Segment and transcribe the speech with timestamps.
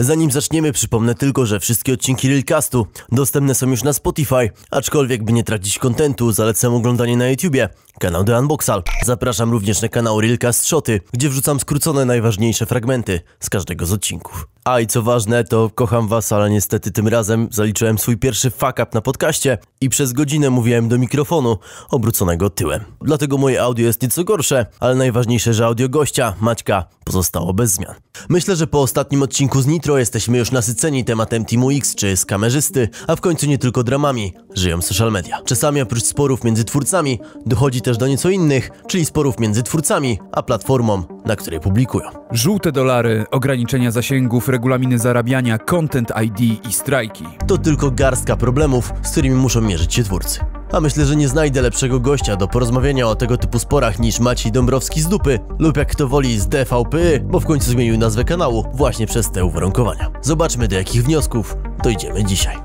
[0.00, 5.32] Zanim zaczniemy, przypomnę tylko, że wszystkie odcinki Realcastu dostępne są już na Spotify, aczkolwiek by
[5.32, 8.82] nie tracić kontentu, zalecam oglądanie na YouTubie, kanał The Unboxal.
[9.04, 14.48] Zapraszam również na kanał Realcast Shoty, gdzie wrzucam skrócone najważniejsze fragmenty z każdego z odcinków.
[14.64, 18.72] A i co ważne, to kocham was, ale niestety tym razem zaliczyłem swój pierwszy fuck
[18.72, 21.58] up na podcaście i przez godzinę mówiłem do mikrofonu
[21.90, 22.84] obróconego tyłem.
[23.00, 27.94] Dlatego moje audio jest nieco gorsze, ale najważniejsze, że audio gościa, Maćka, pozostało bez zmian.
[28.28, 32.24] Myślę, że po ostatnim odcinku z Nitro jesteśmy już nasyceni tematem Teamu X czy z
[32.26, 35.42] kamerzysty, a w końcu nie tylko dramami żyją social media.
[35.44, 40.42] Czasami oprócz sporów między twórcami dochodzi też do nieco innych, czyli sporów między twórcami a
[40.42, 42.10] platformą, na której publikują.
[42.30, 47.24] Żółte dolary, ograniczenia zasięgów, regulaminy zarabiania, content ID i strajki.
[47.46, 50.57] To tylko garstka problemów, z którymi muszą mierzyć się twórcy.
[50.72, 54.52] A myślę, że nie znajdę lepszego gościa do porozmawiania o tego typu sporach niż Maciej
[54.52, 58.64] Dąbrowski z dupy lub jak kto woli z DVP, bo w końcu zmienił nazwę kanału
[58.74, 60.10] właśnie przez te uwarunkowania.
[60.22, 62.56] Zobaczmy do jakich wniosków dojdziemy dzisiaj.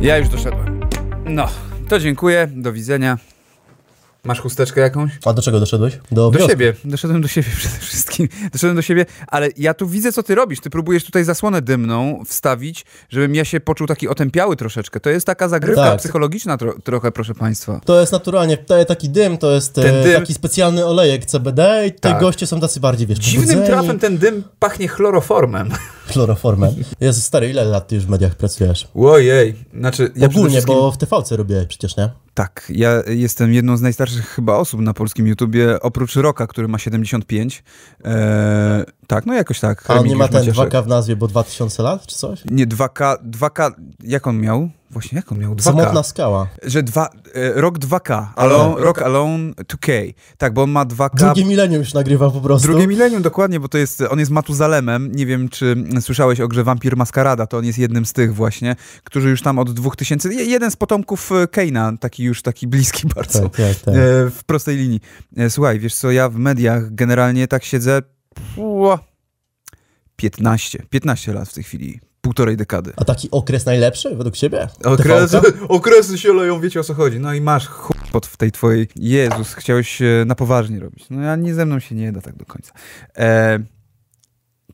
[0.00, 0.80] Ja już doszedłem.
[1.24, 1.48] No,
[1.88, 3.18] to dziękuję, do widzenia.
[4.24, 5.10] Masz chusteczkę jakąś?
[5.24, 5.98] A do czego doszedłeś?
[6.12, 6.74] Do siebie.
[6.84, 8.28] Doszedłem do siebie przede wszystkim.
[8.52, 10.60] Doszedłem do siebie, ale ja tu widzę, co ty robisz.
[10.60, 15.00] Ty próbujesz tutaj zasłonę dymną wstawić, żebym ja się poczuł taki otępiały troszeczkę.
[15.00, 15.98] To jest taka zagrywka Tak.
[15.98, 17.80] psychologiczna tro trochę, proszę państwa.
[17.84, 21.86] To jest naturalnie, daje taki dym, to jest Ten e, dym- taki specjalny olejek CBD
[21.86, 22.20] i te Tak.
[22.20, 25.70] goście są tacy bardziej, wiesz, Dziwnym pobudzeni, trafem ten dym pachnie chloroformem.
[26.12, 26.74] Chloroformem.
[27.00, 28.88] Jezu, stary, ile lat ty już w mediach pracujesz?
[28.94, 32.10] Ojej, znaczy ja Ogólnie, wszystkim- bo w TVC robiłeś przecież, nie?
[32.34, 36.78] Tak, ja jestem jedną z najstarszych chyba osób na polskim YouTubie, oprócz Roka, który ma
[36.78, 37.62] 75.
[38.04, 39.84] Eee, tak, no jakoś tak.
[39.90, 40.70] A on nie ma ten Macieszek.
[40.70, 42.42] 2K w nazwie, bo 2000 lat, czy coś?
[42.50, 43.70] Nie, 2K, 2K,
[44.04, 44.70] jak on miał?
[44.90, 45.54] Właśnie, jak on miał?
[45.54, 45.62] 2K.
[45.62, 46.46] Samotna skała.
[46.62, 50.14] Że dwa, e, rok 2K, alone, Rock Alone 2K.
[50.38, 51.10] Tak, bo on ma 2K.
[51.14, 52.68] Drugie milenium już nagrywa po prostu.
[52.68, 55.12] Drugie milenium, dokładnie, bo to jest, on jest Matuzalemem.
[55.12, 58.76] Nie wiem, czy słyszałeś o grze Vampir Maskarada, to on jest jednym z tych właśnie,
[59.04, 63.06] którzy już tam od 2000, je- jeden z potomków e, Keina, taki już taki bliski
[63.16, 63.94] bardzo, Tak, tak, tak.
[63.94, 63.98] e,
[64.30, 65.00] w prostej linii.
[65.36, 68.02] E, Słuchaj, wiesz co, ja w mediach generalnie tak siedzę,
[70.16, 72.92] 15, 15 lat w tej chwili, półtorej dekady.
[72.96, 74.68] A taki okres najlepszy według ciebie?
[74.84, 75.58] Okresy, TVK?
[75.68, 77.20] okresy się leją, wiecie o co chodzi.
[77.20, 78.88] No i masz chuj pod w tej twojej...
[78.96, 81.06] Jezus, chciałeś na poważnie robić.
[81.10, 82.72] No ja nie ze mną się nie da tak do końca.
[83.16, 83.58] E,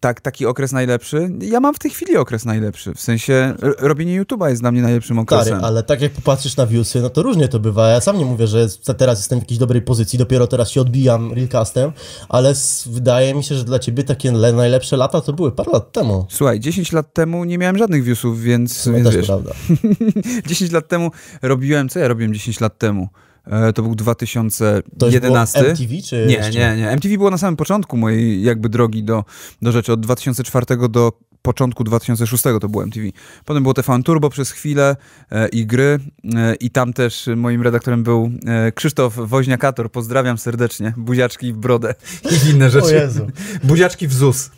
[0.00, 1.30] tak, taki okres najlepszy.
[1.40, 2.94] Ja mam w tej chwili okres najlepszy.
[2.94, 5.46] W sensie robienie YouTube'a jest dla mnie najlepszym okresem.
[5.46, 7.88] Stary, ale tak jak popatrzysz na viewsy, no to różnie to bywa.
[7.88, 11.32] Ja sam nie mówię, że teraz jestem w jakiejś dobrej pozycji, dopiero teraz się odbijam
[11.32, 11.92] Realcastem,
[12.28, 12.54] ale
[12.86, 16.26] wydaje mi się, że dla ciebie takie le- najlepsze lata to były parę lat temu.
[16.30, 19.52] Słuchaj, 10 lat temu nie miałem żadnych viewsów, więc, No więc też wiesz, prawda.
[20.46, 21.10] 10 lat temu
[21.42, 23.08] robiłem, co ja robiłem 10 lat temu?
[23.46, 25.58] E, to był To już 2011.
[25.60, 26.58] było MTV czy Nie, jeszcze?
[26.58, 26.90] nie, nie.
[26.90, 29.24] MTV było na samym początku mojej jakby drogi do,
[29.62, 29.92] do rzeczy.
[29.92, 31.12] Od 2004 do
[31.42, 33.06] początku 2006 to było MTV.
[33.44, 34.96] Potem było TVN Turbo przez chwilę
[35.32, 35.98] e, i gry
[36.36, 39.90] e, i tam też moim redaktorem był e, Krzysztof Woźniakator.
[39.90, 40.92] Pozdrawiam serdecznie.
[40.96, 41.94] Buziaczki w brodę
[42.46, 42.94] i inne O rzeczy.
[42.94, 43.26] Jezu.
[43.64, 44.50] Buziaczki w ZUS.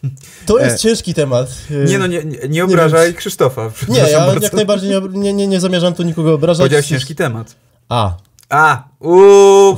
[0.47, 1.55] To jest E, ciężki temat.
[1.89, 3.71] Nie no, nie, nie, nie obrażaj wiem, Krzysztofa.
[3.89, 4.45] Nie, ja bardzo.
[4.45, 6.59] jak najbardziej nie, nie, nie, nie zamierzam tu nikogo obrażać.
[6.59, 7.57] Powiedziałeś ciężki temat.
[7.89, 8.17] A,
[8.49, 9.77] A, uuu,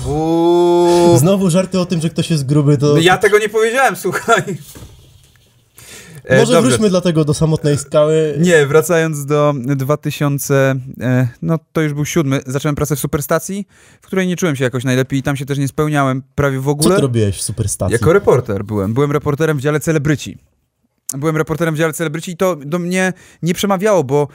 [1.19, 2.99] znowu żarty o tym, że ktoś jest gruby, to...
[2.99, 4.43] Ja tego nie powiedziałem, słuchaj.
[6.25, 6.69] E, Może dobrze.
[6.69, 8.35] wróćmy dlatego do samotnej skały.
[8.39, 13.67] Nie, wracając do 2000, e, no to już był siódmy, zacząłem pracę w Superstacji,
[14.03, 16.65] w której nie czułem się jakoś najlepiej i tam się też nie spełniałem prawie w
[16.65, 16.97] Co ogóle.
[16.97, 17.93] ty robiłeś w Superstacji?
[17.93, 18.95] Jako reporter byłem.
[18.95, 20.39] Byłem reporterem w dziale celebryci.
[21.19, 24.29] Byłem reporterem w dziale celebryci i to do mnie nie przemawiało, bo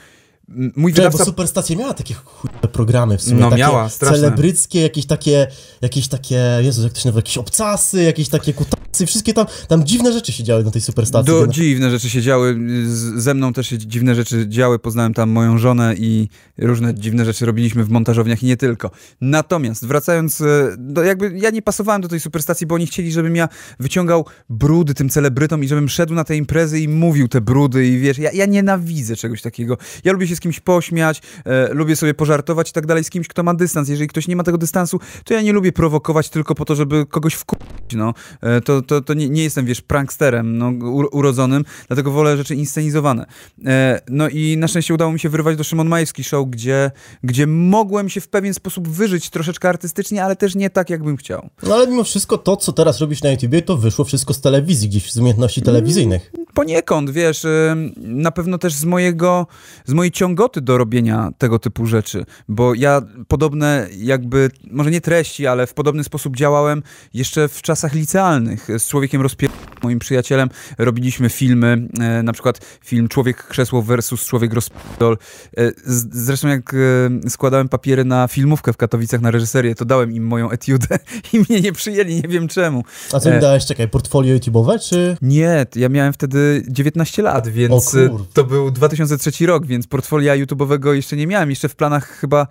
[0.48, 1.18] mój Czekaj, wydawca...
[1.18, 3.40] bo Superstacja miała takie chude programy w sumie.
[3.40, 4.18] No takie miała, straszne.
[4.18, 5.46] celebryckie, jakieś takie,
[5.82, 9.84] jakieś takie, Jezu, jak to się nazywa, jakieś obcasy, jakieś takie kutasy, wszystkie tam, tam
[9.84, 11.34] dziwne rzeczy się działy na tej Superstacji.
[11.34, 15.30] Do, dziwne rzeczy się działy, z, ze mną też się dziwne rzeczy działy, poznałem tam
[15.30, 18.90] moją żonę i różne dziwne rzeczy robiliśmy w montażowniach i nie tylko.
[19.20, 23.36] Natomiast wracając, e, do, jakby ja nie pasowałem do tej superstacji, bo oni chcieli, żebym
[23.36, 23.48] ja
[23.80, 27.98] wyciągał brudy tym celebrytom i żebym szedł na te imprezy i mówił te brudy i
[27.98, 29.78] wiesz, ja, ja nienawidzę czegoś takiego.
[30.04, 33.28] Ja lubię się z kimś pośmiać, e, lubię sobie pożartować i tak dalej z kimś,
[33.28, 33.88] kto ma dystans.
[33.88, 37.06] Jeżeli ktoś nie ma tego dystansu, to ja nie lubię prowokować tylko po to, żeby
[37.06, 38.14] kogoś wkupić, no.
[38.40, 42.54] E, to, to, to nie, nie jestem, wiesz, pranksterem no, u, urodzonym, dlatego wolę rzeczy
[42.54, 43.26] inscenizowane.
[43.66, 46.90] E, no i na szczęście udało mi się wyrwać do Szymon Majewski Show, gdzie,
[47.22, 51.48] gdzie mogłem się w pewien sposób wyżyć troszeczkę artystycznie, ale też nie tak, jakbym chciał.
[51.62, 54.88] No ale mimo wszystko to, co teraz robisz na YouTubie, to wyszło wszystko z telewizji,
[54.88, 56.32] gdzieś z umiejętności telewizyjnych.
[56.54, 57.46] Poniekąd, wiesz,
[57.96, 59.46] na pewno też z mojego,
[59.84, 65.46] z mojej ciągoty do robienia tego typu rzeczy, bo ja podobne jakby, może nie treści,
[65.46, 66.82] ale w podobny sposób działałem
[67.14, 68.68] jeszcze w czasach licealnych.
[68.78, 69.50] Z Człowiekiem Rozpier...
[69.82, 75.18] moim przyjacielem robiliśmy filmy, e, na przykład film Człowiek Krzesło versus Człowiek Rozpierdol.
[75.56, 75.72] E,
[76.10, 80.50] zresztą jak e, składałem papiery na filmówkę w Katowicach na reżyserię, to dałem im moją
[80.50, 80.98] etiudę
[81.32, 82.84] i mnie nie przyjęli, nie wiem czemu.
[83.12, 83.34] A co E.
[83.34, 85.16] mi dałeś, czekaj, portfolio YouTube'owe, czy...
[85.22, 88.24] Nie, ja miałem wtedy 19 lat, więc kurde.
[88.32, 89.86] to był 2003 rok, więc
[90.16, 91.50] portfolia YouTube'owego jeszcze nie miałem.
[91.50, 92.46] Jeszcze w planach chyba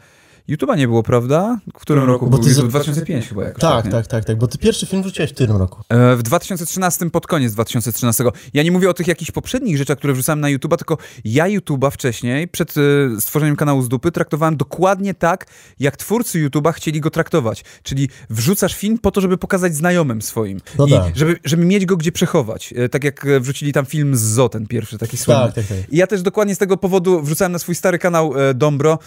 [0.49, 1.59] YouTube'a nie było, prawda?
[1.73, 2.69] W którym Bo roku ty był za- YouTube?
[2.69, 3.61] 2005 chyba jakoś.
[3.61, 3.91] Tak, nie?
[3.91, 5.83] tak, tak, tak, bo ty pierwszy film wrzuciłeś w którym roku?
[5.89, 8.23] E, W 2013, pod koniec 2013.
[8.53, 11.91] Ja nie mówię o tych jakichś poprzednich rzeczach, które wrzucałem na YouTube'a, tylko ja YouTube'a
[11.91, 12.81] wcześniej, przed e,
[13.21, 15.45] stworzeniem kanału z dupy, traktowałem dokładnie tak,
[15.79, 17.63] jak twórcy YouTube'a chcieli go traktować.
[17.83, 20.59] Czyli wrzucasz film po to, żeby pokazać znajomym swoim.
[20.77, 21.17] No I tak.
[21.17, 22.73] żeby, żeby mieć go gdzie przechować.
[22.77, 25.41] E, Tak jak e, wrzucili tam film z Zo, ten pierwszy, taki słynny.
[25.45, 25.77] Tak, tak, tak.
[25.93, 28.99] I ja też dokładnie z tego powodu wrzucałem na swój stary kanał e, Dombro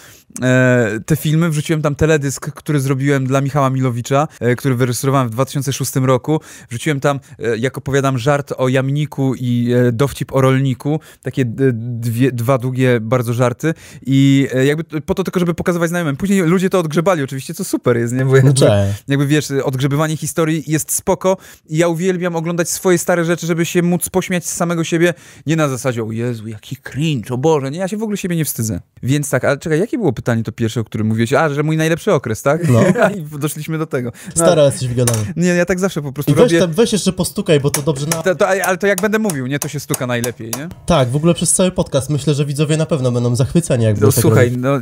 [0.42, 5.30] e, te filmy, wrzuciłem tam teledysk, który zrobiłem dla Michała Milowicza, e, który wyreżyserowałem w
[5.30, 6.40] 2006 roku.
[6.68, 12.32] Wrzuciłem tam, e, jak opowiadam, żart o jamniku i e, dowcip o rolniku, takie dwie,
[12.32, 13.74] dwa długie bardzo żarty
[14.06, 16.16] i jakby po to tylko, żeby pokazywać znajomym.
[16.16, 18.24] Później ludzie to odgrzebali oczywiście, co super jest, nie?
[18.24, 19.04] Bo No jakby, cześć.
[19.08, 21.36] jakby wiesz, odgrzebywanie historii jest spoko
[21.68, 25.14] i ja uwielbiam oglądać swoje stare rzeczy, żeby się móc pośmiać z samego siebie,
[25.46, 28.36] nie na zasadzie, o Jezu, jaki cringe, o Boże, nie, ja się w ogóle siebie
[28.36, 28.80] nie wstydzę.
[29.02, 31.32] Więc tak, ale czekaj, jakie było pytanie to pierwsze, o którym mówiłeś?
[31.32, 32.68] A, że mój najlepszy okres, tak?
[32.68, 32.80] No.
[33.16, 34.12] I doszliśmy do tego.
[34.26, 35.18] No, Stara, jesteś wygadany.
[35.36, 36.58] Nie, ja tak zawsze po prostu I weź, robię...
[36.58, 38.22] tam, weź jeszcze postukaj, bo to dobrze na...
[38.22, 40.68] To, to, ale to jak będę mówił, nie, to się stuka najlepiej, nie?
[40.86, 44.12] Tak, w ogóle przez cały podcast myślę, że widzowie na pewno będą zachwyceni, jak No,
[44.12, 44.80] tak słuchaj, no,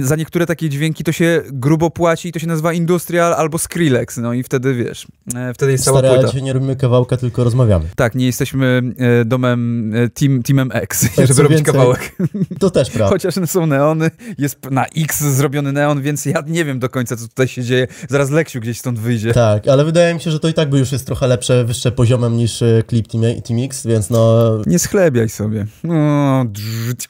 [0.00, 4.16] za niektóre takie dźwięki to się grubo płaci i to się nazywa industrial albo Skrillex,
[4.16, 6.28] no i wtedy wiesz, e, wtedy jest cała Stary, ale płyta.
[6.28, 7.84] dzisiaj nie robimy kawałka, tylko rozmawiamy.
[7.96, 12.16] Tak, nie jesteśmy e, domem, e, team, teamem X, Tak, żeby robić więcej, kawałek.
[12.58, 13.08] To też prawda.
[13.08, 17.28] Chociaż są neony, jest na X zrobiony neon, więc ja nie wiem do końca, co
[17.28, 17.86] tutaj się dzieje.
[18.08, 19.32] Zaraz Leksiu gdzieś stąd wyjdzie.
[19.32, 21.92] Tak, ale wydaje mi się, że to i tak by już jest trochę lepsze, wyższe
[21.92, 24.48] poziomem niż e, klip Team, Team X, więc no...
[24.66, 25.66] Nie schlebiaj sobie.
[25.84, 27.08] No, drrrt.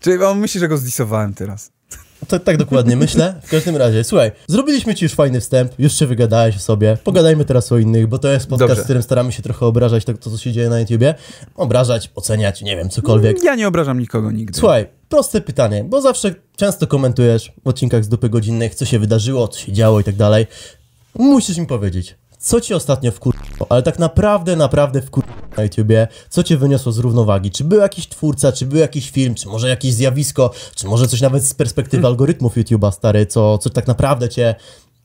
[0.00, 1.72] Czy on myśli, że go zdisowałem teraz?
[2.28, 3.40] To, tak dokładnie myślę.
[3.44, 6.98] W każdym razie, słuchaj, zrobiliśmy ci już fajny wstęp, już się wygadałeś o sobie.
[7.04, 8.82] Pogadajmy teraz o innych, bo to jest podcast, Dobrze.
[8.82, 11.14] w którym staramy się trochę obrażać to, to, co się dzieje na YouTubie.
[11.54, 13.42] Obrażać, oceniać, nie wiem, cokolwiek.
[13.44, 14.58] Ja nie obrażam nikogo nigdy.
[14.58, 19.48] Słuchaj, proste pytanie, bo zawsze często komentujesz w odcinkach z dupy godzinnych, co się wydarzyło,
[19.48, 20.46] co się działo i tak dalej.
[21.18, 26.42] Musisz mi powiedzieć, co ci ostatnio wkurzyło, ale tak naprawdę, naprawdę wkurzyło na YouTubie, co
[26.42, 27.50] cię wyniosło z równowagi?
[27.50, 31.20] Czy był jakiś twórca, czy był jakiś film, czy może jakieś zjawisko, czy może coś
[31.20, 34.54] nawet z perspektywy algorytmów YouTube'a, stary, co, co tak naprawdę cię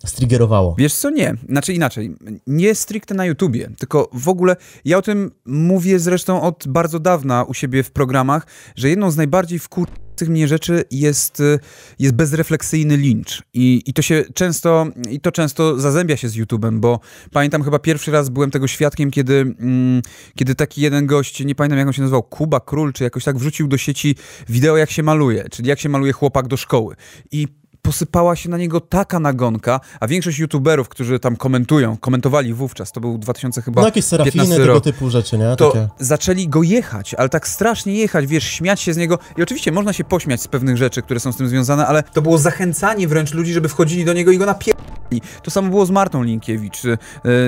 [0.05, 0.75] striggerowało?
[0.77, 1.33] Wiesz co, nie.
[1.49, 2.15] Znaczy inaczej.
[2.47, 4.55] Nie stricte na YouTubie, tylko w ogóle
[4.85, 9.17] ja o tym mówię zresztą od bardzo dawna u siebie w programach, że jedną z
[9.17, 11.59] najbardziej wkurzących mnie rzeczy jest, y,
[11.99, 13.43] jest bezrefleksyjny lincz.
[13.53, 16.99] I, I to się często, i to często zazębia się z YouTubem, bo
[17.31, 20.01] pamiętam chyba pierwszy raz byłem tego świadkiem, kiedy, mm,
[20.35, 23.37] kiedy taki jeden gość, nie pamiętam jak on się nazywał, Kuba Król, czy jakoś tak
[23.37, 24.15] wrzucił do sieci
[24.49, 26.95] wideo jak się maluje, czyli jak się maluje chłopak do szkoły.
[27.31, 27.47] I
[27.87, 33.01] posypała się na niego taka nagonka, a większość youtuberów, którzy tam komentują, komentowali wówczas, to
[33.01, 35.55] był 2000 chyba No jakieś serafiny, 15 tego rok, typu rzeczy, nie?
[35.55, 35.89] to Takie.
[35.99, 39.19] zaczęli go jechać, ale tak strasznie jechać, wiesz, śmiać się z niego.
[39.37, 42.21] I oczywiście można się pośmiać z pewnych rzeczy, które są z tym związane, ale to
[42.21, 45.21] było zachęcanie wręcz ludzi, żeby wchodzili do niego i go napierdali.
[45.43, 46.97] To samo było z Martą Linkiewicz, y,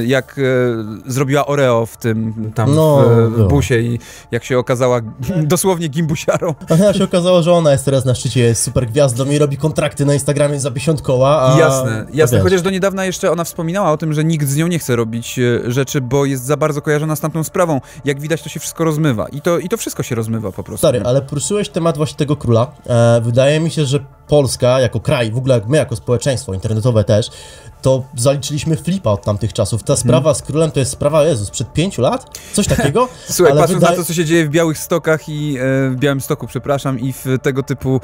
[0.05, 0.43] jak y,
[1.07, 3.99] zrobiła Oreo w tym tam No, w, busie i
[4.31, 5.01] jak się okazała
[5.43, 6.55] dosłownie gimbusiarą.
[6.89, 10.05] A się okazało, że ona jest teraz na szczycie, jest super gwiazdą i robi kontrakty
[10.05, 11.59] na Instagramie za 50 koła, a...
[11.59, 12.37] Jasne, jasne.
[12.37, 12.43] wiesz.
[12.43, 15.39] Chociaż do niedawna jeszcze ona wspominała o tym, że nikt z nią nie chce robić
[15.39, 17.81] e, rzeczy, bo jest za bardzo kojarzona z tamtą sprawą.
[18.05, 19.27] Jak widać, to się wszystko rozmywa.
[19.27, 20.87] I to, i to wszystko się rozmywa po prostu.
[20.87, 22.71] Stary, ale poruszyłeś temat właśnie tego króla.
[22.85, 27.03] E, wydaje mi się, że Polska jako kraj, w ogóle jak my jako społeczeństwo internetowe
[27.03, 27.29] też,
[27.81, 29.83] to zaliczyliśmy flipa od tamtych czasów.
[29.83, 32.39] Ta sprawa z królem to jest sprawa, Jezus, sprzed pięciu lat?
[32.53, 33.07] Coś takiego?
[33.29, 35.95] Słuchaj, ale patrząc wydaje- na to, co się dzieje w Białych Stokach i e, w
[35.99, 38.01] Białym Stoku, przepraszam, i w tego typu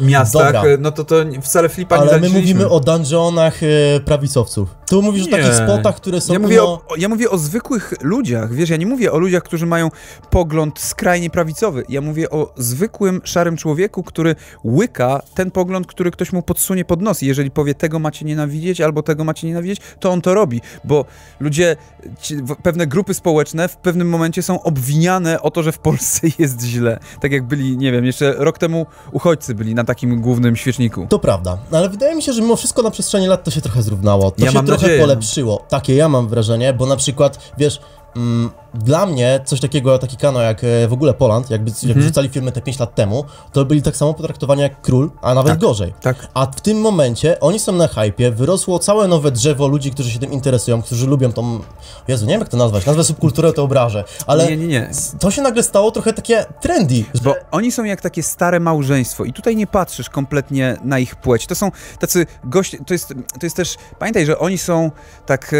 [0.00, 0.70] e, miastach, Dobra.
[0.70, 4.68] e, no to to wcale flipa nie Ale my mówimy o dungeonach e, prawicowców.
[4.88, 5.54] Tu mówisz o takich Nie.
[5.54, 6.32] spotach, które są...
[6.32, 9.42] Ja mówię, no, o, ja mówię o zwykłych ludziach, wiesz, ja nie mówię o ludziach,
[9.42, 9.90] którzy mają
[10.30, 11.84] pogląd skrajnie prawicowy.
[11.88, 17.02] Ja mówię o zwykłym, szarym człowieku, który łyka ten pogląd, który ktoś mu podsunie pod
[17.02, 17.22] nos.
[17.22, 20.60] I jeżeli powie, tego macie nienawidzieć, albo tego macie nienawidzieć, to on to robi.
[20.84, 21.04] Bo
[21.40, 21.76] ludzie,
[22.20, 26.62] ci, pewne grupy społeczne w pewnym momencie są obwiniane o to, że w Polsce jest
[26.62, 26.98] źle.
[27.20, 31.06] Tak jak byli, nie wiem, jeszcze rok temu uchodźcy byli na takim głównym świeczniku.
[31.08, 33.82] To prawda, ale wydaje mi się, że mimo wszystko na przestrzeni lat to się trochę
[33.82, 34.30] zrównało.
[34.30, 35.00] To Ja się trochę nadzieję.
[35.00, 35.64] polepszyło.
[35.68, 37.80] Takie ja mam wrażenie, bo na przykład, wiesz,
[38.16, 42.00] mm, dla mnie coś takiego, taki kanał jak e, w ogóle Poland, jakby jak Mhm.
[42.00, 45.58] wrzucali filmy te 5 lat temu, to byli tak samo potraktowani jak król, a nawet
[45.58, 45.94] gorzej.
[46.00, 46.28] tak.
[46.34, 50.18] A w tym momencie oni są na hypie, wyrosło całe nowe drzewo ludzi, którzy się
[50.18, 51.60] tym interesują, którzy lubią tą...
[52.08, 54.90] Jezu, nie wiem jak to nazwać, nazwę subkulturę to obrażę, ale Nie, nie, nie.
[55.18, 57.20] to się nagle stało trochę takie trendy, że...
[57.24, 61.46] Bo oni są jak takie stare małżeństwo i tutaj nie patrzysz kompletnie na ich płeć.
[61.46, 64.90] To są tacy goście, to jest, to jest też, pamiętaj, że oni są
[65.26, 65.54] tak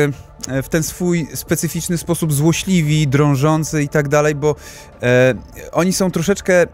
[0.49, 4.57] e, w ten swój specyficzny sposób złośliwi, drążący i tak dalej, bo
[5.03, 5.35] e,
[5.73, 6.67] oni są troszeczkę e,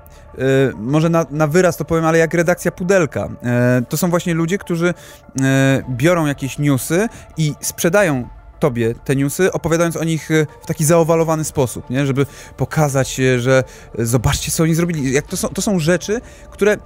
[0.77, 3.29] może na, na wyraz to powiem, ale jak redakcja Pudelka.
[3.43, 4.95] E, to są właśnie ludzie, którzy
[5.41, 10.29] e, biorą jakieś newsy i sprzedają tobie te newsy, opowiadając o nich
[10.63, 12.07] w taki zaowalowany sposób, nie?
[12.07, 13.65] żeby pokazać, że
[13.99, 15.13] zobaczcie, co oni zrobili.
[15.13, 16.21] Jak to, są, to są rzeczy,
[16.51, 16.77] które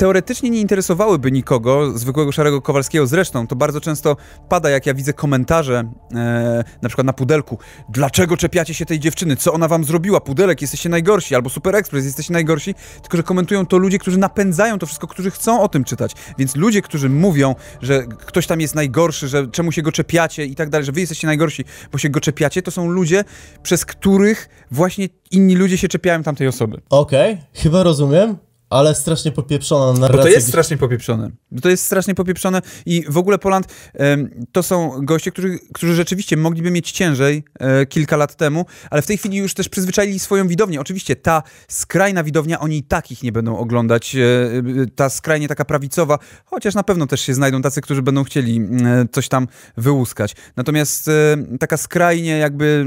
[0.00, 3.06] teoretycznie nie interesowałyby nikogo, zwykłego szarego Kowalskiego.
[3.06, 4.16] Zresztą to bardzo często
[4.48, 7.58] pada, jak ja widzę komentarze, e, na przykład na Pudelku.
[7.88, 9.36] Dlaczego czepiacie się tej dziewczyny?
[9.36, 10.20] Co ona wam zrobiła?
[10.20, 11.34] Pudelek, jesteście najgorsi.
[11.34, 12.74] Albo Super Express, jesteście najgorsi.
[13.02, 16.12] Tylko, że komentują to ludzie, którzy napędzają to wszystko, którzy chcą o tym czytać.
[16.38, 20.54] Więc ludzie, którzy mówią, że ktoś tam jest najgorszy, że czemu się go czepiacie i
[20.54, 23.24] tak dalej, że wy jesteście najgorsi, bo się go czepiacie, to są ludzie,
[23.62, 26.80] przez których właśnie inni ludzie się czepiają tamtej osoby.
[26.90, 28.36] Okej, chyba rozumiem,
[28.70, 30.16] ale strasznie popieprzona narracja.
[30.16, 31.30] Bo to jest strasznie popieprzone.
[31.62, 33.66] To jest strasznie popieprzone i w ogóle Poland
[34.52, 39.06] to są goście, którzy, którzy rzeczywiście mogliby mieć ciężej e, kilka lat temu, ale w
[39.06, 40.80] tej chwili już też przyzwyczaili swoją widownię.
[40.80, 44.16] Oczywiście ta skrajna widownia, oni i tak ich nie będą oglądać.
[44.16, 48.24] E, e, ta skrajnie taka prawicowa, chociaż na pewno też się znajdą tacy, którzy będą
[48.24, 48.60] chcieli
[49.12, 50.36] coś tam wyłuskać.
[50.56, 51.10] Natomiast
[51.60, 52.86] taka skrajnie jakby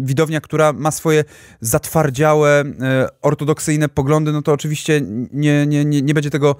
[0.00, 1.24] widownia, która ma swoje
[1.60, 2.64] zatwardziałe,
[3.22, 5.00] ortodoksyjne poglądy, no to oczywiście
[5.32, 6.56] nie, nie, nie, nie będzie tego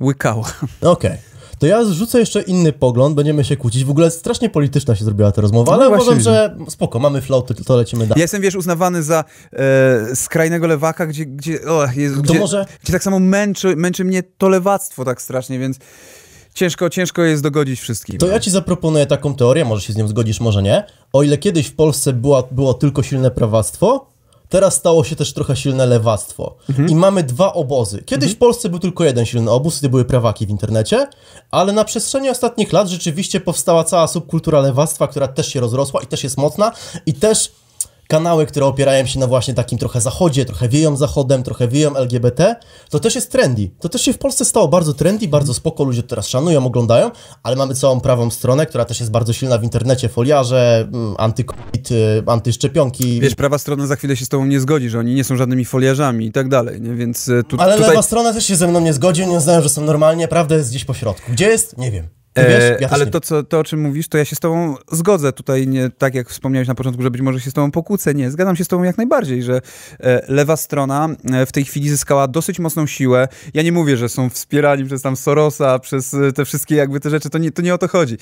[0.00, 0.52] łykała.
[0.80, 1.16] Okej.
[1.58, 3.84] To ja zrzucę jeszcze inny pogląd, będziemy się kłócić.
[3.84, 7.44] W ogóle strasznie polityczna się zrobiła ta rozmowa, No ale uważam, że spoko, mamy flow,
[7.46, 8.20] to, to lecimy Ja dalej.
[8.20, 12.92] jestem, wiesz, uznawany za e, skrajnego lewaka, gdzie, gdzie, o, jest, To gdzie, może- gdzie
[12.92, 15.78] tak samo męczy, męczy mnie to lewactwo tak strasznie, więc
[16.54, 18.18] ciężko, ciężko jest dogodzić wszystkim.
[18.18, 20.84] To ja ci zaproponuję taką teorię, może się z nią zgodzisz, może nie.
[21.12, 24.11] O ile kiedyś w Polsce była, było tylko silne prawactwo,
[24.52, 26.54] teraz stało się też trochę silne lewactwo.
[26.70, 26.88] Mhm.
[26.88, 28.02] I mamy dwa obozy.
[28.06, 31.08] Kiedyś w Polsce był tylko jeden silny obóz, gdy były prawaki w internecie,
[31.50, 36.06] ale na przestrzeni ostatnich lat rzeczywiście powstała cała subkultura lewactwa, która też się rozrosła i
[36.06, 36.72] też jest mocna
[37.06, 37.52] i też
[38.12, 42.56] kanały, które opierają się na właśnie takim trochę zachodzie, trochę wieją zachodem, trochę wieją LGBT,
[42.90, 43.70] to też jest trendy.
[43.80, 47.10] To też się w Polsce stało bardzo trendy, bardzo spoko, ludzie teraz szanują, oglądają,
[47.42, 51.90] ale mamy całą prawą stronę, która też jest bardzo silna w internecie, foliarze, mm, antykovid,
[51.90, 53.20] y, antyszczepionki.
[53.20, 55.64] Wiesz, prawa strona za chwilę się z tobą nie zgodzi, że oni nie są żadnymi
[55.64, 56.94] foliarzami i tak dalej, nie?
[56.94, 57.90] Więc e, tu, ale tutaj...
[57.90, 60.70] lewa strona też się ze mną nie zgodzi, nie znają, że są normalnie, prawda jest
[60.70, 61.32] gdzieś po środku.
[61.32, 61.78] Gdzie jest?
[61.78, 62.21] Nie wiem.
[62.36, 62.46] Wiesz?
[62.46, 65.32] E, Ja ale to, co, to, o czym mówisz, to ja się z tobą zgodzę.
[65.32, 68.14] Tutaj nie tak jak wspomniałeś na początku, że być może się z tobą pokłócę.
[68.14, 69.60] Nie, zgadzam się z tobą jak najbardziej, że
[70.00, 73.28] e, lewa strona e, w tej chwili zyskała dosyć mocną siłę.
[73.54, 77.30] Ja nie mówię, że są wspierani przez tam Sorosa, przez te wszystkie jakby te rzeczy,
[77.30, 78.16] to nie, to nie o to chodzi.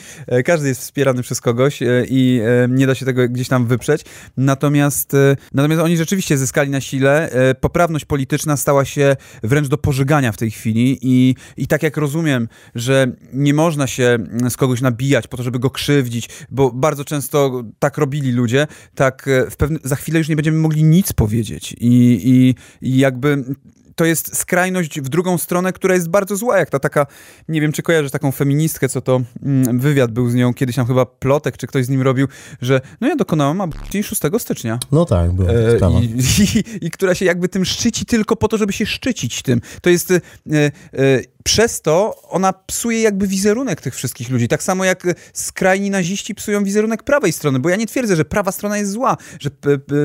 [0.44, 4.04] Każdy jest wspierany przez kogoś i nie da się tego gdzieś tam wyprzeć.
[4.36, 5.12] Natomiast,
[5.54, 7.30] natomiast oni rzeczywiście zyskali na sile.
[7.60, 12.48] Poprawność polityczna stała się wręcz do pożygania w tej chwili i, i tak jak rozumiem,
[12.74, 17.04] że nie można się mm, z kogoś nabijać po to, żeby go krzywdzić, bo bardzo
[17.04, 21.12] często tak robili ludzie, tak e, w pewne, za chwilę już nie będziemy mogli nic
[21.12, 22.54] powiedzieć i, i,
[22.88, 23.44] i jakby
[24.00, 27.06] to jest skrajność w drugą stronę, która jest bardzo zła, jak ta taka,
[27.48, 30.86] nie wiem czy kojarzysz taką feministkę, co to mm, wywiad był z nią, kiedyś tam
[30.86, 32.28] chyba Plotek, czy ktoś z nim robił,
[32.60, 34.78] że no ja dokonałam aborcji 6 stycznia.
[34.92, 36.00] No tak, była E, sprawa.
[36.00, 39.60] i, i, I która się jakby tym szczyci tylko po to, żeby się szczycić tym.
[39.82, 40.10] To jest.
[40.10, 40.20] E,
[40.52, 40.70] e,
[41.44, 44.48] przez to ona psuje jakby wizerunek tych wszystkich ludzi.
[44.48, 48.24] Tak samo jak e, skrajni naziści psują wizerunek prawej strony, bo ja nie twierdzę, że
[48.24, 49.50] prawa strona jest zła, że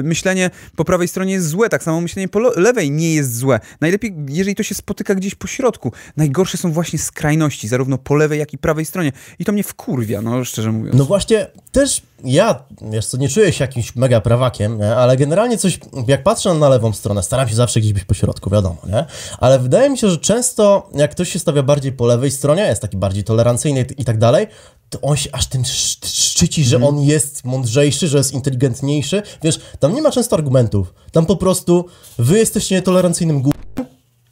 [0.03, 3.59] myślenie po prawej stronie jest złe, tak samo myślenie po lewej nie jest złe.
[3.81, 5.91] Najlepiej, jeżeli to się spotyka gdzieś po środku.
[6.17, 9.11] Najgorsze są właśnie skrajności, zarówno po lewej, jak i prawej stronie.
[9.39, 10.97] I to mnie wkurwia, no szczerze mówiąc.
[10.97, 14.95] No właśnie, też ja, wiesz co, nie czuję się jakimś mega prawakiem, nie?
[14.95, 18.49] ale generalnie coś, jak patrzę na lewą stronę, staram się zawsze gdzieś być po środku,
[18.49, 19.05] wiadomo, nie?
[19.39, 22.81] Ale wydaje mi się, że często, jak ktoś się stawia bardziej po lewej stronie, jest
[22.81, 24.47] taki bardziej tolerancyjny i tak dalej,
[24.89, 29.21] to on się aż tym sz- szczyci, że on jest mądrzejszy, że jest inteligentniejszy.
[29.43, 30.93] Wiesz, tam nie ma często argumentów.
[31.11, 31.85] Tam po prostu
[32.17, 33.51] wy jesteście nietolerancyjnym gó...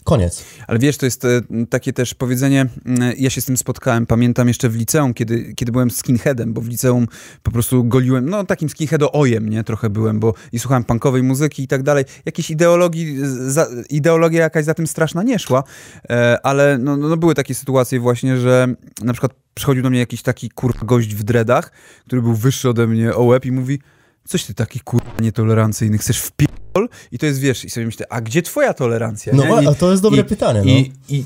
[0.03, 0.43] Koniec.
[0.67, 4.48] Ale wiesz, to jest e, takie też powiedzenie, mm, ja się z tym spotkałem, pamiętam
[4.48, 7.07] jeszcze w liceum, kiedy, kiedy byłem skinheadem, bo w liceum
[7.43, 11.67] po prostu goliłem, no takim skinheado-ojem, nie, trochę byłem, bo i słuchałem punkowej muzyki i
[11.67, 12.05] tak dalej.
[12.25, 13.17] Jakiejś ideologii,
[13.48, 15.63] za, ideologia jakaś za tym straszna nie szła,
[16.10, 18.67] e, ale no, no były takie sytuacje właśnie, że
[19.01, 21.72] na przykład przychodził do mnie jakiś taki kurwa gość w dreadach,
[22.05, 23.79] który był wyższy ode mnie o łeb i mówi,
[24.27, 26.89] coś ty taki kurwa nietolerancyjny, chcesz wpierdol?
[27.12, 29.34] I to jest, wiesz, i sobie myślę, a gdzie twoja tolerancja?
[29.36, 29.63] No nie?
[29.63, 30.72] I, a to jest dobre i, pytanie, no.
[30.72, 31.25] I, I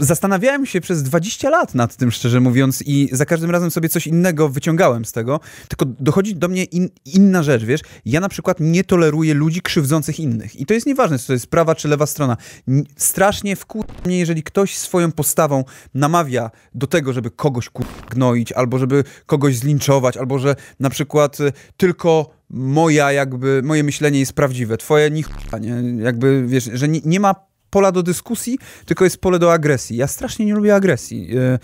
[0.00, 4.06] zastanawiałem się przez 20 lat nad tym, szczerze mówiąc, i za każdym razem sobie coś
[4.06, 7.80] innego wyciągałem z tego, tylko dochodzi do mnie in, inna rzecz, wiesz?
[8.04, 10.56] Ja na przykład nie toleruję ludzi krzywdzących innych.
[10.56, 12.36] I to jest nieważne, czy to jest prawa czy lewa strona.
[12.96, 17.70] Strasznie wkurza mnie, jeżeli ktoś swoją postawą namawia do tego, żeby kogoś
[18.10, 24.18] gnoić, albo żeby kogoś zlinczować, albo że na przykład y, tylko moja jakby, moje myślenie
[24.18, 25.24] jest prawdziwe, twoje nie,
[25.60, 26.02] nie?
[26.02, 27.34] Jakby, wiesz, że nie, nie ma
[27.74, 29.96] pola do dyskusji, tylko jest pole do agresji.
[29.96, 31.58] Ja strasznie nie lubię agresji e, e,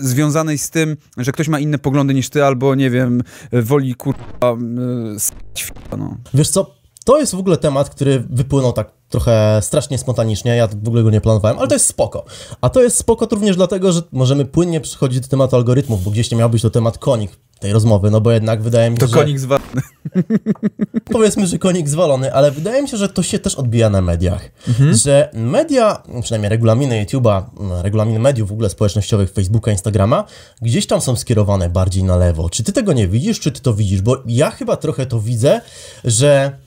[0.00, 3.22] związanej z tym, że ktoś ma inne poglądy niż ty, albo nie wiem,
[3.52, 4.62] woli kurwa w-
[5.98, 6.16] no.
[6.34, 6.74] Wiesz co,
[7.04, 11.10] to jest w ogóle temat, który wypłynął tak trochę strasznie spontanicznie, ja w ogóle go
[11.10, 12.24] nie planowałem, ale to jest spoko.
[12.60, 16.30] A to jest spoko również dlatego, że możemy płynnie przechodzić do tematu algorytmów, bo gdzieś
[16.30, 17.30] nie miał być to temat konik
[17.60, 19.14] tej rozmowy, no bo jednak wydaje mi się, To że...
[19.16, 19.82] konik zwalny.
[21.12, 24.50] powiedzmy, że konik zwalony, ale wydaje mi się, że to się też odbija na mediach.
[24.92, 27.42] Że media, przynajmniej regulaminy YouTube'a,
[27.82, 30.24] regulaminy mediów w ogóle społecznościowych, Facebooka, Instagrama,
[30.62, 32.50] gdzieś tam są skierowane bardziej na lewo.
[32.50, 34.02] Czy ty tego nie widzisz, czy ty to widzisz?
[34.02, 35.60] Bo ja chyba trochę to widzę,
[36.04, 36.58] że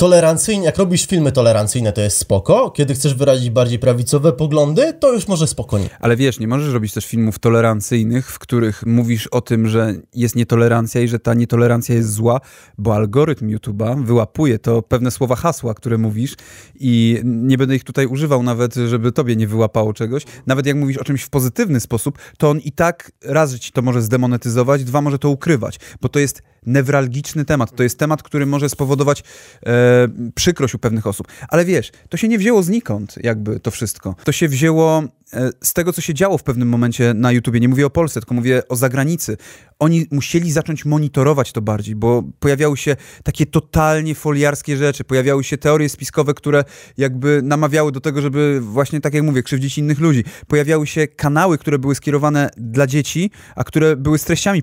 [0.00, 2.70] tolerancyjnie, jak robisz filmy tolerancyjne, to jest spoko.
[2.70, 5.88] Kiedy chcesz wyrazić bardziej prawicowe poglądy, to już może spoko nie.
[6.00, 10.36] Ale wiesz, nie możesz robić też filmów tolerancyjnych, w których mówisz o tym, że jest
[10.36, 12.40] nietolerancja i że ta nietolerancja jest zła,
[12.78, 16.34] bo algorytm YouTube'a wyłapuje to pewne słowa hasła, które mówisz
[16.74, 20.22] i nie będę ich tutaj używał nawet, żeby tobie nie wyłapało czegoś.
[20.46, 23.72] Nawet jak mówisz o czymś w pozytywny sposób, to on i tak raz, że ci
[23.72, 27.76] to może zdemonetyzować, dwa, może to ukrywać, bo to jest newralgiczny temat.
[27.76, 29.24] To jest temat, który może spowodować
[29.66, 31.28] e, przykrość u pewnych osób.
[31.48, 34.14] Ale wiesz, to się nie wzięło znikąd, jakby to wszystko.
[34.24, 35.02] To się wzięło
[35.32, 37.60] e, z tego, co się działo w pewnym momencie na YouTubie.
[37.60, 39.36] Nie mówię o Polsce, tylko mówię o zagranicy.
[39.78, 45.58] Oni musieli zacząć monitorować to bardziej, bo pojawiały się takie totalnie foliarskie rzeczy, pojawiały się
[45.58, 46.64] teorie spiskowe, które
[46.96, 50.24] jakby namawiały do tego, żeby właśnie, tak jak mówię, krzywdzić innych ludzi.
[50.46, 54.62] Pojawiały się kanały, które były skierowane dla dzieci, a które były z treściami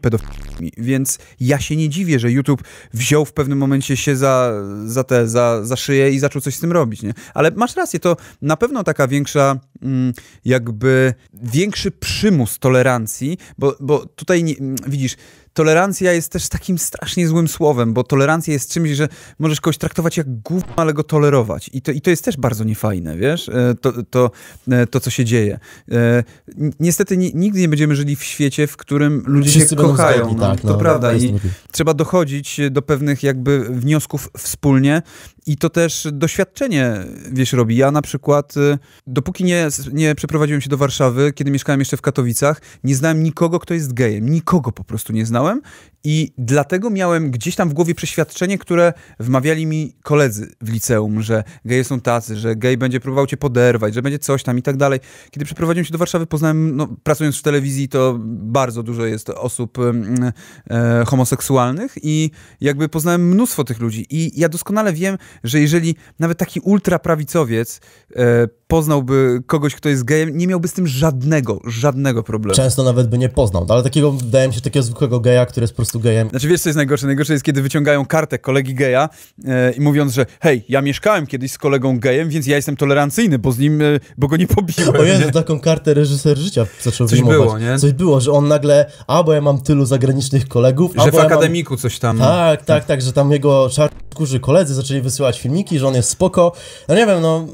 [0.78, 2.64] więc ja się nie dziwię, że YouTube
[2.94, 4.54] wziął w pewnym momencie się za,
[4.86, 7.14] za te, za, za szyję i zaczął coś z tym robić, nie?
[7.34, 10.14] Ale masz rację, to na pewno taka większa, mm,
[10.46, 15.16] jakby większy przymus tolerancji, bo, bo tutaj nie, mm, widzisz,
[15.58, 19.08] tolerancja jest też takim strasznie złym słowem, bo tolerancja jest czymś, że
[19.40, 21.70] możesz kogoś traktować jak gówno, ale go tolerować.
[21.74, 24.32] I to, i to jest też bardzo niefajne, wiesz, E, to, to,
[24.72, 25.60] e, to co się dzieje.
[25.92, 26.24] E,
[26.58, 30.18] ni- Niestety ni- nigdy nie będziemy żyli w świecie, w którym ludzie Wszyscy się kochają.
[30.18, 31.14] zgodni, no, tak, to no, prawda.
[31.14, 31.34] I
[31.72, 35.02] trzeba dochodzić do pewnych jakby wniosków wspólnie
[35.48, 36.94] i to też doświadczenie,
[37.32, 37.76] wiesz, robi.
[37.76, 42.02] Ja na przykład, y, dopóki nie, nie przeprowadziłem się do Warszawy, kiedy mieszkałem jeszcze w
[42.02, 44.30] Katowicach, nie znałem nikogo, kto jest gejem.
[44.30, 45.62] Nikogo po prostu nie znałem
[46.04, 51.44] i dlatego miałem gdzieś tam w głowie przeświadczenie, które wmawiali mi koledzy w liceum, że
[51.66, 54.78] geje są tacy, że gej będzie próbował cię poderwać, że będzie coś tam i tak
[54.78, 55.00] dalej.
[55.32, 59.78] Kiedy przeprowadziłem się do Warszawy, poznałem, no, pracując w telewizji, to bardzo dużo jest osób
[60.70, 62.32] e, homoseksualnych i
[62.62, 64.06] jakby poznałem mnóstwo tych ludzi.
[64.10, 67.82] I ja doskonale wiem, że jeżeli nawet taki ultraprawicowiec
[68.16, 72.56] e, poznałby kogoś, kto jest gejem, nie miałby z tym żadnego, żadnego problemu.
[72.56, 75.64] Często nawet by nie poznał, no, ale takiego, wydaje mi się, takiego zwykłego geja, który
[75.64, 76.30] jest po prostu gejem.
[76.30, 77.06] Znaczy wiesz, co jest najgorsze?
[77.06, 79.10] Najgorsze jest, kiedy wyciągają kartę kolegi geja
[79.46, 83.40] e, i mówiąc, że hej, ja mieszkałem kiedyś z kolegą gejem, więc ja jestem tolerancyjny,
[83.40, 83.86] bo z nim, e,
[84.18, 84.96] bo go nie pobiłem.
[84.96, 85.32] O Jezu, nie?
[85.32, 87.80] taką kartę reżyser życia zaczął Coś było, nie?
[87.80, 91.18] Coś było, że on nagle, a bo ja mam tylu zagranicznych kolegów, Że w bo
[91.18, 91.34] ja mam...
[91.34, 92.20] akademiku coś tam...
[92.20, 96.52] Tak, tak, tak, że tam jego czarkurzy koledzy zaczęli wysyłać filmiki, że on jest spoko.
[96.88, 97.48] No nie wiem, no,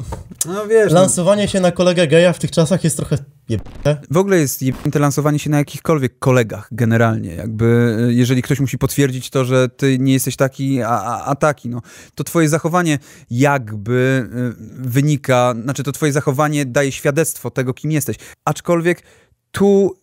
[0.46, 3.18] No wiesz, no, lansowanie się na kolegę geja w tych czasach jest trochę
[3.50, 4.02] jebane.
[4.12, 7.36] w ogóle jest jebnięte lansowanie się na jakichkolwiek kolegach generalnie.
[7.36, 11.36] Jakby e, jeżeli ktoś musi potwierdzić to, że ty nie jesteś taki, a, a, a
[11.36, 11.82] taki, no,
[12.16, 14.54] to twoje zachowanie jakby e,
[14.90, 18.16] wynika, znaczy to twoje zachowanie daje świadectwo tego, kim jesteś.
[18.46, 19.04] Aczkolwiek
[19.52, 19.96] tu,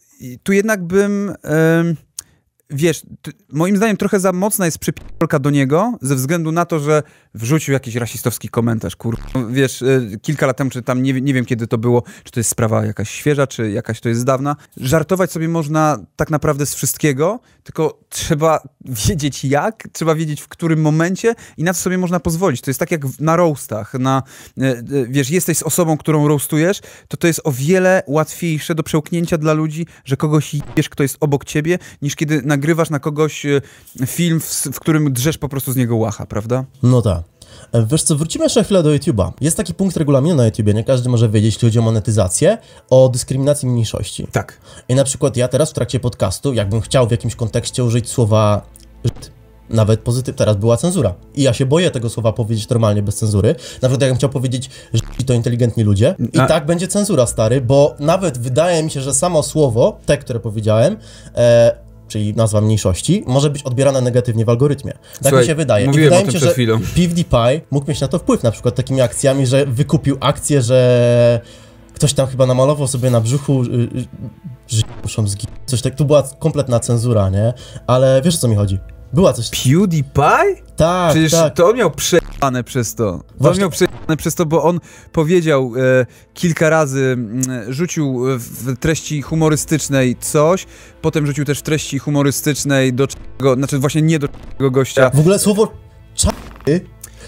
[0.43, 1.35] tu jednak bym...
[1.43, 1.97] em,
[2.71, 6.81] Wiesz, t- moim zdaniem trochę za mocna jest przypiolka do niego, ze względu na to,
[6.81, 7.03] że
[7.35, 9.17] wrzucił jakiś rasistowski komentarz, kur...
[9.51, 12.41] Wiesz, e, kilka lat temu, czy tam, nie, nie wiem kiedy to było, czy to
[12.41, 14.57] jest sprawa jakaś świeża, czy jakaś to jest dawna.
[14.77, 18.61] Żartować sobie można tak naprawdę z wszystkiego, tylko trzeba
[19.07, 22.61] wiedzieć jak, trzeba wiedzieć w którym momencie i na co sobie można pozwolić.
[22.61, 24.23] To jest tak jak na roastach, na,
[24.59, 28.83] e, e, wiesz, jesteś z osobą, którą roastujesz, to to jest o wiele łatwiejsze do
[28.83, 33.47] przełknięcia dla ludzi, że kogoś wiesz, kto jest obok ciebie, niż kiedy nagrywasz na kogoś
[33.47, 33.61] e,
[34.07, 36.65] film, w, w którym drzesz po prostu z niego łacha, prawda?
[36.83, 37.23] No tak.
[37.73, 39.33] E, Wiesz co, wrócimy jeszcze chwilę do YouTube'a.
[39.41, 42.59] Jest taki punkt regulaminu na YouTubie, nie każdy może wiedzieć, jeśli chodzi o monetyzację,
[42.91, 44.27] o dyskryminacji mniejszości.
[44.33, 44.61] Tak.
[44.89, 48.63] I na przykład ja teraz w trakcie podcastu, jakbym chciał w jakimś kontekście użyć słowa
[49.71, 51.15] nawet pozytyw, teraz była cenzura.
[51.35, 53.55] I ja się boję tego słowa powiedzieć normalnie, bez cenzury.
[53.83, 56.15] Nawet jakbym chciał powiedzieć, że to inteligentni ludzie.
[56.33, 60.19] I A- tak będzie cenzura, stary, bo nawet wydaje mi się, że samo słowo, te,
[60.19, 60.97] które powiedziałem,
[61.35, 64.93] e, czyli nazwa mniejszości, może być odbierane negatywnie w algorytmie.
[64.93, 65.85] Tak Słuchaj, mi się wydaje.
[65.85, 66.81] I mówiłem wydaje o mi się, że chwilą.
[66.81, 71.41] PewDiePie mógł mieć na to wpływ, na przykład takimi akcjami, że wykupił akcję, że
[71.95, 73.89] ktoś tam chyba namalował sobie na brzuchu, y, y,
[74.69, 75.59] że muszą zginąć.
[75.67, 77.53] Coś tak, tu była kompletna cenzura, nie?
[77.87, 78.79] Ale wiesz o co mi chodzi?
[79.13, 79.51] Była coś.
[79.51, 80.63] PewDiePie?
[80.77, 81.55] Tak, Przecież tak.
[81.55, 83.05] to on miał przejebane przez to.
[83.05, 84.81] To on Właśnie- miał przejebane przez to, bo on
[85.13, 87.43] powiedział e, kilka razy, mm,
[87.73, 90.67] rzucił w treści humorystycznej coś,
[91.03, 95.11] potem rzucił też w treści humorystycznej do czego, znaczy właśnie nie do czego gościa.
[95.15, 95.73] W ogóle słowo
[96.15, 96.81] czary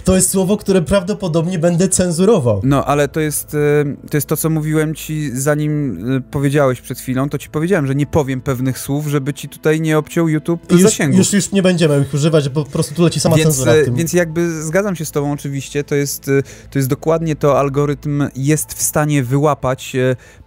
[0.05, 2.61] to jest słowo, które prawdopodobnie będę cenzurował.
[2.65, 6.99] No, ale to jest, e, to jest to, co mówiłem ci, zanim e, powiedziałeś przed
[6.99, 10.73] chwilą, to ci powiedziałem, że nie powiem pewnych słów, żeby ci tutaj nie obciął YouTube
[10.73, 11.17] już, zasięgu.
[11.17, 13.91] już, już nie będziemy ich używać, bo po prostu tu leci sama Więc, cenzura e,
[13.91, 16.31] więc jakby zgadzam się z tobą oczywiście, to jest,
[16.71, 19.97] to jest dokładnie to, algorytm jest w stanie wyłapać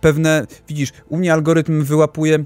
[0.01, 2.45] pewne, widzisz, u mnie algorytm wyłapuje,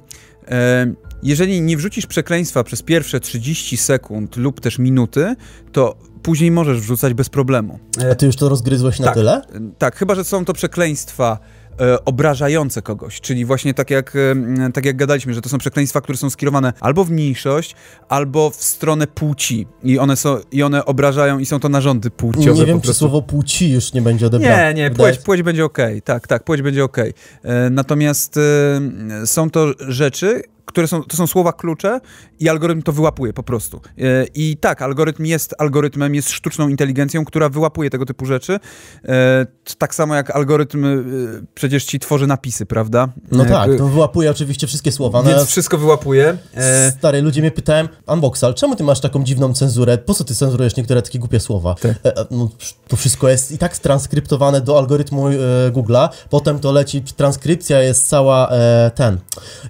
[1.24, 5.36] jeżeli nie wrzucisz przekleństwa przez pierwsze 30 sekund lub też minuty,
[5.72, 7.80] to później możesz wrzucać bez problemu.
[8.12, 9.14] A ty już to rozgryzłeś na tak.
[9.14, 9.42] tyle?
[9.78, 11.59] Tak, chyba, że są to przekleństwa e,
[12.06, 16.18] obrażające kogoś, czyli właśnie tak jak, e, tak jak gadaliśmy, że to są przekleństwa, które
[16.18, 17.76] są skierowane albo w mniejszość,
[18.10, 22.60] albo w stronę płci i one, są, i one obrażają i są to narządy płciowe
[22.60, 24.74] Nie wiem, czy słowo płci już nie będzie odebrane.
[24.74, 27.14] Nie, nie, płeć, płeć będzie okej, tak, tak, płeć będzie okej.
[27.44, 32.00] E, Natomiast e, są to rzeczy, które są, to są słowa klucze
[32.40, 33.82] i algorytm to wyłapuje po prostu.
[33.98, 38.60] E, I tak, algorytm jest algorytmem, jest sztuczną inteligencją, która wyłapuje tego typu rzeczy.
[39.06, 39.46] E,
[39.78, 40.90] Tak samo jak algorytm e,
[41.54, 43.08] przecież ci tworzy napisy, prawda?
[43.32, 45.24] No tak, to wyłapuje oczywiście wszystkie słowa.
[45.24, 46.38] No, Więc wszystko wyłapuje.
[46.98, 49.98] Stary, ludzie mnie pytałem, Unboxal, czemu ty masz taką dziwną cenzurę?
[49.98, 51.76] Po co ty cenzurujesz niektóre takie głupie słowa?
[51.76, 51.94] Tak.
[52.32, 52.50] No,
[52.88, 55.26] to wszystko jest i tak transkryptowane do algorytmu
[55.72, 58.50] Google'a, potem to leci, transkrypcja jest cała,
[58.96, 59.18] ten,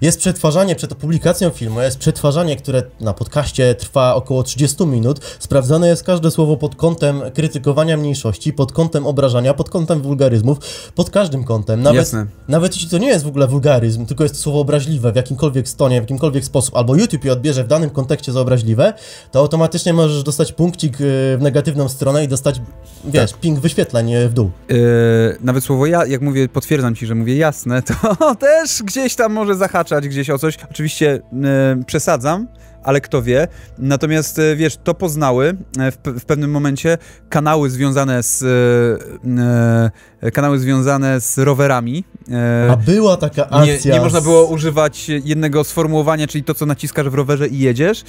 [0.02, 5.88] jest przetwarzanie przed publikacją filmu, jest przetwarzanie, które na podcaście trwa około 30 minut, sprawdzane
[5.88, 10.58] jest każde słowo pod kątem krytykowania mniejszości, pod kątem obrażania, pod kątem wulgaryzmów,
[10.94, 12.26] pod każdym kątem, nawet Jasne.
[12.48, 15.68] nawet jeśli to nie jest w ogóle wulgaryzm, tylko jest to słowo obraźliwe w jakimkolwiek
[15.68, 18.92] stonie, w jakimkolwiek sposób, albo YouTube je odbierze w danym kontekście za obraźliwe,
[19.30, 21.04] to automatycznie możesz dostać punkcik y,
[21.38, 22.60] w negatywną stronę i dostać,
[23.04, 24.50] wiesz, ping wyświetleń y, w dół.
[24.70, 24.74] e,
[25.40, 29.54] nawet słowo ja, jak mówię, potwierdzam ci, że mówię jasne, to też gdzieś tam może
[29.54, 30.58] zahaczać gdzieś o coś.
[30.70, 31.20] Oczywiście e,
[31.86, 32.46] przesadzam,
[32.82, 33.48] ale kto wie.
[33.78, 40.30] Natomiast e, wiesz, to poznały e, w, w pewnym momencie kanały związane z e, e,
[40.30, 42.04] kanały związane z rowerami.
[42.30, 43.94] E, A była taka nie, akcja.
[43.94, 48.04] nie można z- było używać jednego sformułowania, czyli to, co naciskasz w rowerze i jedziesz.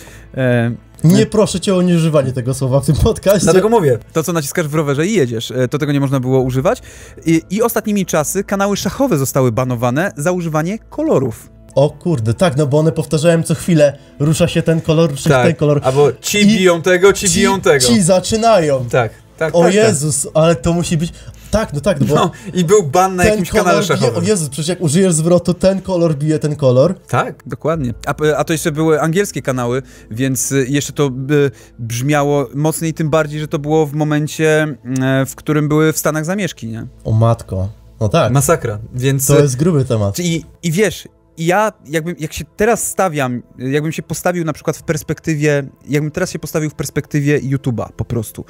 [1.03, 3.39] Nie proszę cię o nieużywanie tego słowa w tym podcaście.
[3.43, 3.97] Dlatego mówię.
[4.13, 6.81] To, co naciskasz w rowerze i jedziesz, to tego nie można było używać.
[7.25, 11.49] I, I ostatnimi czasy kanały szachowe zostały banowane za używanie kolorów.
[11.75, 15.43] O kurde, tak, no bo one powtarzałem co chwilę, rusza się ten kolor, rusza się
[15.47, 15.81] ten kolor.
[15.83, 17.85] Albo ci I- biją tego, ci, biją tego.
[17.85, 18.85] Ci zaczynają.
[18.85, 19.55] Tak, tak.
[19.55, 21.13] O tak, Jezus, ale to musi być...
[21.51, 22.15] Tak, no tak, no Tak.
[22.15, 22.21] bo...
[22.21, 24.23] No, I był ban na jakimś kanale bije, szachowym.
[24.23, 26.95] o Jezus, przecież jak użyjesz zwrotu, ten kolor bije ten kolor.
[27.07, 27.93] Tak, dokładnie.
[28.05, 29.81] A, a to jeszcze były angielskie kanały,
[30.11, 34.67] więc y, jeszcze to y, brzmiało mocniej, tym bardziej, że to było w momencie,
[35.23, 36.87] y, w którym były w Stanach zamieszki, nie?
[37.03, 37.69] O matko.
[37.99, 38.79] No tak, Masakra.
[38.93, 40.19] Więc to jest gruby temat.
[40.19, 41.07] I, I wiesz,
[41.41, 46.11] i ja jakbym, jak się teraz stawiam, jakbym się postawił na przykład w perspektywie, jakbym
[46.11, 48.45] teraz się postawił w perspektywie YouTube'a po prostu,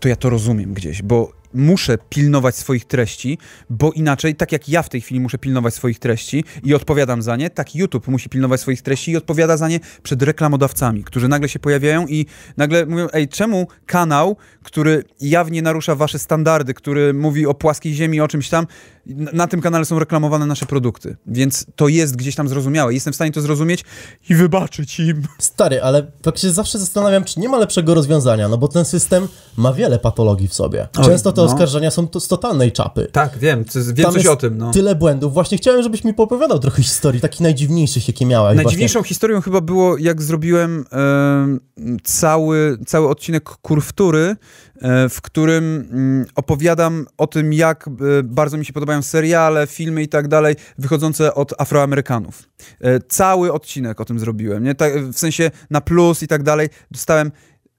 [0.00, 3.38] to ja to rozumiem gdzieś, bo muszę pilnować swoich treści,
[3.70, 7.36] bo inaczej, tak jak ja w tej chwili muszę pilnować swoich treści i odpowiadam za
[7.36, 11.48] nie, tak YouTube musi pilnować swoich treści i odpowiada za nie przed reklamodawcami, którzy nagle
[11.48, 17.46] się pojawiają i nagle mówią, ej, czemu kanał, który jawnie narusza wasze standardy, który mówi
[17.46, 18.66] o płaskiej ziemi, o czymś tam,
[19.06, 22.94] na, tym kanale są reklamowane nasze produkty, więc to jest gdzieś tam zrozumiałe.
[22.94, 23.84] Jestem w stanie to zrozumieć
[24.30, 25.22] i wybaczyć im.
[25.38, 29.28] Stary, ale tak się zawsze zastanawiam, czy nie ma lepszego rozwiązania, no bo ten system
[29.56, 30.88] ma wiele patologii w sobie.
[31.04, 31.52] Często te no.
[31.52, 33.08] oskarżenia są to z totalnej czapy.
[33.12, 35.32] Tak, wiem, wiem Tam jest Tyle błędów.
[35.32, 38.56] Właśnie chciałem, żebyś mi poopowiadał trochę historii, takich najdziwniejszych, jakie miałeś.
[38.56, 41.60] Najdziwniejszą historią chyba było, jak zrobiłem em,
[42.04, 44.36] cały, cały odcinek Kurwtury,
[44.76, 50.02] e, w którym mm, opowiadam o tym, jak e, bardzo mi się podobają seriale, filmy
[50.02, 52.42] i tak dalej, wychodzące od Afroamerykanów.
[52.80, 54.74] E, Cały odcinek o tym zrobiłem, nie?
[54.74, 56.68] Tak, w sensie na plus i tak dalej.
[56.90, 57.32] Dostałem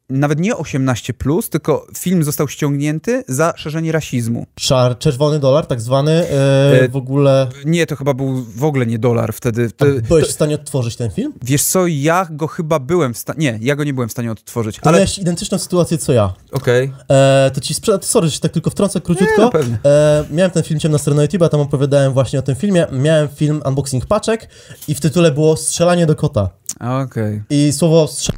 [0.10, 1.14] nawet nie 18,
[1.50, 4.46] tylko film został ściągnięty za szerzenie rasizmu.
[4.56, 7.48] Czar, czerwony dolar, tak zwany, E, w ogóle...
[7.66, 9.72] Nie, to chyba był w ogóle nie dolar wtedy.
[9.72, 11.34] To, Byłeś to, w stanie odtworzyć ten film?
[11.44, 13.40] wiesz co, ja go chyba byłem w stanie.
[13.40, 14.76] Nie, ja go nie byłem w stanie odtworzyć.
[14.80, 16.34] To Ale miałeś identyczną sytuację co ja.
[16.52, 16.92] okej.
[17.10, 19.38] E, to ci sprzedam, sorry, że się tak tylko wtrącę króciutko.
[19.38, 19.78] Nie, no pewnie.
[19.86, 22.88] e, miałem ten film Ciemna strona YouTube'a, tam opowiadałem właśnie o tym filmie.
[22.92, 24.50] Miałem film unboxing paczek
[24.88, 26.50] i w tytule było strzelanie do kota.
[26.80, 27.44] Okej.
[27.50, 28.34] I słowo strze...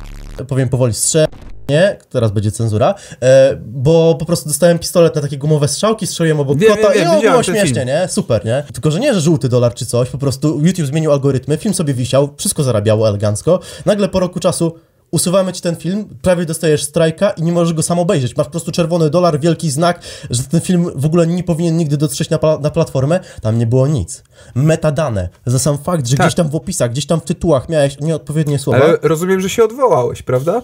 [0.48, 1.26] powiem powoli, strze...
[1.70, 6.40] Nie, teraz będzie cenzura, e, bo po prostu dostałem pistolet na takie gumowe strzałki, strzeliłem
[6.40, 7.88] obok Wiem, kota wiem, wiem, i o, było śmiesznie, film.
[7.88, 8.08] nie?
[8.10, 8.64] Super, nie?
[8.74, 11.94] Tylko, że nie, że żółty dolar czy coś, po prostu YouTube zmienił algorytmy, film sobie
[11.94, 14.76] wisiał, wszystko zarabiało elegancko, nagle po roku czasu
[15.12, 18.38] usuwamy ci ten film, prawie dostajesz strajka i nie możesz go sam obejrzeć.
[18.38, 21.98] Masz po prostu czerwony dolar, wielki znak, że ten film w ogóle nie powinien nigdy
[21.98, 23.20] dotrzeć na, pla- na platformę.
[23.42, 24.24] Tam nie było nic.
[24.56, 25.30] Metadane.
[25.46, 26.28] Za sam fakt, że Tak.
[26.28, 28.84] gdzieś tam w opisach, gdzieś tam w tytułach miałeś nieodpowiednie słowa.
[28.84, 30.62] Ale rozumiem, że się odwołałeś, prawda?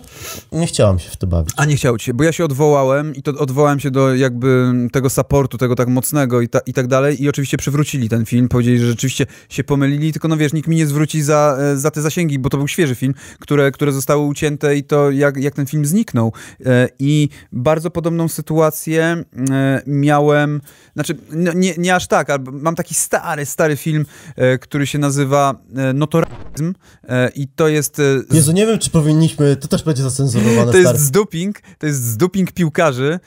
[0.51, 1.53] Nie chciałam się w to bawić.
[1.57, 5.09] A nie chciał się, bo ja się odwołałem i to odwołałem się do jakby tego
[5.09, 8.79] supportu, tego tak mocnego i, ta, i tak dalej i oczywiście przywrócili ten film, powiedzieli,
[8.79, 12.01] że rzeczywiście się pomylili, tylko no wiesz, nikt mi nie zwróci za, e, za te
[12.01, 15.65] zasięgi, bo to był świeży film, które, które zostały ucięte i to jak, jak ten
[15.65, 16.33] film zniknął.
[16.65, 20.61] E, I bardzo podobną sytuację e, miałem,
[20.93, 24.99] znaczy no, nie, nie aż tak, ale mam taki stary, stary film, e, który się
[24.99, 26.73] nazywa e, Notoryzm
[27.09, 28.01] e, i to jest
[28.33, 31.03] Jezu, nie wiem, czy powinniśmy, to też będzie zacenzurowane, to jest stary.
[31.03, 33.19] zduping, to jest zduping piłkarzy,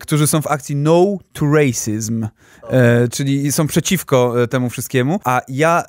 [0.00, 2.26] którzy są w akcji No to Racism,
[3.12, 5.84] czyli są przeciwko temu wszystkiemu, a ja,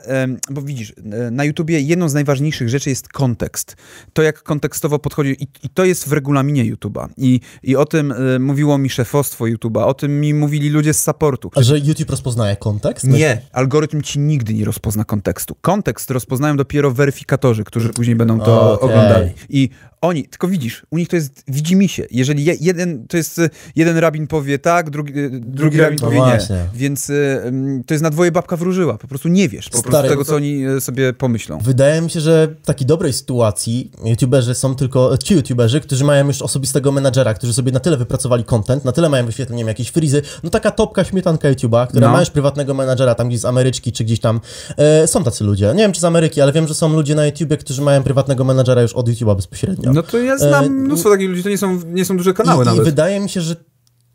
[0.49, 0.93] bo widzisz,
[1.31, 3.75] na YouTubie jedną z najważniejszych rzeczy jest kontekst.
[4.13, 8.13] To jak kontekstowo podchodzi i, i to jest w regulaminie YouTuba i, i o tym
[8.39, 11.51] mówiło mi szefostwo YouTuba, o tym mi mówili ludzie z supportu.
[11.55, 13.07] A że YouTube rozpoznaje kontekst?
[13.07, 15.55] Nie, algorytm ci nigdy nie rozpozna kontekstu.
[15.61, 18.89] Kontekst rozpoznają dopiero weryfikatorzy, którzy później będą to Okej.
[18.89, 19.31] oglądali.
[19.49, 19.69] I
[20.03, 22.05] oni, tylko widzisz, u nich to jest, widzi mi się.
[22.11, 26.07] Jeżeli je, jeden, to jest, e, jeden rabin powie tak, drugi, e, drugi rabin No
[26.07, 26.23] powie nie.
[26.25, 26.57] właśnie.
[26.73, 28.97] Więc e, mm, to jest na dwoje babka wróżyła.
[28.97, 31.57] Po prostu nie wiesz po prostu Stary, tego, no to- co oni e, sobie pomyślą.
[31.59, 36.27] Wydaje mi się, że w takiej dobrej sytuacji youtuberzy są tylko ci youtuberzy, którzy mają
[36.27, 39.89] już osobistego menadżera, którzy sobie na tyle wypracowali content, na tyle mają wyświetlenie, nie jakieś
[39.89, 42.13] frizy, no taka topka śmietanka YouTube'a, która No.
[42.13, 44.39] ma już prywatnego menadżera tam gdzieś z Ameryczki, czy gdzieś tam,
[44.77, 47.25] e, są tacy ludzie, nie wiem czy z Ameryki, ale wiem, że są ludzie na
[47.25, 49.92] YouTubie, którzy mają prywatnego menadżera już od YouTube'a bezpośrednio.
[49.93, 52.63] No to ja znam E, mnóstwo takich ludzi, to nie są, nie są duże kanały
[52.63, 52.85] I, I nawet.
[52.85, 53.55] wydaje mi się, że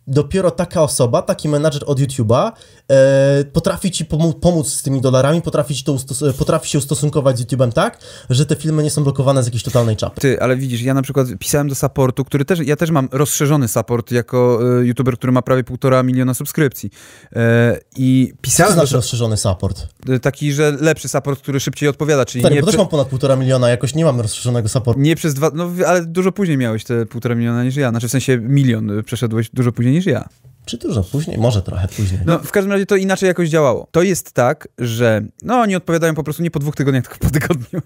[0.09, 2.53] dopiero taka osoba, taki menadżer od YouTube'a
[2.91, 7.39] e, potrafi ci pomóc, pomóc z tymi dolarami, potrafi, ci to ustos- potrafi się ustosunkować
[7.39, 7.99] z YouTube'em tak,
[8.31, 10.21] że te filmy nie są blokowane z jakiejś totalnej czapy.
[10.21, 13.69] Ty, ale widzisz, ja na przykład pisałem do supportu, który też, ja też mam rozszerzony
[13.69, 16.91] support jako e, youtuber, który ma prawie półtora miliona subskrypcji.
[17.37, 19.87] E, I Co to pisałem znaczy do, rozszerzony support?
[20.09, 23.09] e, taki, że lepszy support, który szybciej odpowiada, czyli Stary, nie, bo też mam ponad
[23.09, 25.01] półtora miliona, jakoś nie mam rozszerzonego supportu.
[25.01, 28.11] nie przez dwa, no ale dużo później miałeś te półtora miliona niż ja, znaczy w
[28.11, 30.29] sensie milion e, przeszedłeś dużo później niż ja.
[30.69, 31.39] Czy dużo później?
[31.39, 32.21] Może trochę później.
[32.27, 33.89] No, w każdym razie to inaczej jakoś działało.
[33.91, 37.31] To jest tak, że no oni odpowiadają po prostu nie po dwóch tygodniach, tylko po
[37.31, 37.81] tygodniu.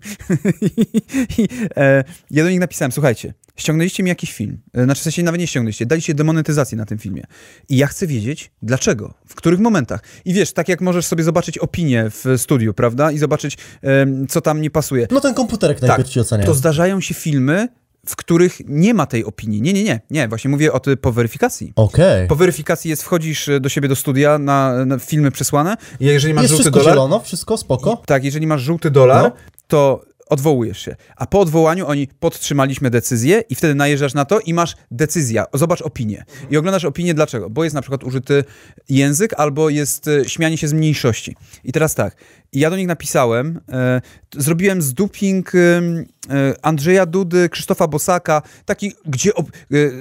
[1.39, 5.23] I, e, ja do nich napisałem, słuchajcie, ściągnęliście mi jakiś film, e, znaczy w sensie
[5.23, 7.25] nawet nie ściągnęliście, daliście demonetyzację na tym filmie.
[7.69, 10.03] I ja chcę wiedzieć, dlaczego, w których momentach.
[10.25, 14.41] I wiesz, tak jak możesz sobie zobaczyć opinię w studiu, prawda, i zobaczyć, em, co
[14.41, 15.07] tam nie pasuje.
[15.11, 16.47] No ten komputerek najpierw ci ocenia.
[16.47, 17.69] to zdarzają się filmy,
[18.07, 19.63] w których nie ma tej opinii.
[19.63, 21.73] Nie, nie, nie, nie, właśnie mówię o tym po weryfikacji.
[21.77, 22.29] Okej.
[22.29, 26.35] Po weryfikacji jest, wchodzisz e, do siebie do studia na, na filmy przesłane i jeżeli
[26.35, 28.03] masz Jest żółty wszystko dolar, zielono, wszystko spoko.
[28.07, 29.33] tak, jeżeli masz żółty dolar, No.
[29.67, 30.97] to odwołujesz się.
[31.17, 35.47] A po odwołaniu oni podtrzymaliśmy decyzję i wtedy najeżdżasz na to i masz decyzja.
[35.55, 36.25] Zobacz opinię.
[36.51, 37.51] I oglądasz opinię dlaczego?
[37.51, 38.45] Bo jest na przykład użyty
[38.89, 41.37] język albo jest e, śmianie się z mniejszości.
[41.65, 42.17] I teraz tak,
[42.53, 44.01] ja do nich napisałem, e,
[44.37, 49.43] zrobiłem zduping em, e, Andrzeja Dudy, Krzysztofa Bosaka, taki, gdzie e,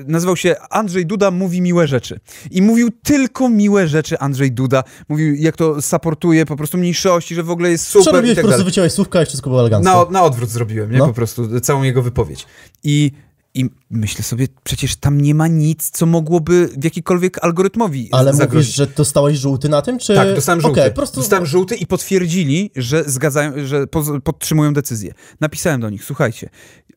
[0.07, 2.19] nazywał się Andrzej Duda mówi miłe rzeczy.
[2.51, 4.83] I mówił tylko miłe rzeczy Andrzej Duda.
[5.09, 8.43] Mówił, jak to supportuje po prostu mniejszości, że w ogóle jest super Przerobiłeś, i tak
[8.43, 10.05] po prostu wyciąłeś słówka i wszystko było elegancko.
[10.05, 10.97] Na, na odwrót zrobiłem, nie?
[10.97, 11.07] No.
[11.07, 12.45] Po prostu całą jego wypowiedź.
[12.83, 13.11] I,
[13.53, 18.53] I myślę sobie, przecież tam nie ma nic, co mogłoby w jakikolwiek algorytmowi Ale zagrozić.
[18.53, 20.15] mówisz, że dostałeś żółty na tym, czy...
[20.15, 20.79] Tak, dostałem żółty.
[20.81, 21.19] Okej, po prostu...
[21.19, 23.85] Dostałem żółty i potwierdzili, że zgadzają, że
[24.23, 25.13] podtrzymują decyzję.
[25.41, 26.49] Napisałem do nich, słuchajcie,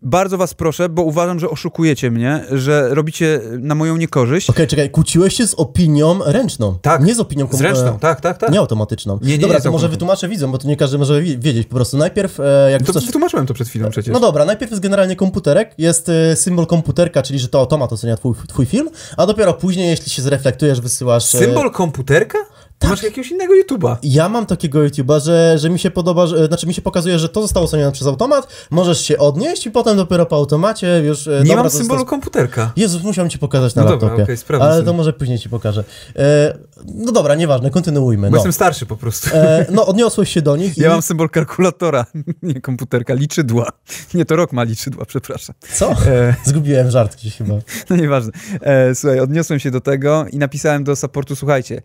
[0.03, 4.51] bardzo was proszę, bo uważam, że oszukujecie mnie, że robicie na moją niekorzyść.
[4.51, 6.79] Okej, czekaj, kłóciłeś się z opinią ręczną.
[6.83, 7.05] Tak.
[7.05, 8.51] Nie z opinią kom- Zręczną, tak, tak, tak.
[8.53, 9.19] Nie automatyczną.
[9.23, 11.39] Nie, nie, dobra, nie z to może wytłumaczę widzom, bo to nie każdy może wi-
[11.39, 11.67] wiedzieć.
[11.67, 13.07] Po prostu najpierw, e, jak To wrzucasz...
[13.07, 14.13] wytłumaczyłem to przed chwilą przecież.
[14.13, 18.17] No dobra, najpierw jest generalnie komputerek, jest e, symbol komputerka, czyli że to automat ocenia
[18.17, 21.35] twój, twój film, a dopiero później, jeśli się zreflektujesz, wysyłasz...
[21.35, 22.39] e, Symbol komputerka?
[22.79, 23.97] Ty masz jakiegoś innego YouTube'a.
[24.03, 27.29] Ja mam takiego YouTube'a, że, że mi się podoba, że, znaczy mi się pokazuje, że
[27.29, 31.27] to zostało ustawione przez automat, możesz się odnieść i potem dopiero po automacie już...
[31.27, 32.73] e, Nie dobra, mam symbolu zostało- komputerka.
[32.77, 34.23] Jezus, musiałem ci pokazać na No dobra, laptopie.
[34.23, 34.87] okej, sprawdzę ale sobie.
[34.87, 35.85] to może później ci pokażę.
[36.17, 36.59] E,
[36.95, 38.27] no dobra, nieważne, kontynuujmy.
[38.27, 38.37] Bo No.
[38.37, 39.29] jestem starszy po prostu.
[39.33, 40.81] E, no, odniosłeś się do nich i...
[40.81, 42.07] Ja mam symbol kalkulatora,
[42.43, 43.69] nie komputerka, liczydła.
[44.15, 45.55] Nie, to rok ma liczydła, przepraszam.
[45.75, 45.93] Co?
[45.93, 47.55] E, Zgubiłem żart gdzieś chyba.
[47.91, 48.33] no nieważne.
[48.61, 51.83] E, słuchaj, odniosłem się do tego i napisałem do supportu, słuchajcie,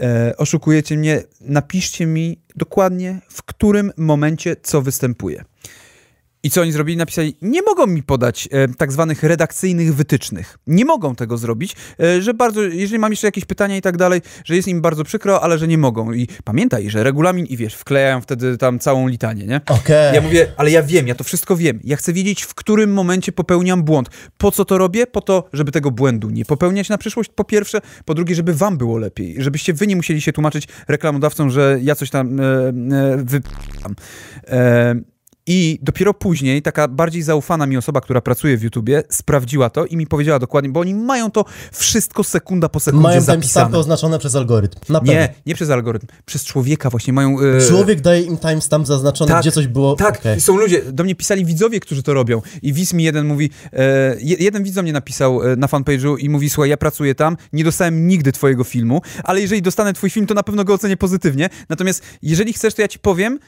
[0.00, 5.44] e, oszukujecie mnie, napiszcie mi dokładnie, w którym momencie co występuje.
[6.44, 6.96] I co oni zrobili?
[6.96, 10.58] Napisali, nie mogą mi podać e, tak zwanych redakcyjnych wytycznych.
[10.66, 14.20] Nie mogą tego zrobić, e, że bardzo, jeżeli mam jeszcze jakieś pytania i tak dalej,
[14.44, 16.12] że jest im bardzo przykro, ale że nie mogą.
[16.12, 19.60] I pamiętaj, że regulamin i wiesz, wklejają wtedy tam całą litanię, nie?
[19.68, 20.14] Okej.
[20.14, 21.80] Ja mówię, ale ja wiem, ja to wszystko wiem.
[21.84, 24.08] Ja chcę wiedzieć, w którym momencie popełniam błąd.
[24.38, 25.06] Po co to robię?
[25.06, 27.80] Po to, żeby tego błędu nie popełniać na przyszłość, po pierwsze.
[28.04, 29.34] Po drugie, żeby wam było lepiej.
[29.38, 32.72] Żebyście wy nie musieli się tłumaczyć reklamodawcom, że ja coś tam e, e,
[33.16, 33.94] wypam.
[34.48, 34.94] E,
[35.46, 39.96] i dopiero później taka bardziej zaufana mi osoba, która pracuje w YouTubie, sprawdziła to i
[39.96, 43.40] mi powiedziała dokładnie, bo oni mają to wszystko sekunda po sekundzie Mają zapisane.
[43.42, 44.78] timestampy oznaczone przez algorytm.
[44.88, 45.12] Na pewno.
[45.14, 47.36] Nie, nie przez algorytm, przez człowieka właśnie mają...
[47.40, 49.96] e, Człowiek daje im timestamp zaznaczony, tak, gdzie coś było.
[49.96, 52.42] Tak, i są ludzie, do mnie pisali widzowie, którzy to robią.
[52.62, 53.50] I widz mi jeden mówi,
[54.18, 57.36] je- jeden widz do mnie napisał e, na fanpage'u i mówi, słuchaj, ja pracuję tam,
[57.52, 60.96] nie dostałem nigdy twojego filmu, ale jeżeli dostanę twój film, to na pewno go ocenię
[60.96, 61.48] pozytywnie.
[61.68, 63.38] Natomiast jeżeli chcesz, to ja ci powiem,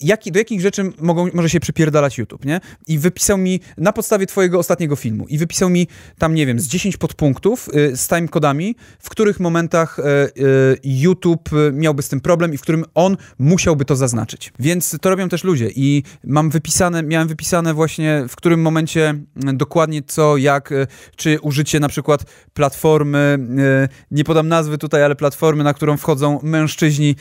[0.00, 2.60] jaki, do jakich rzeczy mogą, może się przypierdalać YouTube, nie?
[2.86, 6.66] I wypisał mi na podstawie twojego ostatniego filmu i wypisał mi tam, nie wiem, z
[6.66, 12.54] 10 podpunktów y, z timekodami, w których momentach y, y, YouTube miałby z tym problem
[12.54, 14.52] i w którym on musiałby to zaznaczyć.
[14.58, 19.14] Więc to robią też ludzie i mam wypisane, miałem wypisane właśnie w którym momencie
[19.50, 23.38] y, dokładnie co, jak, y, czy użycie na przykład platformy,
[23.84, 27.16] y, nie podam nazwy tutaj, ale platformy, na którą wchodzą mężczyźni,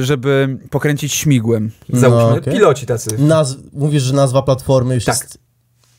[0.00, 1.70] żeby pokręcić śmigłem.
[2.10, 2.52] Załóżmy, No, okej.
[2.52, 3.10] piloci tacy.
[3.72, 5.16] Mówisz, że nazwa platformy już Tak.
[5.20, 5.38] jest...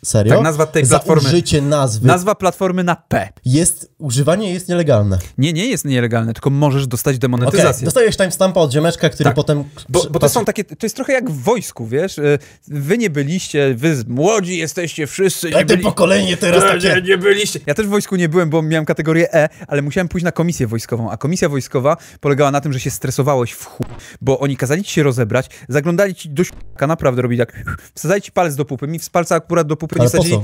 [0.06, 0.34] Serio?
[0.34, 1.30] Tak, nazwa tej Za platformy.
[1.30, 3.30] użycie nazwy Nazwa platformy na P.
[3.46, 3.92] jest...
[3.98, 5.18] Używanie jest nielegalne.
[5.38, 7.86] Nie, nie jest nielegalne, tylko możesz dostać demonetyzację.
[7.86, 9.36] dostajesz timestampa od ziomeczka, który Tak.
[9.36, 9.64] potem...
[9.90, 12.18] Bo, bo to są takie, to jest trochę jak w wojsku, wiesz?
[12.18, 15.84] Y, Wy nie byliście, wy młodzi jesteście wszyscy, nie A byli...
[15.84, 16.96] pokolenie teraz takie...
[16.96, 17.60] nie, nie byliście.
[17.66, 20.68] Ja też w wojsku nie byłem, bo miałem kategorię E, ale musiałem pójść na komisję
[20.68, 21.12] wojskową.
[21.12, 23.86] A komisja wojskowa polegała na tym, że się stresowałeś w chuj,
[24.22, 27.64] bo oni kazali ci się rozebrać, zaglądali ci do środka, naprawdę robili tak,
[27.96, 30.36] wsadzali ci palec do pupy, mi z palca akurat do pupy nie Ale po wsadzili.
[30.36, 30.44] co?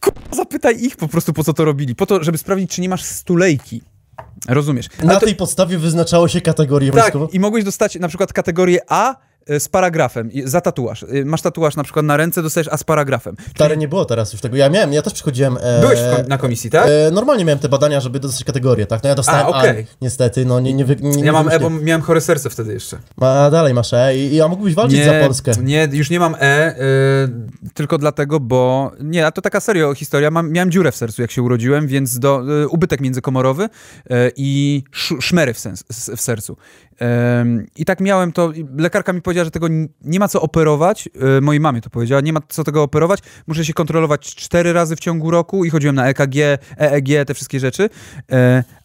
[0.00, 1.94] Kurwa, zapytaj ich po prostu, po co to robili.
[1.94, 3.82] Po to, żeby sprawdzić, czy nie masz stulejki.
[4.48, 4.86] Rozumiesz?
[5.04, 9.16] Na to- tej podstawie wyznaczało się kategorię tak, i mogłeś dostać na przykład kategorię A
[9.58, 11.02] z paragrafem, za tatuaż.
[11.02, 13.36] Y, Masz tatuaż na przykład na ręce, dostajesz A z paragrafem.
[13.54, 14.56] Stare nie było teraz już tego.
[14.56, 15.58] Ja miałem, ja też przychodziłem...
[15.60, 16.86] E, Byłeś kom- na komisji, tak?
[16.88, 19.02] E, normalnie miałem te badania, żeby dostać kategorię, tak?
[19.02, 19.86] No ja dostałem A, A, okej.
[20.00, 22.98] niestety, no nie, nie, wy, nie Ja mam E, bo miałem chore serce wtedy jeszcze.
[23.20, 25.52] A dalej masz E i, i a mógłbyś walczyć za Polskę.
[25.62, 28.92] Nie, już nie mam E, y, tylko dlatego, bo...
[29.00, 30.30] Nie, a to taka serio historia.
[30.30, 33.68] Mam, miałem dziurę w sercu, jak się urodziłem, więc do, y, ubytek międzykomorowy y,
[34.36, 35.84] i sz, szmery w, sens,
[36.16, 36.56] w sercu.
[37.76, 38.52] I tak miałem to...
[38.78, 39.66] Lekarka mi powiedziała, że tego
[40.02, 41.08] nie ma co operować.
[41.38, 42.20] y, Mojej mamie to powiedziała.
[42.20, 43.20] Nie ma co tego operować.
[43.46, 46.36] Muszę się kontrolować cztery razy w ciągu roku i chodziłem na E EKG,
[46.78, 47.88] EEG, te wszystkie rzeczy.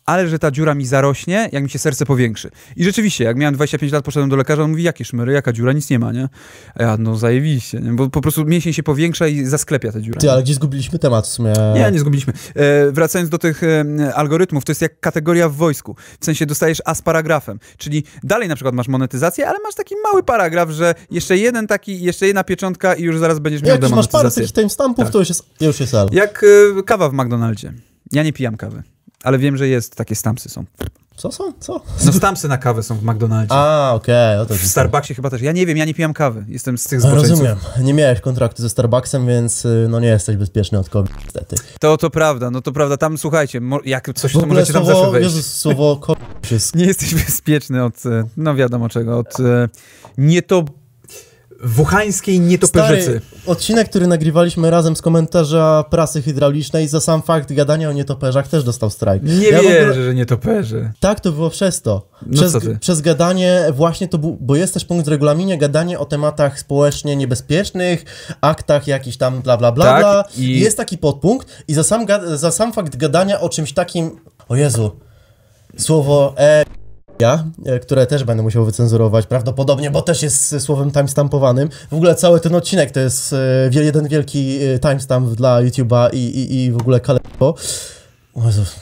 [0.05, 2.51] Ale że ta dziura mi zarośnie, jak mi się serce powiększy.
[2.75, 5.73] I rzeczywiście, jak miałem 25 lat, poszedłem do lekarza, on mówi, jakie szmery, jaka dziura,
[5.73, 6.29] nic nie ma, nie?
[6.75, 7.91] A ja, no zajebiście, nie?
[7.91, 10.19] bo po prostu mięsień się powiększa i zasklepia tę dziurę.
[10.19, 11.53] Ty, ale gdzie zgubiliśmy temat w sumie?
[11.75, 12.33] Nie, nie zgubiliśmy.
[12.55, 15.95] E, wracając do tych e, algorytmów, to jest jak kategoria w wojsku.
[16.19, 19.95] W sensie dostajesz A z paragrafem, czyli dalej na przykład masz monetyzację, ale masz taki
[20.03, 23.81] mały paragraf, że jeszcze jeden taki, jeszcze jedna pieczątka i już zaraz będziesz miał Jak
[23.81, 24.43] już masz parę demonetyzację.
[24.43, 25.13] takich timestampów, Tak.
[25.13, 26.07] to już jest, już jest L.
[26.11, 26.45] Jak
[26.79, 27.73] e, kawa w McDonaldzie.
[28.11, 28.83] Ja nie pijam kawy,
[29.25, 30.65] ale wiem, że jest, takie stampsy są.
[31.15, 31.53] Co są?
[31.59, 31.81] Co?
[32.05, 33.53] No stampsy na kawę są w McDonaldzie.
[33.53, 34.67] A, okej, o to W.
[34.67, 35.41] Starbucksie chyba też.
[35.41, 36.45] Ja nie wiem, ja nie pijam kawy.
[36.47, 37.29] Jestem z tych zboczeńców.
[37.29, 37.57] Rozumiem.
[37.81, 41.55] Nie miałeś kontraktu ze Starbucksem, więc y, no nie jesteś bezpieczny od COVID, niestety.
[41.79, 42.97] To, to prawda, no to prawda.
[42.97, 45.35] Tam słuchajcie, jak coś, to możecie tam słowo, zawsze wejść.
[45.35, 46.75] Jezus, słowo COVID jest...
[46.79, 49.69] Nie jesteś bezpieczny od, e, no wiadomo czego, od e,
[50.17, 50.65] nie to...
[51.63, 53.01] Wuchańskiej nietoperzycy.
[53.03, 58.47] Stary, odcinek, który nagrywaliśmy razem z komentarza prasy hydraulicznej za sam fakt gadania o nietoperzach
[58.47, 59.23] też dostał strajk.
[59.23, 60.91] Nie Ja wierzę, ogóle- że nietoperze.
[60.99, 62.07] Tak, to było przez to.
[62.25, 62.77] No Przez, ty?
[62.81, 67.15] przez gadanie właśnie to był, bo jest też punkt w regulaminie, gadanie o tematach społecznie
[67.15, 68.05] niebezpiecznych,
[68.41, 70.23] aktach jakichś tam bla bla bla Tak, bla.
[70.37, 74.11] i- Jest taki podpunkt i za sam, ga- za sam fakt gadania o czymś takim,
[74.49, 74.91] o Jezu,
[75.77, 76.65] słowo e
[77.19, 81.69] ja, e, które też będę musiał wycenzurować prawdopodobnie, bo też jest słowem timestampowanym.
[81.92, 86.17] W ogóle cały ten odcinek to jest e, jeden wielki e, timestamp dla YouTube'a i,
[86.17, 87.00] i, i w ogóle
[88.46, 88.75] Jezus.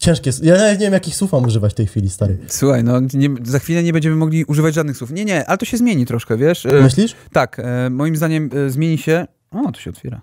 [0.00, 0.30] ciężkie.
[0.42, 2.38] Ja nawet nie wiem, jakich słów mam używać w tej chwili, stary.
[2.48, 5.10] Słuchaj, no nie, za chwilę nie będziemy mogli używać żadnych słów.
[5.10, 6.66] Nie, nie, ale to się zmieni troszkę, wiesz?
[6.82, 7.16] Myślisz?
[7.32, 9.26] Tak, moim zdaniem zmieni się...
[9.50, 10.20] O, to się otwiera.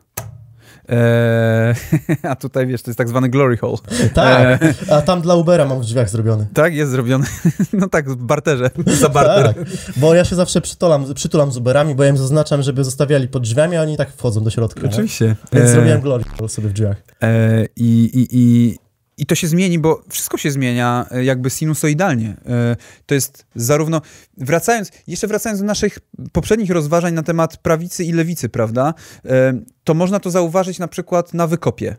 [0.89, 1.75] E,
[2.29, 3.77] a tutaj, wiesz, to jest tak zwany glory hole.
[4.13, 4.63] Tak.
[4.91, 6.47] A tam dla Ubera mam w drzwiach zrobiony.
[6.53, 7.25] Tak, jest zrobione.
[7.73, 8.69] No tak, w barterze,
[9.01, 9.55] za barter.
[9.55, 9.65] Tak,
[9.97, 13.43] bo ja się zawsze przytulam, przytulam z Uberami, bo ja im zaznaczam, żeby zostawiali pod
[13.43, 14.81] drzwiami, a oni tak wchodzą do środka.
[14.87, 15.35] Oczywiście.
[15.53, 16.97] Więc E, zrobiłem glory sobie w drzwiach.
[17.23, 18.75] E, i, i, i,
[19.17, 22.37] I to się zmieni, bo wszystko się zmienia e, jakby sinusoidalnie.
[22.45, 24.01] E, To jest zarówno,
[24.37, 25.99] wracając, jeszcze wracając do naszych
[26.31, 28.93] poprzednich rozważań na temat prawicy i lewicy, prawda,
[29.25, 31.95] e, to można to zauważyć na przykład na Wykopie,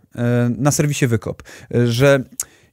[0.59, 1.43] na serwisie Wykop,
[1.85, 2.25] że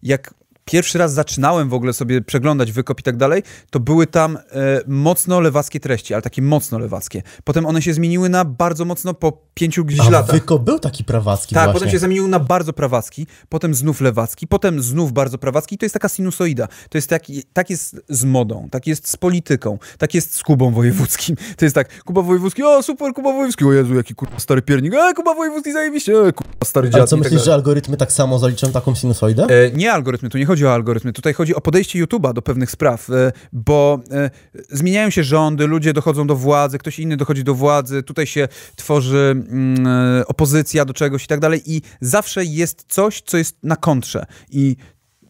[0.04, 0.34] jak
[0.66, 4.42] pierwszy raz zaczynałem w ogóle sobie przeglądać Wykop i tak dalej, to były tam e,
[4.88, 7.22] mocno lewackie treści, ale takie mocno lewackie.
[7.44, 10.36] Potem one się zmieniły na bardzo mocno po pięciu gdzieś A latach.
[10.36, 11.74] Wyko był taki prawacki Tak, właśnie.
[11.80, 15.78] potem się zamienił na bardzo prawacki, potem znów lewacki, potem znów bardzo prawacki.
[15.78, 16.68] To jest taka sinusoida.
[16.90, 20.72] To jest taki, tak jest z modą, tak jest z polityką, tak jest z Kubą
[20.72, 21.36] Wojewódzkim.
[21.58, 24.94] To jest tak, Kuba Wojewódzki, o super, Kuba Wojewódzki, o Jezu, jaki kurwa stary piernik,
[24.94, 26.96] e, Kuba Wojewódzki zajebiście, e, kurwa stary dziad.
[26.96, 27.46] Ale co tak myślisz, dalej.
[27.46, 29.44] że algorytmy tak samo zaliczą taką sinusoidę?
[29.50, 32.72] E, nie algorytmy, tu nie chodzi o algorytmy, tutaj chodzi o podejście YouTube'a do pewnych
[32.72, 34.30] spraw, e, bo e,
[34.70, 39.36] zmieniają się rządy, ludzie dochodzą do władzy, ktoś inny dochodzi do władzy, tutaj się tworzy
[39.36, 43.76] mm, e, opozycja do czegoś i tak dalej i zawsze jest coś, co jest na
[43.76, 44.76] kontrze i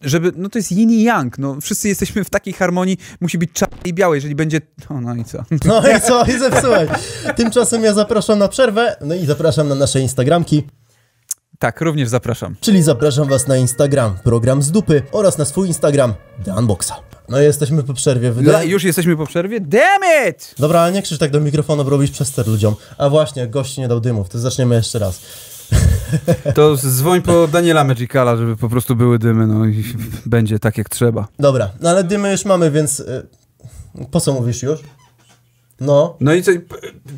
[0.02, 3.52] żeby, no to jest yin i yang, no wszyscy jesteśmy w takiej harmonii, musi być
[3.52, 4.60] czarny i biały, jeżeli będzie,
[4.90, 5.38] no, no i co?
[5.64, 6.24] No i co?
[6.24, 6.90] I zepsułeś.
[7.36, 10.62] Tymczasem ja zapraszam na przerwę, no i zapraszam na nasze Instagramki,
[11.58, 12.54] Tak, również zapraszam.
[12.60, 16.92] czyli zapraszam was na Instagram, program z dupy oraz na swój Instagram, The Unboxa.
[17.28, 18.32] No i jesteśmy po przerwie.
[18.32, 18.70] Wydaje...
[18.70, 19.60] już jesteśmy po przerwie?
[19.60, 20.54] Damn it!
[20.58, 22.74] Dobra, ale nie krzycz tak do mikrofonu, bo robisz przester ludziom.
[22.98, 25.20] A właśnie, gość nie dał dymów, to zaczniemy jeszcze raz.
[26.54, 29.84] To dzwoń po Daniela Magicala, żeby po prostu były dymy, no i
[30.26, 31.28] będzie tak jak trzeba.
[31.38, 33.00] Dobra, no ale dymy już mamy, więc...
[33.00, 33.26] y,
[34.10, 34.80] Po co mówisz już?
[35.80, 36.50] No, No i co,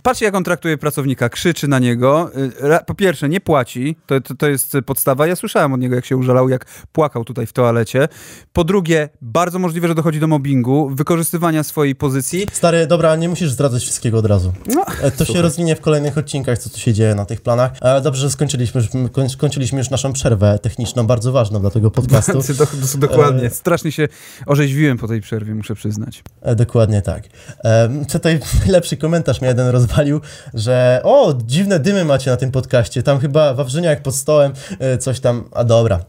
[0.03, 2.31] patrzcie jak on traktuje pracownika, krzyczy na niego.
[2.37, 5.27] Y, Po pierwsze, nie płaci, to, to, to jest podstawa.
[5.27, 8.09] Ja słyszałem od niego, jak się użalał, jak płakał tutaj w toalecie.
[8.53, 12.47] Po drugie, bardzo możliwe, że dochodzi do mobbingu, wykorzystywania swojej pozycji.
[12.53, 14.53] stary, dobra, nie musisz zdradzać wszystkiego od razu.
[14.75, 17.73] No, E, To się rozwinie w kolejnych odcinkach, co tu się dzieje na tych planach.
[17.81, 18.83] Ale dobrze, że skończyliśmy,
[19.29, 22.33] skończyliśmy już naszą przerwę techniczną, bardzo ważną dla tego podcastu.
[22.59, 23.51] do, do, dokładnie.
[23.51, 24.09] Strasznie się
[24.47, 26.23] orzeźwiłem po tej przerwie, muszę przyznać.
[26.43, 27.25] E, Dokładnie tak.
[27.65, 30.21] E, Tutaj najlepszy komentarz mnie jeden rozwalił,
[30.55, 35.21] że o, dziwne dymy macie na tym podcaście, tam chyba Wawrzyniak pod stołem, e, coś
[35.21, 36.05] tam, a dobra.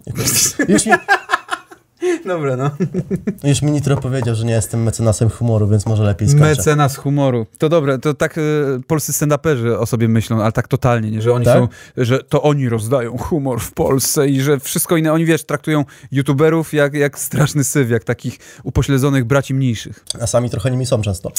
[0.67, 0.93] Już mi,
[2.25, 2.71] Dobra, no.
[3.43, 6.45] już mi Nitro powiedział, że nie jestem mecenasem humoru, więc może lepiej skończę.
[6.45, 7.45] Mecenas humoru.
[7.57, 8.41] To dobre, to tak e,
[8.87, 11.21] polscy stand-uperzy o sobie myślą, ale tak totalnie, nie?
[11.21, 11.57] że oni Tak?
[11.57, 11.67] są,
[11.97, 16.73] że to oni rozdają humor w Polsce i że wszystko inne, oni wiesz, traktują youtuberów
[16.73, 20.05] jak, jak straszny syf, jak takich upośledzonych braci mniejszych.
[20.21, 21.31] A sami trochę nimi są często.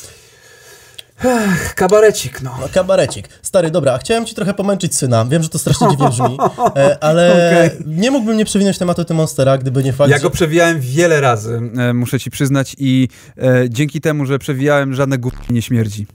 [1.74, 2.56] Kabarecik, no.
[2.60, 3.28] No, kabarecik.
[3.42, 5.24] Stary, dobra, chciałem ci trochę pomęczyć syna.
[5.24, 6.38] Wiem, że to strasznie dziwnie brzmi,
[6.76, 7.78] e, ale Okej.
[7.86, 11.60] nie mógłbym nie przewinąć tematu tym Monstera, gdyby nie fakt, Ja go przewijałem wiele razy,
[11.78, 13.08] e, muszę ci przyznać i
[13.38, 16.06] e, dzięki temu, że przewijałem, żadne głupie nie śmierdzi.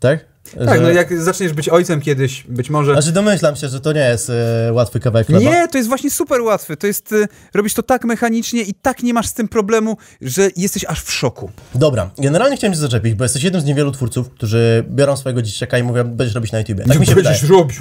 [0.00, 0.33] Tak?
[0.66, 2.92] Tak, Że- no jak zaczniesz być ojcem kiedyś, być może...
[2.92, 5.44] Znaczy domyślam się, że to nie jest e, łatwy kawałek chleba.
[5.50, 6.76] Nie, to jest właśnie super łatwe.
[6.76, 10.48] To jest, y, robisz to tak mechanicznie i tak nie masz z tym problemu, że
[10.56, 11.50] jesteś aż w szoku.
[11.74, 15.78] Dobra, generalnie chciałem się zaczepić, bo jesteś jednym z niewielu twórców, którzy biorą swojego dzieciaka
[15.78, 16.84] i mówią, będziesz robić na YouTubie.
[16.84, 17.38] Tak mi się wydaje.
[17.48, 17.80] robił.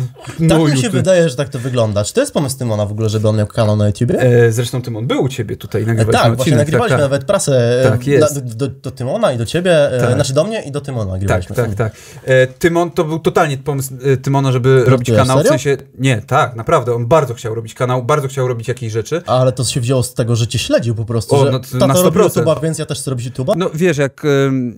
[0.50, 2.04] Tak mi się wydaje, że tak to wygląda.
[2.04, 4.20] Czy to jest pomysł Tymona w ogóle, żeby on miał kanał na YouTubie?
[4.22, 6.60] E, zresztą Tymon był u ciebie tutaj, E, nagrywaliśmy tak, właśnie odcinek.
[6.60, 7.12] nagrywaliśmy tak, tak.
[7.12, 8.36] nawet prasę e, Tak, jest.
[8.36, 10.14] na, do, do Tymona i do ciebie, e, Tak.
[10.14, 11.56] znaczy do mnie i do Tymona Tak, nagrywaliśmy.
[11.56, 11.94] tak, tak.
[12.28, 15.38] E, Tymon to był totalnie pomysł e, Tymona, żeby robić kanał.
[15.38, 15.50] W serio?
[15.50, 16.96] sensie, nie, tak, naprawdę.
[16.96, 19.22] On bardzo chciał robić kanał, bardzo chciał robić jakieś rzeczy.
[19.26, 21.88] Ale to się wzięło z tego, że cię śledził po prostu, O, że no tata
[21.88, 22.30] na robi 100%.
[22.30, 23.54] YouTube'a, więc ja też chcę robić YouTube'a.
[23.58, 24.24] No wiesz, jak,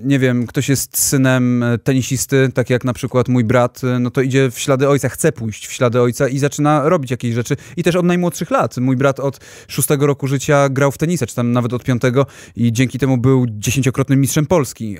[0.03, 4.11] nie wiem, ktoś jest synem e, tenisisty, tak jak na przykład mój brat, e, no
[4.11, 7.55] to idzie w ślady ojca, chce pójść w ślady ojca i zaczyna robić jakieś rzeczy.
[7.77, 8.77] I też od najmłodszych lat.
[8.77, 12.73] Mój brat od szóstego roku życia grał w tenisa, czy tam nawet od piątego i
[12.73, 14.97] dzięki temu był dziesięciokrotnym mistrzem Polski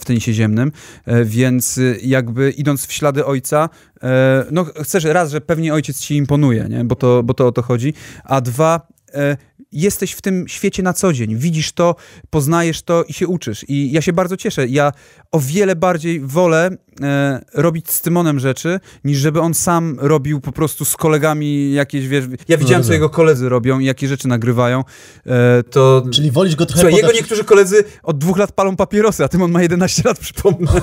[0.00, 0.72] w tenisie ziemnym.
[1.06, 3.68] E, Więc y, jakby idąc w ślady ojca,
[4.02, 6.84] e, no chcesz raz, że pewnie ojciec ci imponuje, nie?
[6.84, 7.94] Bo, to, bo to o to chodzi,
[8.24, 9.36] a dwa, e,
[9.72, 11.96] jesteś w tym świecie na co dzień, widzisz to,
[12.30, 13.64] poznajesz to i się uczysz.
[13.68, 14.68] I ja się bardzo cieszę.
[14.68, 14.92] Ja
[15.32, 16.70] o wiele bardziej wolę
[17.02, 22.08] e, robić z Tymonem rzeczy, niż żeby on sam robił po prostu z kolegami jakieś,
[22.08, 22.92] wiesz, ja widziałem, co rozumiem.
[22.94, 24.84] jego koledzy robią i jakie rzeczy nagrywają,
[25.26, 26.02] e, to...
[26.12, 29.28] Czyli wolisz go trochę Słuchaj, jego podać- niektórzy koledzy od dwóch lat palą papierosy, a
[29.28, 30.66] Tymon ma 11 lat, przypomnę.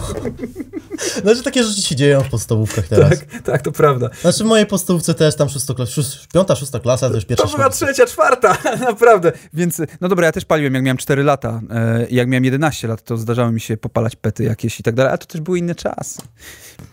[1.22, 3.10] Znaczy takie rzeczy się dzieją w podstawówkach teraz.
[3.10, 4.10] tak, tak, to prawda.
[4.22, 7.56] Znaczy w mojej podstawówce też tam szóstoklas, szóst, piąta, szósta klasa, to już pierwsza To
[7.56, 8.58] była trzecia, czwarta,
[8.90, 9.32] naprawdę.
[9.54, 11.62] Więc, no dobra, ja też paliłem, jak miałem 4 lata.
[11.70, 15.10] E, jak miałem 11 lat, to zdarzało mi się popalać pety jakieś i tak dalej,
[15.10, 16.22] ale to też były inne czasy.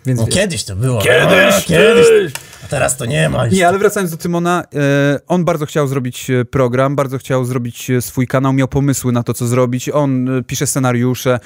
[0.06, 1.02] Więc No kiedyś to było.
[1.02, 2.32] Kiedyś, a, kiedyś.
[2.66, 3.44] A teraz to nie ma.
[3.44, 3.54] już.
[3.54, 7.90] Nie, ale wracając do Tymona, e, on bardzo chciał zrobić e, program, bardzo chciał zrobić
[7.90, 9.88] e, swój kanał, miał pomysły na to, co zrobić.
[9.88, 11.40] On pisze scenariusze.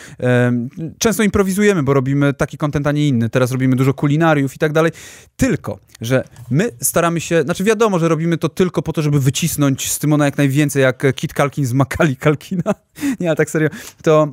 [0.98, 3.28] Często improwizujemy, bo robimy taki content, a nie inny.
[3.28, 4.92] Teraz robimy dużo kulinariów i tak dalej.
[5.36, 9.90] Tylko, że my staramy się, znaczy wiadomo, że robimy to tylko po to, żeby wycisnąć
[9.92, 12.74] z Tymona jak najwięcej, jak Kit Kalkin z Makali Kalkina.
[13.20, 13.68] nie, ale tak serio.
[14.02, 14.32] To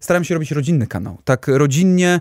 [0.00, 1.18] staramy się robić rodzinny kanał.
[1.24, 2.20] Tak rodzinnie,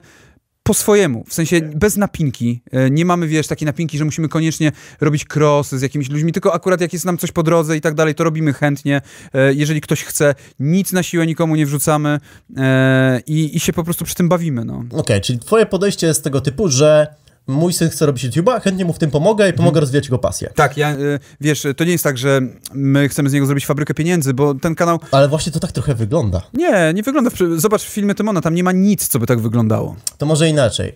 [0.63, 2.61] po swojemu, w sensie bez napinki.
[2.71, 6.53] E, Nie mamy, wiesz, takiej napinki, że musimy koniecznie robić crossy z jakimiś ludźmi, tylko
[6.53, 9.01] akurat jak jest nam coś po drodze i tak dalej, to robimy chętnie.
[9.33, 12.19] E, Jeżeli ktoś chce, nic na siłę nikomu nie wrzucamy
[12.57, 14.83] e, i, i się po prostu przy tym bawimy, no.
[14.91, 17.07] Okej, czyli twoje podejście jest tego typu, że
[17.47, 20.49] mój syn chce robić YouTube'a, chętnie mu w tym pomogę i pomogę rozwijać jego pasję.
[20.55, 20.95] Tak, ja, e,
[21.41, 22.41] wiesz, to nie jest tak, że
[22.73, 25.95] my chcemy z niego zrobić fabrykę pieniędzy, bo ten kanał, Ale właśnie to tak trochę
[25.95, 26.41] wygląda.
[26.53, 29.95] nie, nie wygląda, zobacz filmy Tymona, tam nie ma nic, co by tak wyglądało.
[30.17, 30.95] To może inaczej.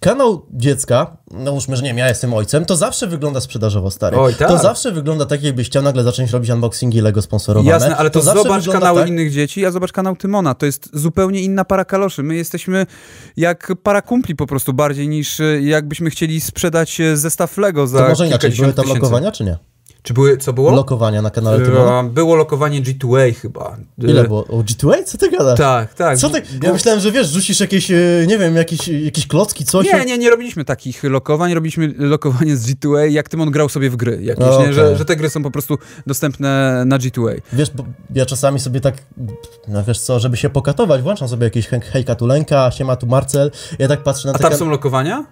[0.00, 4.16] Kanał dziecka, no już że nie wiem, ja jestem ojcem, to zawsze wygląda sprzedażowo, stary.
[4.16, 4.48] Oj, tak.
[4.48, 7.70] To zawsze wygląda tak, jakbyś chciał nagle zacząć robić unboxingi Lego sponsorowane.
[7.70, 10.54] Jasne, ale to, zawsze zobacz kanały tak, innych dzieci, a zobacz kanał Tymona.
[10.54, 12.22] To jest zupełnie inna para kaloszy.
[12.22, 12.86] My jesteśmy
[13.36, 17.98] jak para kumpli po prostu bardziej niż e, jakbyśmy chcieli sprzedać e, zestaw Lego za
[17.98, 19.58] To może inaczej, były tam lokowania, czy nie?
[20.06, 20.70] Czy były, co było?
[20.76, 22.00] Lokowania na kanale Tymona?
[22.00, 23.76] E, Było lokowanie G2A chyba.
[23.98, 24.44] Ile E, było?
[24.46, 25.04] O, G2A?
[25.04, 25.58] Co ty gadasz?
[25.58, 26.18] Tak, tak.
[26.18, 26.42] Co ty?
[26.62, 27.96] Ja myślałem, że wiesz, rzucisz jakieś, e,
[28.26, 29.86] nie wiem, jakieś, jakieś klocki, coś.
[29.86, 33.96] Nie, nie, nie robiliśmy takich lokowań, robiliśmy lokowanie z G2A, jak Tymon grał sobie w
[33.96, 34.72] gry jakieś, No, nie?
[34.72, 37.40] Że, że te gry są po prostu dostępne na G2A.
[37.52, 37.84] Wiesz, bo
[38.14, 38.94] ja czasami sobie tak,
[39.68, 43.50] no wiesz co, żeby się pokatować, włączam sobie jakieś hej- hejka tulenka, siema tu Marcel,
[43.78, 45.26] ja tak patrzę na A te tam kan- są lokowania?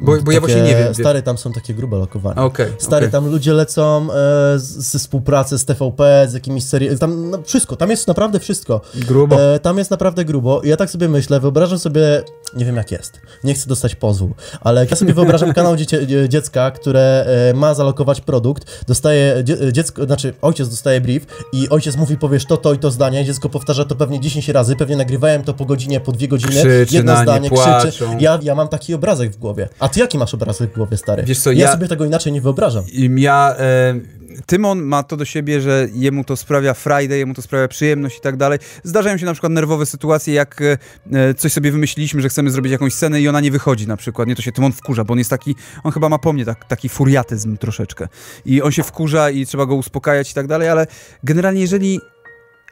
[0.00, 0.94] Bo, bo ja właśnie nie wiem.
[0.94, 2.42] Stary, tam są takie grube lokowania.
[2.44, 3.12] Okej, Stary, okej.
[3.12, 7.90] tam ludzie lecą e, ze współpracy z TVP, z jakimiś serii, tam no, wszystko, tam
[7.90, 8.80] jest naprawdę wszystko.
[8.94, 9.54] Grubo.
[9.54, 12.22] E, tam jest naprawdę grubo i ja tak sobie myślę, wyobrażam sobie,
[12.56, 16.28] nie wiem jak jest, nie chcę dostać pozwu, ale ja sobie wyobrażam kanał dziecie, dzie-
[16.28, 21.96] dziecka, które e, ma zalokować produkt, dostaje, dzie, dziecko, znaczy ojciec dostaje brief i ojciec
[21.96, 25.42] mówi, powiesz to, to i to zdanie, dziecko powtarza to pewnie 10 razy, pewnie nagrywałem
[25.42, 28.06] to po godzinie, po dwie godziny, Krzyczy jedno zdanie, krzyczy.
[28.18, 29.68] Ja, ja mam taki obrazek w głowie.
[29.78, 31.22] A ty jaki masz obrazek w głowie, stary?
[31.22, 31.58] Wiesz co, ja...
[31.58, 32.84] ja- sobie tego inaczej nie wyobrażam.
[33.16, 33.94] Ja, e,
[34.46, 38.20] Tymon ma to do siebie, że jemu to sprawia Friday, jemu to sprawia przyjemność i
[38.20, 38.58] tak dalej.
[38.84, 40.60] Zdarzają się na przykład nerwowe sytuacje, jak
[41.12, 44.28] e, coś sobie wymyśliliśmy, że chcemy zrobić jakąś scenę i ona nie wychodzi na przykład.
[44.28, 46.64] Nie, to się Tymon wkurza, bo on jest taki, on chyba ma po mnie tak,
[46.64, 48.08] taki furiatyzm troszeczkę.
[48.44, 50.86] I on się wkurza i trzeba go uspokajać i tak dalej, ale
[51.24, 52.00] generalnie jeżeli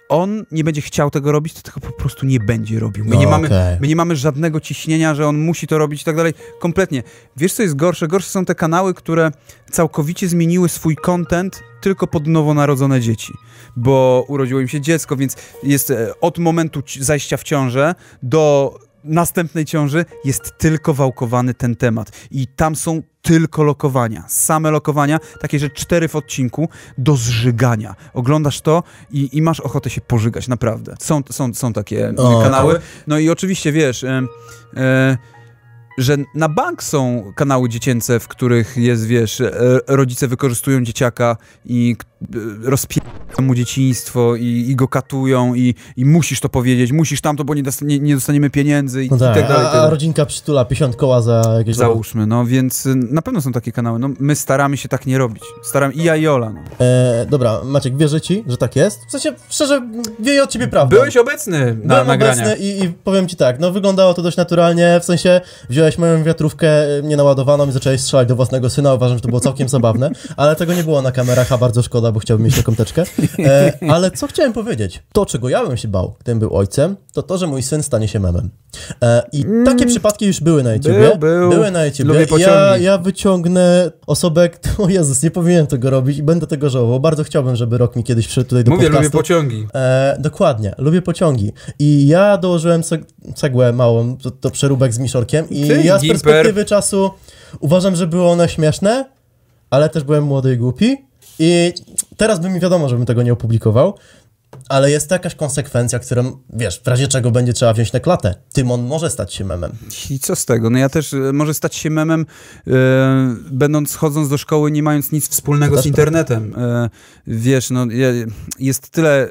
[0.09, 3.05] on nie będzie chciał tego robić, to tego po prostu nie będzie robił.
[3.05, 3.49] My, No, nie, mamy,
[3.81, 6.35] my nie mamy żadnego ciśnienia, że on musi to robić i tak dalej.
[6.61, 7.03] Kompletnie.
[7.37, 8.09] Wiesz, co jest gorsze?
[8.09, 9.31] Gorsze są te kanały, które
[9.71, 13.33] całkowicie zmieniły swój content tylko pod nowonarodzone dzieci.
[13.77, 18.75] Bo urodziło im się dziecko, więc jest e, od momentu ci- zajścia w ciążę do
[19.05, 22.11] następnej ciąży jest tylko wałkowany ten temat.
[22.31, 26.69] I tam są tylko lokowania, same lokowania, takie, że cztery w odcinku
[26.99, 27.95] do zżygania.
[28.15, 30.95] Oglądasz to i, i masz ochotę się pożygać, naprawdę.
[31.01, 32.81] Są, są, są takie O, kanały.
[33.07, 34.23] No i oczywiście, wiesz, e,
[34.77, 35.19] e,
[35.99, 39.53] że na bank są kanały dziecięce, w których jest, wiesz, e,
[39.87, 42.27] rodzice wykorzystują dzieciaka i e,
[42.63, 47.55] rozpierają mu dzieciństwo i, i go katują i, i musisz to powiedzieć, musisz tamto, bo
[47.55, 49.57] nie, dosta- nie, nie dostaniemy pieniędzy i, No i tak, tak dalej.
[49.57, 49.91] a, tak a dalej.
[49.91, 51.77] rodzinka przytula 50 koła za jakieś...
[51.77, 53.99] Załóżmy, no więc y, na pewno są takie kanały.
[53.99, 55.43] No, my staramy się tak nie robić.
[55.63, 56.51] Staram i ja i Ola.
[56.51, 56.61] No.
[56.87, 59.01] E, dobra, Maciek, wierzę ci, że tak jest?
[59.09, 59.89] W sensie, szczerze,
[60.21, 60.97] wieje od ciebie prawda.
[60.97, 62.47] Byłeś obecny na Byłem nagraniach.
[62.47, 66.23] obecny i, i powiem ci tak, no wyglądało to dość naturalnie, w sensie wziąłeś moją
[66.25, 70.11] wiatrówkę e, nienaładowaną i zacząłeś strzelać do własnego syna, uważam, że to było całkiem zabawne,
[70.37, 73.05] ale tego nie było na kamerach, a bardzo szkoda, bo chciałbym mieć taką teczkę.
[73.39, 75.03] E, ale co chciałem powiedzieć?
[75.13, 78.09] To, czego ja bym się bał, gdybym był ojcem, to to, że mój syn stanie
[78.09, 78.51] się memem.
[79.03, 80.97] E, I takie przypadki już były na YouTubie.
[80.97, 81.11] Mm.
[81.11, 81.51] Był, był.
[81.51, 82.05] Były na YouTubie.
[82.05, 82.85] Lubię Ja, pociągi.
[82.85, 84.49] ja wyciągnę osobę,
[84.79, 87.01] o Jezus, nie powinienem tego robić i będę tego żałował.
[87.01, 89.05] Bardzo chciałbym, żeby rok mi kiedyś przyszedł tutaj do Mówię, podcastu.
[89.05, 89.67] lubię pociągi.
[89.75, 91.53] E, dokładnie, lubię pociągi.
[91.79, 93.03] I ja dołożyłem ceg
[93.35, 96.21] cegłę małą do, do przeróbek z Miszorkiem i Ty, ja z Gimper.
[96.23, 97.11] perspektywy czasu
[97.61, 99.05] uważam, że było one śmieszne,
[99.71, 100.97] ale też byłem młody i głupi
[101.39, 101.73] i
[102.17, 103.95] teraz by mi wiadomo, żebym tego nie opublikował.
[104.69, 108.35] ale jest to jakaś konsekwencja, którą, wiesz, w razie czego będzie trzeba wziąć na klatę.
[108.53, 109.73] Tymon może stać się memem.
[110.11, 110.71] I co z tego?
[110.71, 112.27] No ja też e, może stać się memem,
[112.67, 112.73] e,
[113.51, 116.55] będąc, chodząc do szkoły, nie mając nic wspólnego z też internetem.
[116.59, 116.91] E,
[117.27, 117.87] wiesz, no
[118.59, 119.29] jest tyle...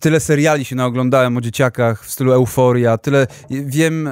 [0.00, 4.08] Tyle seriali się naoglądałem o dzieciakach w stylu Euforia, tyle wiem,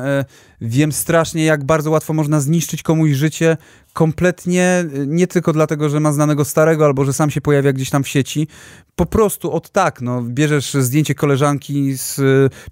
[0.60, 3.56] wiem strasznie, jak bardzo łatwo można zniszczyć komuś życie
[3.96, 7.90] kompletnie, e, nie tylko dlatego, że ma znanego starego, albo że sam się pojawia gdzieś
[7.90, 8.48] tam w sieci.
[8.96, 12.22] Po prostu od tak, no, bierzesz zdjęcie koleżanki z e,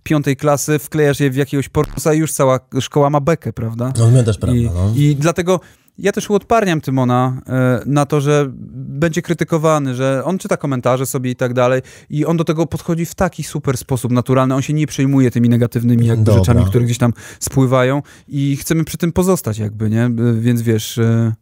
[0.02, 3.92] piątej klasy, wklejasz je w jakiegoś pornosa i już cała szkoła ma bekę, prawda?
[3.98, 4.92] No, też prawda, I, no.
[4.96, 5.60] I dlatego
[5.98, 11.30] ja też uodparniam Tymona e, na to, że będzie krytykowany, że on czyta komentarze sobie
[11.30, 14.54] i tak dalej i on do tego podchodzi w taki super sposób naturalny.
[14.54, 16.40] On się nie przejmuje tymi negatywnymi jakby Dobra.
[16.40, 20.04] rzeczami, które gdzieś tam spływają i chcemy przy tym pozostać jakby, nie?
[20.04, 21.32] E, Więc wiesz, e,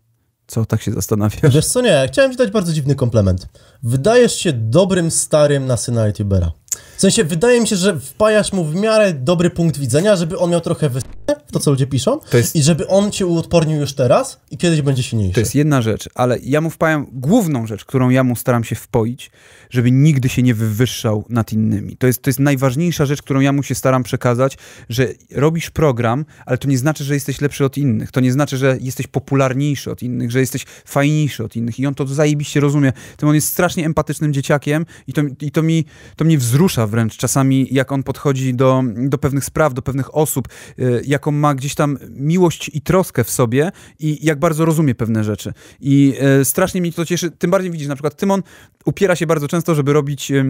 [0.46, 1.54] co tak się zastanawiasz?
[1.54, 3.48] Wiesz co, nie, chciałem ci dać bardzo dziwny komplement.
[3.82, 6.52] Wydajesz się dobrym starym na syna youtubera.
[6.96, 10.50] W sensie, wydaje mi się, że wpajasz mu w miarę dobry punkt widzenia, żeby on
[10.50, 11.04] miał trochę wys...
[11.48, 14.82] w to, co ludzie piszą jest- i żeby on cię uodpornił już teraz i kiedyś
[14.82, 15.34] będzie silniejszy.
[15.34, 18.76] To jest jedna rzecz, ale ja mu wpajam główną rzecz, którą ja mu staram się
[18.76, 19.30] wpoić,
[19.72, 21.96] żeby nigdy się nie wywyższał nad innymi.
[21.96, 24.58] To jest, to jest najważniejsza rzecz, którą ja mu się staram przekazać,
[24.88, 28.10] że robisz program, ale to nie znaczy, że jesteś lepszy od innych.
[28.10, 31.78] To nie znaczy, że jesteś popularniejszy od innych, że jesteś fajniejszy od innych.
[31.78, 32.92] I on to zajebiście rozumie.
[33.16, 35.84] Tym on jest strasznie empatycznym dzieciakiem i to, i to, mi,
[36.16, 40.48] to mnie wzrusza wręcz czasami, jak on podchodzi do, do pewnych spraw, do pewnych osób,
[40.78, 45.24] y, jaką ma gdzieś tam miłość i troskę w sobie i jak bardzo rozumie pewne
[45.24, 45.52] rzeczy.
[45.80, 47.30] I e, strasznie mnie to cieszy.
[47.30, 48.42] Tym bardziej widzisz, na przykład Tymon
[48.84, 50.44] upiera się bardzo często, żeby robić e,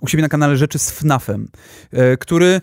[0.00, 1.48] u siebie na kanale rzeczy z FNAF-em,
[1.92, 2.60] e, który,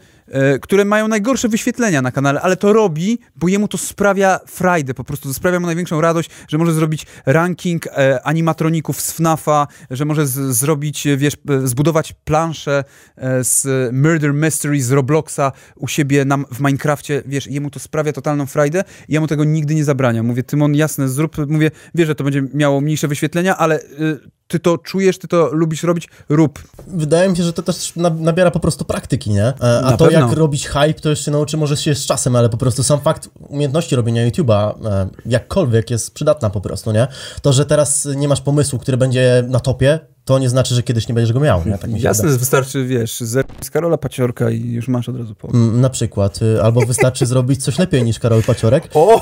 [0.62, 5.04] które mają najgorsze wyświetlenia na kanale, ale to robi, bo jemu to sprawia frajdę, po
[5.04, 10.28] prostu sprawia mu największą radość, że może zrobić ranking e, animatroników z FNAF-a, że może
[10.28, 12.84] z, zrobić, e, wiesz, e, zbudować planszę
[13.18, 18.14] e, z Murder Mystery z Robloxa u siebie na, w Minecrafcie, wiesz, jemu to sprawia
[18.14, 20.26] totalną frajdę i ja mu tego nigdy nie zabraniam.
[20.26, 24.60] Mówię, Tymon, jasne, zrób, mówię, wiesz, że to będzie miało mniejsze wyświetlenia, ale y, ty
[24.60, 26.60] to czujesz, ty to lubisz robić, rób.
[26.88, 29.44] Wydaje mi się, że to też na- nabiera po prostu praktyki, nie?
[29.48, 30.06] E, A Na to.
[30.20, 33.00] Jak robić hype, to już się nauczy może się z czasem, ale po prostu sam
[33.02, 37.08] fakt umiejętności robienia YouTube'a e, jakkolwiek jest przydatna po prostu, nie?
[37.42, 41.08] To, że teraz nie masz pomysłu, który będzie na topie, to nie znaczy, że kiedyś
[41.08, 41.78] nie będziesz go miał, nie?
[41.78, 42.40] Tak Jasne, wydaje.
[42.40, 43.20] wystarczy, wiesz,
[43.62, 45.48] z Karola Paciorka i już masz od razu po.
[45.48, 49.22] Mm, Na przykład, y, albo wystarczy zrobić coś lepiej niż Karol Paciorek, O,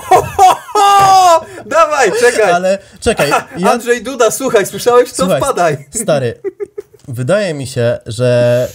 [1.65, 2.51] dawaj, czekaj.
[2.51, 5.23] ale czekaj, ja, Andrzej Duda, słuchaj, słyszałeś co?
[5.23, 5.85] Słuchaj, Wpadaj.
[5.91, 6.33] Stary,
[7.07, 8.67] wydaje mi się, że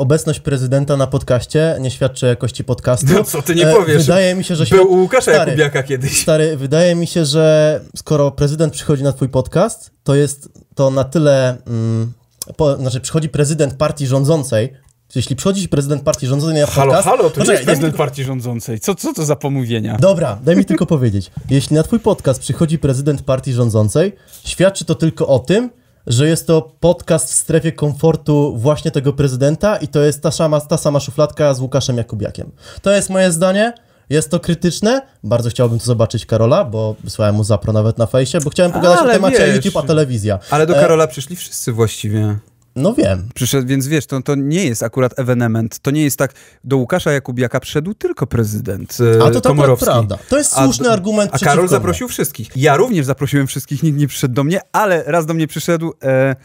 [0.00, 3.06] obecność prezydenta na podcaście nie świadczy jakości podcastu.
[3.14, 4.02] No co ty nie E, powiesz?
[4.02, 4.64] Wydaje mi się, że...
[4.66, 6.22] Był u Łukasza Stary, Jakubiaka kiedyś.
[6.22, 11.04] Stary, wydaje mi się, że skoro prezydent przychodzi na twój podcast, to jest to na
[11.04, 11.56] tyle...
[11.66, 12.12] Mm,
[12.56, 14.72] po, znaczy, przychodzi prezydent partii rządzącej,
[15.14, 17.08] jeśli przychodzi prezydent partii rządzącej na Halo, podcast...
[17.08, 18.80] halo, to nie Poczekaj, jest prezydent partii rządzącej.
[18.80, 19.96] Co, co to za pomówienia?
[20.00, 21.30] Dobra, daj mi tylko powiedzieć.
[21.50, 24.12] Jeśli na twój podcast przychodzi prezydent partii rządzącej,
[24.44, 25.70] świadczy to tylko o tym,
[26.06, 30.60] że jest to podcast w strefie komfortu właśnie tego prezydenta i to jest ta sama,
[30.60, 32.50] ta sama szufladka z Łukaszem Jakubiakiem.
[32.82, 33.72] To jest moje zdanie.
[34.10, 35.02] Jest to krytyczne.
[35.24, 38.98] Bardzo chciałbym to zobaczyć Karola, bo wysłałem mu zapro nawet na fejsie, bo chciałem pogadać
[38.98, 40.38] Ale o temacie wiesz, YouTube a telewizja.
[40.50, 42.38] Ale do E, Karola przyszli wszyscy właściwie.
[42.80, 43.28] No wiem.
[43.34, 45.78] Przyszedł, więc wiesz, to, to nie jest akurat ewenement.
[45.78, 46.32] To nie jest tak,
[46.64, 49.84] do Łukasza Jakubiaka przyszedł tylko prezydent e, A to tak akurat Komorowski.
[49.86, 50.18] prawda.
[50.28, 51.68] To jest A- słuszny argument A Karol mnie.
[51.68, 52.48] zaprosił wszystkich.
[52.56, 56.36] Ja również zaprosiłem wszystkich, nikt nie przyszedł do mnie, ale raz do mnie przyszedł e,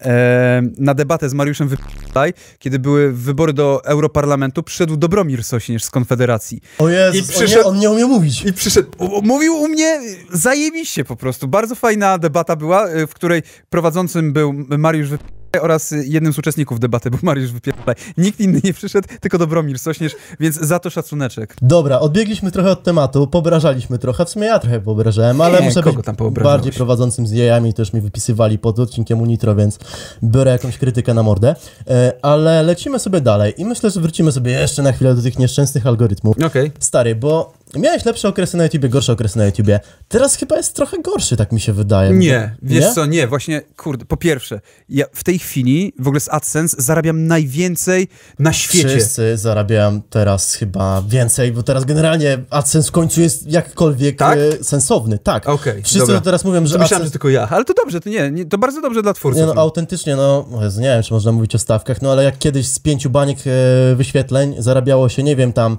[0.00, 5.90] e, na debatę z Mariuszem Wypłaj, kiedy były wybory do Europarlamentu, przyszedł Dobromir Sośnierz z
[5.90, 6.60] Konfederacji.
[6.78, 8.44] O Jezus, I on, nie, przyszedł- on nie umie mówić.
[8.44, 8.88] I przyszedł,
[9.22, 10.00] mówił u mnie
[10.32, 11.48] zajebiście po prostu.
[11.48, 16.80] Bardzo fajna debata była, y, w której prowadzącym był Mariusz Wypieraj oraz jednym z uczestników
[16.80, 17.94] debaty był Mariusz Wypieraj.
[18.16, 21.56] Nikt inny nie przyszedł, tylko Dobromir Sośnierz, więc za to szacuneczek.
[21.62, 25.82] Dobra, odbiegliśmy trochę od tematu, poobrażaliśmy trochę, w sumie ja trochę poobrażałem, ale Nie, muszę
[25.82, 25.96] być
[26.42, 29.78] bardziej prowadzącym z jajami, też mi wypisywali pod odcinkiem Unitro, więc
[30.24, 31.54] biorę jakąś krytykę na mordę.
[31.88, 35.38] E, ale lecimy sobie dalej i myślę, że wrócimy sobie jeszcze na chwilę do tych
[35.38, 36.36] nieszczęsnych algorytmów.
[36.44, 36.72] Okej.
[36.78, 39.80] Stary, bo miałeś lepsze okresy na YouTubie, gorsze okresy na YouTubie.
[40.08, 42.10] Teraz chyba jest trochę gorszy, tak mi się wydaje.
[42.10, 42.92] Nie, wiesz Nie?
[42.92, 47.26] co, nie, właśnie, kurde, po pierwsze, ja w tej chwili w ogóle z AdSense zarabiam
[47.26, 48.08] najwięcej
[48.38, 48.88] na świecie.
[48.88, 54.38] Wszyscy zarabiają teraz chyba więcej, bo teraz generalnie AdSense w końcu jest jakkolwiek Tak?
[54.38, 55.18] e, sensowny.
[55.18, 55.48] Tak.
[55.48, 56.20] Okej, Wszyscy dobra.
[56.20, 58.44] teraz mówią, że To myślałem, AdSense że tylko ja, ale to dobrze, to nie, nie
[58.44, 59.40] to bardzo dobrze dla twórców.
[59.40, 62.66] Nie no, autentycznie, no, nie wiem, czy można mówić o stawkach, no ale jak kiedyś
[62.68, 65.78] z pięciu baniek e, wyświetleń zarabiało się, nie wiem, tam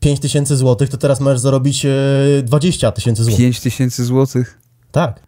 [0.00, 1.90] 5 tysięcy złotych, to teraz możesz zarobić e,
[2.42, 3.38] 20 tysięcy złotych.
[3.38, 4.58] 5 tysięcy złotych.
[4.92, 5.20] Tak.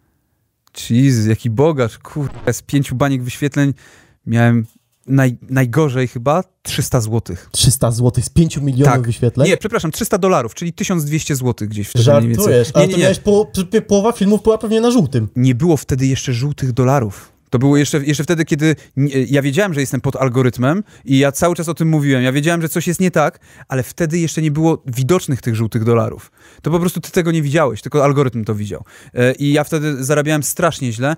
[0.89, 3.73] Jesus, jaki bogacz, kurde, z pięciu baniek wyświetleń
[4.25, 4.65] miałem
[5.07, 7.49] naj, najgorzej chyba 300 złotych.
[7.51, 9.01] 300 zł z 5 milionów Tak.
[9.01, 9.47] wyświetleń?
[9.49, 12.35] Nie, przepraszam, 300 dolarów, czyli 1200 złotych gdzieś wtedy mniej więcej.
[12.35, 13.03] Żartujesz, Nie, ale nie, to nie.
[13.03, 15.27] miałeś po, p- połowa filmów była pewnie na żółtym.
[15.35, 17.31] nie było wtedy jeszcze żółtych dolarów.
[17.51, 18.75] To było jeszcze, jeszcze wtedy, kiedy
[19.27, 22.23] ja wiedziałem, że jestem pod algorytmem i ja cały czas o tym mówiłem.
[22.23, 25.83] Ja wiedziałem, że coś jest nie tak, ale wtedy jeszcze nie było widocznych tych żółtych
[25.83, 26.31] dolarów.
[26.61, 28.83] To po prostu ty tego nie widziałeś, tylko algorytm to widział.
[29.13, 31.15] E, I ja wtedy zarabiałem strasznie źle.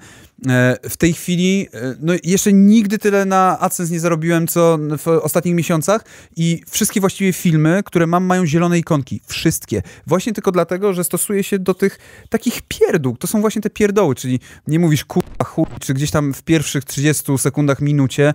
[0.48, 5.08] E, W tej chwili, e, no jeszcze nigdy tyle na AdSense nie zarobiłem, co w
[5.08, 9.22] ostatnich miesiącach i wszystkie właściwie filmy, które mam, mają zielone ikonki.
[9.28, 9.82] Wszystkie.
[10.08, 13.18] Właśnie tylko dlatego, że stosuję się do tych takich pierdół.
[13.18, 16.86] To są właśnie te pierdoły, czyli nie mówisz kurwa chuj, czy gdzieś tam w pierwszych
[16.86, 18.34] 30 sekundach, minucie,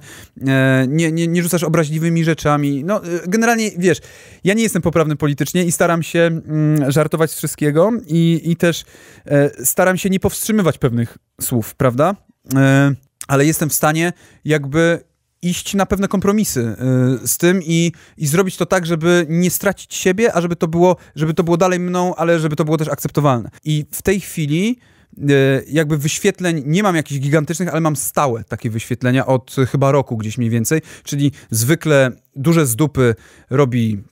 [0.88, 2.84] nie, nie, nie rzucasz obraźliwymi rzeczami.
[2.84, 3.98] No, generalnie, wiesz,
[4.44, 8.84] ja nie jestem poprawny politycznie i staram się mm, żartować z wszystkiego i, i też
[9.26, 12.16] e, staram się nie powstrzymywać pewnych słów, prawda?
[12.54, 12.94] E,
[13.28, 14.12] ale jestem w stanie
[14.44, 15.08] jakby
[15.42, 16.76] iść na pewne kompromisy
[17.24, 20.68] y, z tym i, i zrobić to tak, żeby nie stracić siebie, a żeby to
[20.68, 23.50] było, żeby to było dalej mną, ale żeby to było też akceptowalne.
[23.64, 24.78] I w tej chwili
[25.18, 25.24] y,
[25.68, 30.38] jakby wyświetleń nie mam jakichś gigantycznych, ale mam stałe takie wyświetlenia od chyba roku gdzieś
[30.38, 33.14] mniej więcej, czyli zwykle duże z dupy
[33.50, 34.02] robi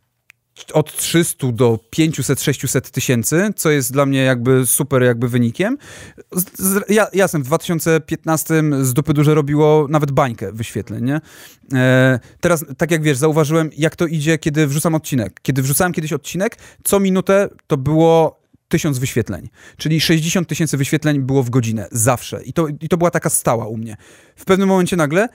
[0.72, 5.78] od 300 do 500-600 tysięcy, co jest dla mnie jakby super jakby wynikiem.
[6.32, 11.20] Z, z, ja, jasne, w 2015 z dupy duże robiło nawet bańkę wyświetleń, nie?
[11.74, 15.40] E, teraz, tak jak wiesz, zauważyłem, jak to idzie, kiedy wrzucam odcinek.
[15.42, 19.48] Kiedy wrzucałem kiedyś odcinek, co minutę to było tysiąc wyświetleń.
[19.76, 22.42] Czyli 60 tysięcy wyświetleń było w godzinę, zawsze.
[22.42, 23.96] I to, I to była taka stała u mnie.
[24.36, 25.28] W pewnym momencie nagle,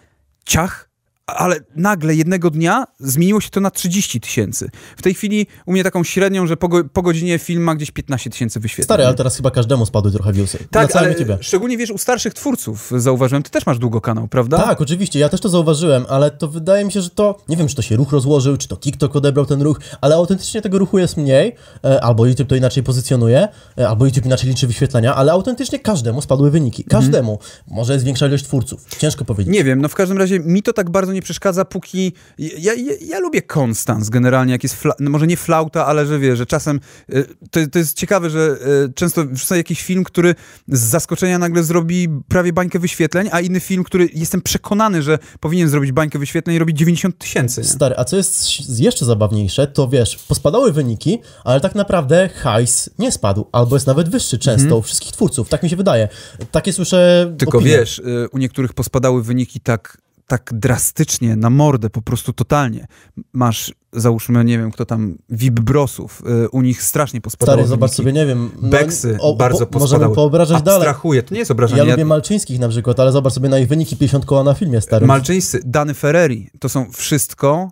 [0.45, 0.90] ciach,
[1.37, 4.69] ale nagle jednego dnia zmieniło się to na 30 tysięcy.
[4.97, 7.91] W tej chwili u mnie taką średnią, że po, go, po godzinie film ma gdzieś
[7.91, 8.85] 15 tysięcy wyświetleń.
[8.85, 10.57] Stary, ale teraz chyba każdemu spadły trochę viewsy.
[10.71, 11.37] Tak, ale YouTubie.
[11.41, 14.57] szczególnie wiesz, u starszych twórców zauważyłem, ty też masz długo kanał, prawda?
[14.57, 17.67] Tak, oczywiście, ja też to zauważyłem, ale to wydaje mi się, że to, nie wiem,
[17.67, 20.99] czy to się ruch rozłożył, czy to TikTok odebrał ten ruch, ale autentycznie tego ruchu
[20.99, 25.31] jest mniej, e, albo YouTube to inaczej pozycjonuje, e, albo YouTube inaczej liczy wyświetlenia, ale
[25.31, 26.83] autentycznie każdemu spadły wyniki.
[26.83, 27.39] Każdemu.
[27.67, 28.85] Może jest większa ilość twórców.
[28.97, 29.53] Ciężko powiedzieć.
[29.53, 32.13] Nie wiem, no w każdym razie mi to tak bardzo nie przeszkadza, póki...
[32.37, 34.93] Ja, ja, ja lubię konstans generalnie, jak jest, fla...
[34.99, 36.79] no może nie flauta, ale że wie, że czasem...
[37.13, 38.57] y, To, to jest ciekawe, że
[38.89, 40.35] y, często wrzucę jakiś film, który
[40.67, 45.69] z zaskoczenia nagle zrobi prawie bańkę wyświetleń, a inny film, który jestem przekonany, że powinien
[45.69, 47.61] zrobić bańkę wyświetleń, robi 90 tysięcy.
[47.61, 47.67] nie?
[47.67, 48.47] Stary, a co jest
[48.79, 54.09] jeszcze zabawniejsze, to wiesz, pospadały wyniki, ale tak naprawdę hajs nie spadł, albo jest nawet
[54.09, 56.07] wyższy często u wszystkich twórców, tak mi się wydaje.
[56.51, 57.77] Takie słyszę Tylko opinie.
[57.77, 59.97] wiesz, y, u niektórych pospadały wyniki tak,
[60.31, 62.87] tak drastycznie, na mordę, po prostu totalnie.
[63.33, 67.91] Masz, załóżmy, nie wiem, kto tam, VIP Brosów, y, u nich strasznie pospadały Stary, zobacz
[67.91, 68.49] sobie, nie wiem...
[68.61, 69.99] no, Beksy o- bardzo po, pospadały.
[69.99, 70.87] Możemy poobrażać dalej.
[70.87, 71.83] Abstrahuję, to nie jest obrażanie.
[71.83, 74.81] Ja lubię Malczyńskich na przykład, ale zobacz sobie na ich wyniki 50 koła na filmie,
[74.81, 75.05] stary.
[75.05, 77.71] Malczyńscy, Dany Ferreri, to są wszystko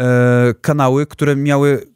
[0.00, 1.86] e, kanały, które miały.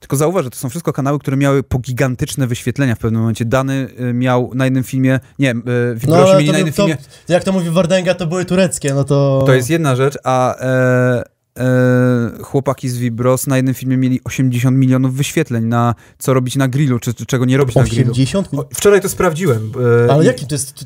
[0.00, 3.44] Tylko zauważ, że to są wszystko kanały, które miały po gigantyczne wyświetlenia w pewnym momencie.
[3.44, 6.82] Dany e, miał na jednym filmie, nie, e, no, Wiprosi ale mieli na jednym to,
[6.86, 6.96] filmie.
[7.28, 9.42] jak to mówi Wardęga, to były tureckie, no to...
[9.46, 11.24] To jest jedna rzecz, a e,
[11.58, 16.68] e, chłopaki z Vibros na jednym filmie mieli 80 milionów wyświetleń na co robić na
[16.68, 18.10] grillu, czy, czy czego nie robić na grillu.
[18.12, 18.48] 80?
[18.54, 19.72] O, Wczoraj to sprawdziłem.
[20.06, 20.84] e, Ale i, jaki to jest...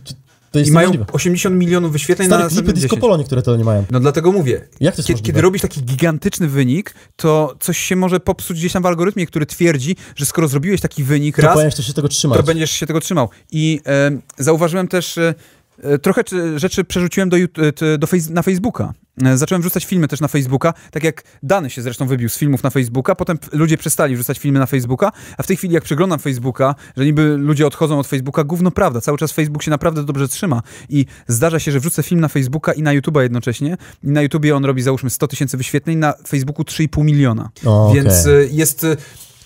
[0.53, 1.13] To, jest I mają niemożliwe.
[1.13, 3.01] 80 milionów wyświetleń na Stare następne klipy Disco 10.
[3.01, 3.85] Polo niektóre to nie mają.
[3.91, 4.69] No dlatego mówię.
[4.81, 5.27] Jak to jest Kiedy, możliwe?
[5.27, 9.47] kiedy robisz taki gigantyczny wynik, to coś się może popsuć gdzieś tam w algorytmie, który
[9.47, 12.39] twierdzi, że skoro zrobiłeś taki wynik To raz, się tego trzymać.
[12.39, 13.29] to będziesz się tego trzymał.
[13.53, 15.35] I e, zauważyłem też, e,
[16.03, 17.37] trochę czy- rzeczy przerzuciłem do,
[17.75, 18.93] t- do fejs- na Facebooka.
[19.25, 22.63] E, Zacząłem wrzucać filmy też na Facebooka, tak jak Dany się zresztą wybił z filmów
[22.63, 26.19] na Facebooka, potem ludzie przestali wrzucać filmy na Facebooka, a w tej chwili jak przeglądam
[26.19, 30.29] Facebooka, że niby ludzie odchodzą od Facebooka, gówno prawda, cały czas Facebook się naprawdę dobrze
[30.29, 34.23] trzyma i zdarza się, że wrzucę film na Facebooka i na YouTube'a jednocześnie i na
[34.23, 37.51] YouTubie on robi załóżmy 100 tysięcy wyświetleń, na Facebooku 3,5 miliona.
[37.65, 38.03] O, okej.
[38.03, 38.97] Więc e, jest e,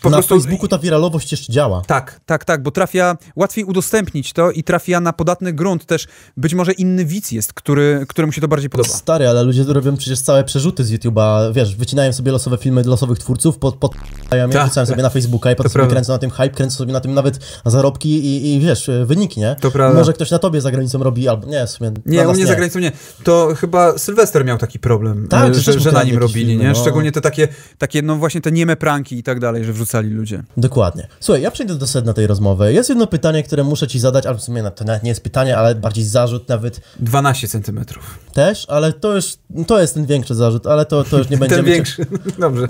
[0.07, 0.34] po na prostu...
[0.34, 1.82] Facebooku ta wiralowość jeszcze działa.
[1.86, 6.07] Tak, tak, tak, bo trafia, łatwiej udostępnić to i trafia na podatny grunt też.
[6.36, 8.88] Być może inny widz jest, który, któremu się to bardziej podoba.
[8.88, 13.18] Stary, ale ludzie robią przecież całe przerzuty z YouTube'a, wiesz, wycinają sobie losowe filmy losowych
[13.18, 13.94] twórców, pod, pod
[14.32, 14.66] je, Tak.
[14.66, 17.14] wrzucają sobie na Facebooka i potem sobie kręcą na tym hype, kręcą sobie na tym
[17.14, 19.57] nawet zarobki i, i wiesz, wyniki, nie?
[19.61, 19.98] To prawda.
[19.98, 22.54] Może ktoś na tobie za granicą robi, albo nie, w sumie Nie, u mnie za
[22.54, 22.92] granicą nie.
[23.24, 26.64] To chyba Sylwester miał taki problem, Tak, e, że że, że na nim robili, filmy,
[26.64, 26.68] nie?
[26.68, 26.74] no.
[26.74, 27.48] Szczególnie te takie,
[27.78, 29.95] takie, no właśnie te nieme pranki i tak dalej, że wrzucali.
[30.03, 30.42] Ludzie.
[30.57, 31.07] Dokładnie.
[31.20, 32.72] Słuchaj, ja przejdę do sedna tej rozmowy.
[32.72, 35.57] Jest jedno pytanie, które muszę ci zadać, ale w sumie to nawet nie jest pytanie,
[35.57, 38.18] ale bardziej zarzut nawet 12 centymetrów.
[38.32, 39.34] też, ale to już,
[39.66, 41.62] to jest ten większy zarzut, ale to, to już nie będziemy...
[41.62, 42.07] Ten większy.
[42.38, 42.68] Dobrze.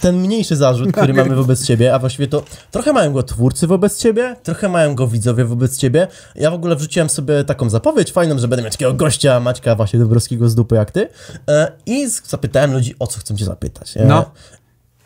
[0.00, 3.98] ten mniejszy zarzut, który mamy wobec ciebie, a właściwie to trochę mają go twórcy wobec
[3.98, 6.08] ciebie, trochę mają go widzowie wobec ciebie.
[6.34, 9.98] Ja w ogóle wrzuciłem sobie taką zapowiedź fajną, że będę miał takiego gościa Maćka właśnie
[9.98, 11.08] Dąbrowskiego z dupy jak ty
[11.48, 13.94] e, i zapytałem ludzi, o co chcą cię zapytać.
[14.06, 14.30] No.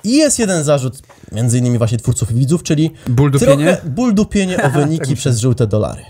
[0.06, 0.98] I jest jeden zarzut,
[1.32, 3.64] między innymi właśnie twórców i widzów, czyli Ból dupienie?
[3.76, 6.02] trochę ból dupienie o wyniki przez żółte dolary.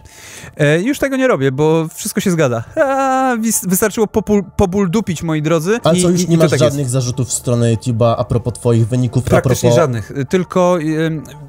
[0.57, 2.65] E, już tego nie robię, bo wszystko się zgada.
[2.85, 5.79] A, wystarczyło popul, pobuldupić, moi drodzy.
[5.85, 6.93] Ale co, już i, nie i masz tak żadnych jest.
[6.93, 9.77] zarzutów w stronę YouTube'a a propos twoich wyników, Praktycznie propos...
[9.83, 10.13] żadnych.
[10.29, 10.79] Tylko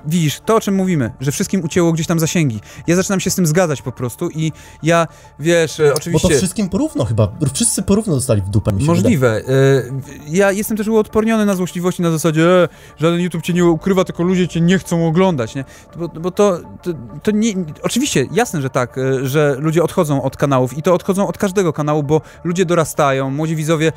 [0.05, 2.59] widzisz, to o czym mówimy, że wszystkim ucięło gdzieś tam zasięgi.
[2.87, 4.51] Ja zaczynam się z tym zgadzać po prostu i
[4.83, 5.07] ja,
[5.39, 6.37] wiesz, e, Bo to oczywiście...
[6.37, 8.87] wszystkim porówno chyba, wszyscy porówno dostali w dupę, mi się.
[8.87, 9.41] Możliwe.
[9.41, 9.91] Y,
[10.27, 14.23] Ja jestem też uodporniony na złośliwości na zasadzie, e, żaden YouTube cię nie ukrywa, tylko
[14.23, 15.65] ludzie cię nie chcą oglądać, nie?
[15.97, 16.91] Bo, bo to, to,
[17.23, 17.53] to nie...
[17.83, 21.73] Oczywiście, jasne, że tak, y, że ludzie odchodzą od kanałów i to odchodzą od każdego
[21.73, 23.91] kanału, bo ludzie dorastają, młodzi widzowie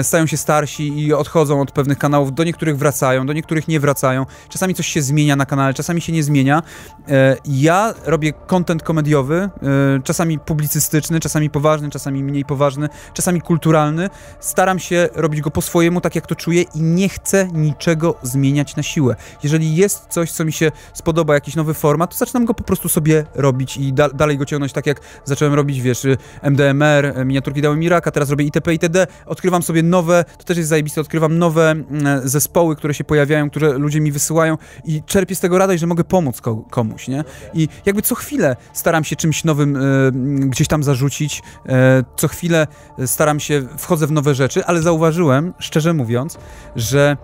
[0.00, 3.80] y, stają się starsi i odchodzą od pewnych kanałów, do niektórych wracają, do niektórych nie
[3.80, 4.26] wracają.
[4.48, 6.62] Czasami coś się zmienia na kanale, czasami się nie zmienia.
[7.08, 9.50] E, Ja robię content komediowy,
[9.96, 14.10] e, czasami publicystyczny, czasami poważny, czasami mniej poważny, czasami kulturalny.
[14.40, 18.76] Staram się robić go po swojemu, tak jak to czuję i nie chcę niczego zmieniać
[18.76, 19.16] na siłę.
[19.42, 22.88] Jeżeli jest coś, co mi się spodoba, jakiś nowy format, to zaczynam go po prostu
[22.88, 27.24] sobie robić i da dalej go ciągnąć, tak jak zacząłem robić, wiesz, y, MDMR, y,
[27.24, 28.72] miniaturki dały mi raka, teraz robię itp.
[28.72, 29.06] itd.
[29.26, 33.72] Odkrywam sobie nowe, to też jest zajebiste, odkrywam nowe mm, zespoły, które się pojawiają, które
[33.72, 37.24] ludzie mi wysyłają i czerpię z tego radość, że mogę pomóc ko komuś, nie?
[37.54, 42.66] I jakby co chwilę staram się czymś nowym y, gdzieś tam zarzucić, e, co chwilę
[42.98, 46.38] y, staram się, wchodzę w nowe rzeczy, ale zauważyłem, szczerze mówiąc,
[46.76, 47.16] że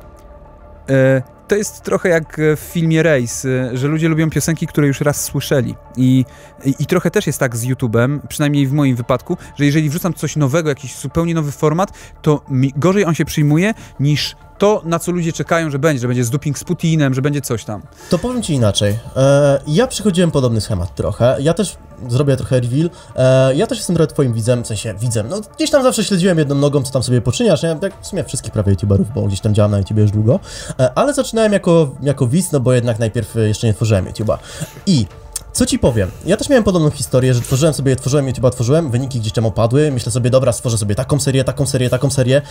[0.91, 5.01] e, to jest trochę jak w filmie Race, e, że ludzie lubią piosenki, które już
[5.01, 5.75] raz słyszeli.
[5.97, 6.25] I,
[6.65, 10.15] i, I trochę też jest tak z YouTube'em, przynajmniej w moim wypadku, że jeżeli wrzucam
[10.15, 11.93] coś nowego, jakiś zupełnie nowy format,
[12.23, 12.45] to
[12.77, 16.31] gorzej on się przyjmuje niż to, na co ludzie czekają, że będzie, że będzie z
[16.31, 17.83] duping z Putinem, że będzie coś tam.
[18.11, 18.99] To powiem ci inaczej.
[19.17, 21.37] E, ja przychodziłem podobny schemat trochę.
[21.41, 21.77] Ja też
[22.09, 22.91] zrobię trochę reveal.
[23.17, 25.29] E, ja też jestem trochę twoim widzem, w sensie widzem.
[25.29, 27.63] No gdzieś tam zawsze śledziłem jedną nogą, co tam sobie poczyniasz.
[27.63, 27.77] Nie?
[27.83, 30.41] Jak w sumie wszystkich prawie youtuberów, bo gdzieś tam działam na YouTubie już długo.
[30.81, 34.39] E, ale zaczynałem jako, jako widz, no bo jednak najpierw jeszcze nie tworzyłem YouTube'a.
[34.87, 35.07] I
[35.53, 36.11] co ci powiem?
[36.27, 39.93] Ja też miałem podobną historię, że tworzyłem sobie, tworzyłem YouTube'a, tworzyłem, wyniki gdzieś tam opadły,
[39.93, 42.43] myślę sobie, dobra, stworzę sobie taką serię, taką serię, taką serię,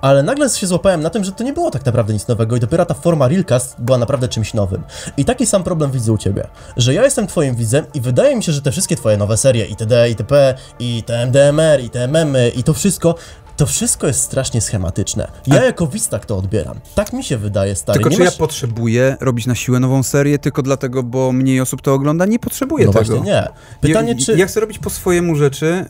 [0.00, 2.60] ale nagle się złapałem na tym, że to nie było tak naprawdę nic nowego i
[2.60, 4.82] dopiero ta forma Realcast była naprawdę czymś nowym.
[5.16, 6.46] I taki sam problem widzę u ciebie,
[6.76, 9.66] że ja jestem twoim widzem i wydaje mi się, że te wszystkie twoje nowe serie,
[9.66, 13.14] itd., itp., i te MDMR, i te memy, i to wszystko,
[13.56, 15.28] to wszystko jest strasznie schematyczne.
[15.46, 16.80] Ja jako widz tak to odbieram.
[16.94, 17.98] Tak mi się wydaje, stary.
[17.98, 18.32] Tylko nie czy masz...
[18.32, 22.26] ja potrzebuję robić na siłę nową serię tylko dlatego, bo mniej osób to ogląda?
[22.26, 23.04] Nie potrzebuję No tego.
[23.04, 23.48] właśnie nie.
[23.80, 24.36] Pytanie, ja, czy...
[24.36, 25.86] Ja chcę robić po swojemu rzeczy y,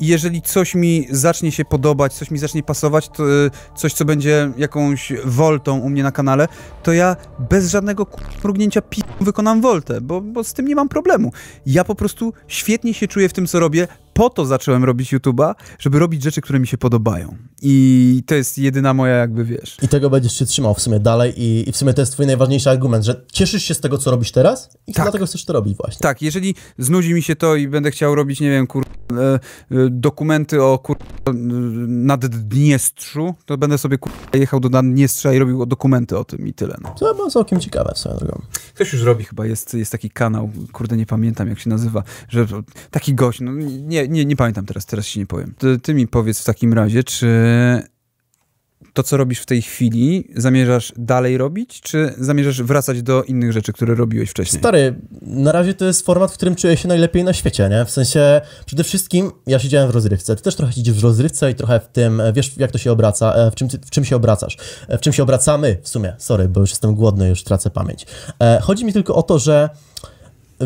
[0.00, 4.04] i jeżeli coś mi zacznie się podobać, coś mi zacznie pasować, to, y, coś, co
[4.04, 6.48] będzie jakąś woltą u mnie na kanale,
[6.82, 8.06] to ja bez żadnego
[8.44, 11.32] mrugnięcia pi wykonam woltę, bo, bo z tym nie mam problemu.
[11.66, 13.88] Ja po prostu świetnie się czuję w tym, co robię.
[14.14, 17.36] Po to zacząłem robić YouTube'a, żeby robić rzeczy, które mi się podobają.
[17.62, 19.76] I to jest jedyna moja jakby, wiesz...
[19.82, 22.26] I tego będziesz się trzymał w sumie dalej i, i w sumie to jest twój
[22.26, 25.04] najważniejszy argument, że cieszysz się z tego, co robisz teraz i Tak.
[25.04, 25.98] dlatego chcesz to robić właśnie.
[25.98, 28.84] Tak, jeżeli znudzi mi się to i będę chciał robić, nie wiem, kur...
[29.12, 29.40] e, e,
[29.90, 30.96] dokumenty o kur...
[31.86, 34.12] Naddniestrzu, to będę sobie kur...
[34.34, 36.76] jechał do Naddniestrza i robił dokumenty o tym i tyle.
[36.82, 36.94] No.
[36.98, 38.42] To było całkiem ciekawe swoją drogą.
[38.74, 42.46] Ktoś już robi chyba, jest, jest taki kanał, kurde nie pamiętam jak się nazywa, że
[42.90, 43.52] taki gość, no
[43.82, 45.54] nie, nie, nie pamiętam teraz, teraz ci nie powiem.
[45.58, 47.28] Ty, ty mi powiedz w takim razie, czy
[48.94, 53.72] to, co robisz w tej chwili, zamierzasz dalej robić, czy zamierzasz wracać do innych rzeczy,
[53.72, 54.60] które robiłeś wcześniej?
[54.60, 57.84] Stary, na razie to jest format, w którym czuję się najlepiej na świecie, nie?
[57.84, 61.54] W sensie, przede wszystkim ja siedziałem w rozrywce, ty też trochę siedzisz w rozrywce i
[61.54, 64.16] trochę w tym, e, wiesz jak to się obraca, e, w czym, w czym się
[64.16, 64.56] obracasz,
[64.88, 68.06] e, w czym się obracamy w sumie, sorry, bo już jestem głodny, już tracę pamięć.
[68.62, 69.70] Chodzi mi tylko o to, że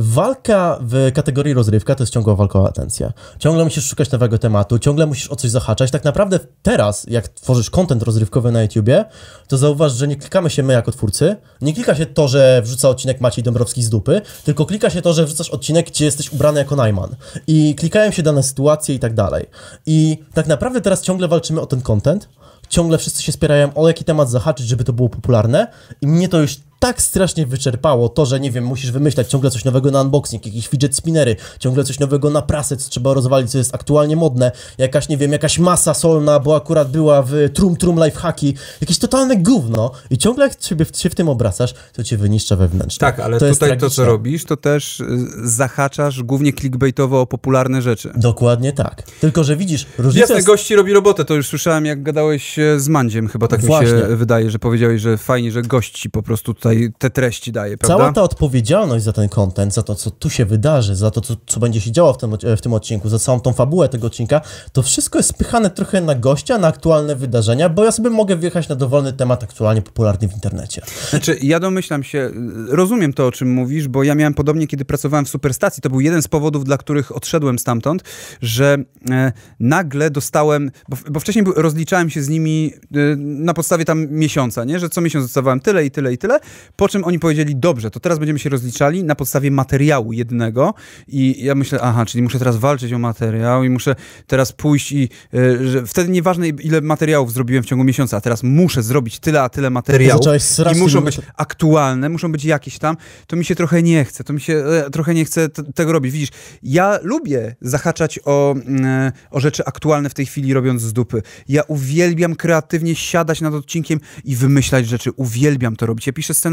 [0.00, 3.12] Walka w kategorii rozrywka to jest ciągła walka o atencję.
[3.38, 5.90] Ciągle musisz szukać nowego tematu, ciągle musisz o coś zahaczać.
[5.90, 9.04] Tak naprawdę teraz, jak tworzysz content rozrywkowy na YouTubie,
[9.48, 12.88] to zauważ, że nie klikamy się my jako twórcy, nie klika się to, że wrzuca
[12.88, 16.58] odcinek Maciej Dąbrowski z dupy, tylko klika się to, że wrzucasz odcinek, gdzie jesteś ubrany
[16.58, 17.16] jako Najman.
[17.46, 19.46] I klikają się dane sytuacje i tak dalej.
[19.86, 22.28] I tak naprawdę teraz ciągle walczymy o ten content,
[22.68, 25.66] ciągle wszyscy się spierają, o jaki temat zahaczyć, żeby to było popularne
[26.00, 29.64] i mnie to już tak strasznie wyczerpało to, że nie wiem, musisz wymyślać ciągle coś
[29.64, 33.58] nowego na unboxing, jakieś fidget spinnery, ciągle coś nowego na prasę, co trzeba rozwalić, co
[33.58, 38.04] jest aktualnie modne, jakaś, nie wiem, jakaś masa solna, bo akurat była w Trum Trum
[38.04, 42.56] Lifehacki, jakieś totalne gówno i ciągle jak się, się w tym obracasz, to cię wyniszcza
[42.56, 43.00] wewnętrznie.
[43.00, 45.06] Tak, ale to tutaj to, co robisz, to też y,
[45.42, 48.12] zahaczasz głównie clickbaitowo o popularne rzeczy.
[48.16, 49.02] Dokładnie tak.
[49.20, 50.46] Tylko, że widzisz, różnica Jasne, jest...
[50.46, 53.88] gości robi robotę, to już słyszałem, jak gadałeś e, z Mandziem, chyba tak mi Właśnie.
[53.88, 56.67] się wydaje, że powiedziałeś, że fajnie, że gości po prostu tutaj
[56.98, 57.98] te treści daje, prawda?
[57.98, 61.34] Cała ta odpowiedzialność za ten content, za to, co tu się wydarzy, za to, co,
[61.46, 64.40] co będzie się działo w tym, w tym odcinku, za całą tą fabułę tego odcinka,
[64.72, 68.68] to wszystko jest spychane trochę na gościa, na aktualne wydarzenia, bo ja sobie mogę wjechać
[68.68, 70.82] na dowolny temat aktualnie popularny w internecie.
[71.10, 72.32] Znaczy, ja domyślam się, y,
[72.76, 75.82] rozumiem to, o czym mówisz, bo ja miałem podobnie, kiedy pracowałem w Superstacji.
[75.82, 78.02] To był jeden z powodów, dla których odszedłem stamtąd,
[78.42, 78.76] że
[79.10, 84.08] e, nagle dostałem, bo, bo wcześniej był- rozliczałem się z nimi e, na podstawie tam
[84.10, 84.78] miesiąca, nie?
[84.78, 86.40] że co miesiąc dostawałem tyle i tyle i tyle,
[86.76, 90.74] po czym oni powiedzieli, dobrze, to teraz będziemy się rozliczali na podstawie materiału jednego
[91.08, 93.94] i ja myślę, aha, czyli muszę teraz walczyć o materiał i muszę
[94.26, 98.42] teraz pójść i, e, że wtedy nieważne ile materiałów zrobiłem w ciągu miesiąca, a teraz
[98.42, 100.26] muszę zrobić tyle, a tyle materiałów
[100.74, 102.96] i muszą być aktualne, muszą być jakieś tam,
[103.26, 106.12] to mi się trochę nie chce, to mi się e, trochę nie chce tego robić.
[106.12, 106.28] Widzisz,
[106.62, 111.22] ja lubię zahaczać o, mm, o rzeczy aktualne w tej chwili, robiąc z dupy.
[111.48, 115.12] Ja uwielbiam kreatywnie siadać nad odcinkiem i wymyślać rzeczy.
[115.12, 116.06] Uwielbiam to robić.
[116.06, 116.47] Ja piszę scenariusze.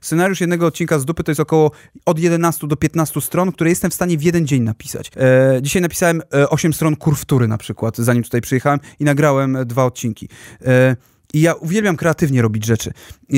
[0.00, 1.70] Scenariusz jednego odcinka z dupy to jest około
[2.06, 5.10] od 11 do 15 stron, które jestem w stanie w jeden dzień napisać.
[5.16, 9.64] E, dzisiaj napisałem e, 8 stron kurwtury na przykład, zanim tutaj przyjechałem i nagrałem e,
[9.64, 10.28] dwa odcinki.
[10.66, 10.96] E,
[11.34, 12.90] I ja uwielbiam kreatywnie robić rzeczy.
[12.90, 13.36] E,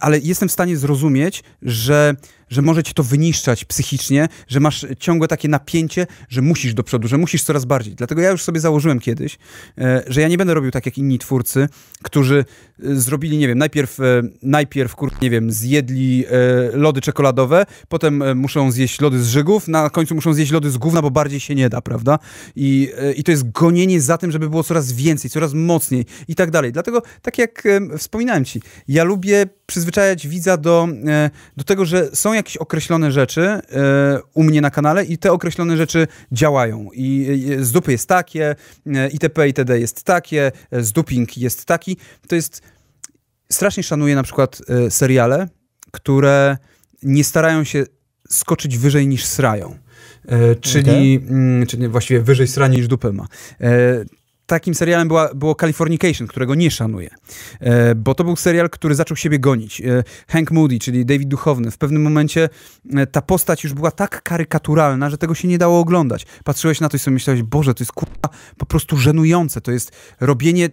[0.00, 2.14] ale jestem w stanie zrozumieć, że,
[2.54, 7.08] że może cię to wyniszczać psychicznie, że masz ciągłe takie napięcie, że musisz do przodu,
[7.08, 7.94] że musisz coraz bardziej.
[7.94, 9.38] Dlatego ja już sobie założyłem kiedyś,
[9.78, 11.68] e, że ja nie będę robił tak jak inni twórcy,
[12.02, 12.44] którzy
[12.84, 16.24] e, zrobili, nie wiem, najpierw, e, najpierw kur, nie wiem, zjedli
[16.72, 21.02] lody czekoladowe, potem muszą zjeść lody z żygów, na końcu muszą zjeść lody z gówna,
[21.02, 22.18] bo bardziej się nie da, prawda?
[22.56, 26.50] I, I to jest gonienie za tym, żeby było coraz więcej, coraz mocniej i tak
[26.50, 26.72] dalej.
[26.72, 27.62] Dlatego, tak jak
[27.98, 30.88] wspominałem ci, ja lubię przyzwyczajać widza do,
[31.56, 33.60] do tego, że są jakieś określone rzeczy e,
[34.34, 36.88] u mnie na kanale i te określone rzeczy działają.
[36.94, 39.46] I z dupy jest takie, e, itp.
[39.46, 39.80] itd.
[39.80, 41.96] jest takie, zduping jest taki.
[42.28, 42.62] To jest...
[43.52, 45.48] Strasznie szanuję na przykład e, seriale,
[45.90, 46.56] które
[47.02, 47.84] nie starają się
[48.28, 49.78] skoczyć wyżej niż srają.
[50.28, 53.26] E, czyli, mm, czyli właściwie wyżej sranie niż dupę ma.
[53.60, 54.04] E,
[54.46, 57.10] takim serialem była, było Californication, którego nie szanuję.
[57.60, 59.80] E, bo to był serial, który zaczął siebie gonić.
[59.80, 62.48] E, Hank Moody, czyli David Duchowny, w pewnym momencie
[62.96, 66.26] e, ta postać już była tak karykaturalna, że tego się nie dało oglądać.
[66.44, 68.28] Patrzyłeś na to i sobie myślałeś, Boże, to jest kurwa
[68.58, 69.60] po prostu żenujące.
[69.60, 70.70] To jest robienie e,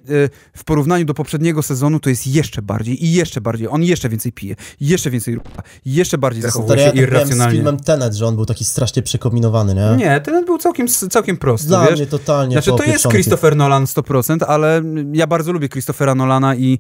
[0.58, 3.68] w porównaniu do poprzedniego sezonu, to jest jeszcze bardziej i jeszcze bardziej.
[3.68, 7.12] On jeszcze więcej pije, jeszcze więcej rucha, jeszcze bardziej Stary, zachowuje się tak miałem z
[7.12, 7.54] irracjonalnie.
[7.56, 10.06] filmem Tenet, że on był taki strasznie przekombinowany, nie?
[10.06, 12.00] Nie, ten był całkiem, całkiem prosty, Dla wiesz?
[12.00, 13.08] mnie totalnie Znaczy, to jest.
[13.08, 14.82] Christopher Nolan 100%, ale
[15.14, 16.80] ja bardzo lubię Christophera Nolana i,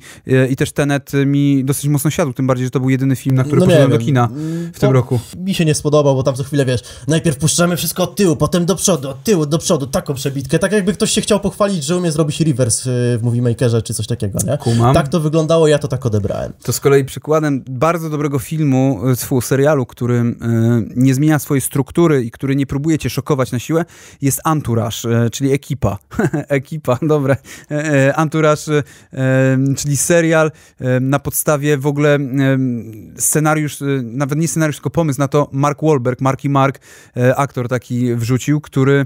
[0.49, 3.43] i też Tenet mi dosyć mocno siadł, tym bardziej, że to był jedyny film, na
[3.43, 4.29] który No poszedłem do kina
[4.73, 5.19] w tym to roku.
[5.37, 8.65] Mi się nie spodobał, bo tam co chwilę, wiesz, najpierw puszczamy wszystko od tyłu, potem
[8.65, 11.97] do przodu, od tyłu do przodu, taką przebitkę, tak jakby ktoś się chciał pochwalić, że
[11.97, 14.57] umie zrobić reverse y, w Movie Makerze czy coś takiego, nie?
[14.57, 14.93] Kumam.
[14.93, 16.53] Tak to wyglądało, ja to tak odebrałem.
[16.63, 20.33] To z kolei przykładem bardzo dobrego filmu, e, tfu, serialu, który e,
[20.95, 23.85] nie zmienia swojej struktury i który nie próbuje cię szokować na siłę,
[24.21, 25.97] jest Entourage, e, czyli ekipa.
[26.71, 27.37] ekipa, dobre.
[27.71, 32.17] E, Entourage, e, e, czyli serial e, na podstawie w ogóle
[33.15, 36.79] scenariusz, nawet nie scenariusz, tylko pomysł na to Mark Wahlberg, Marky Mark,
[37.35, 39.05] aktor taki wrzucił, który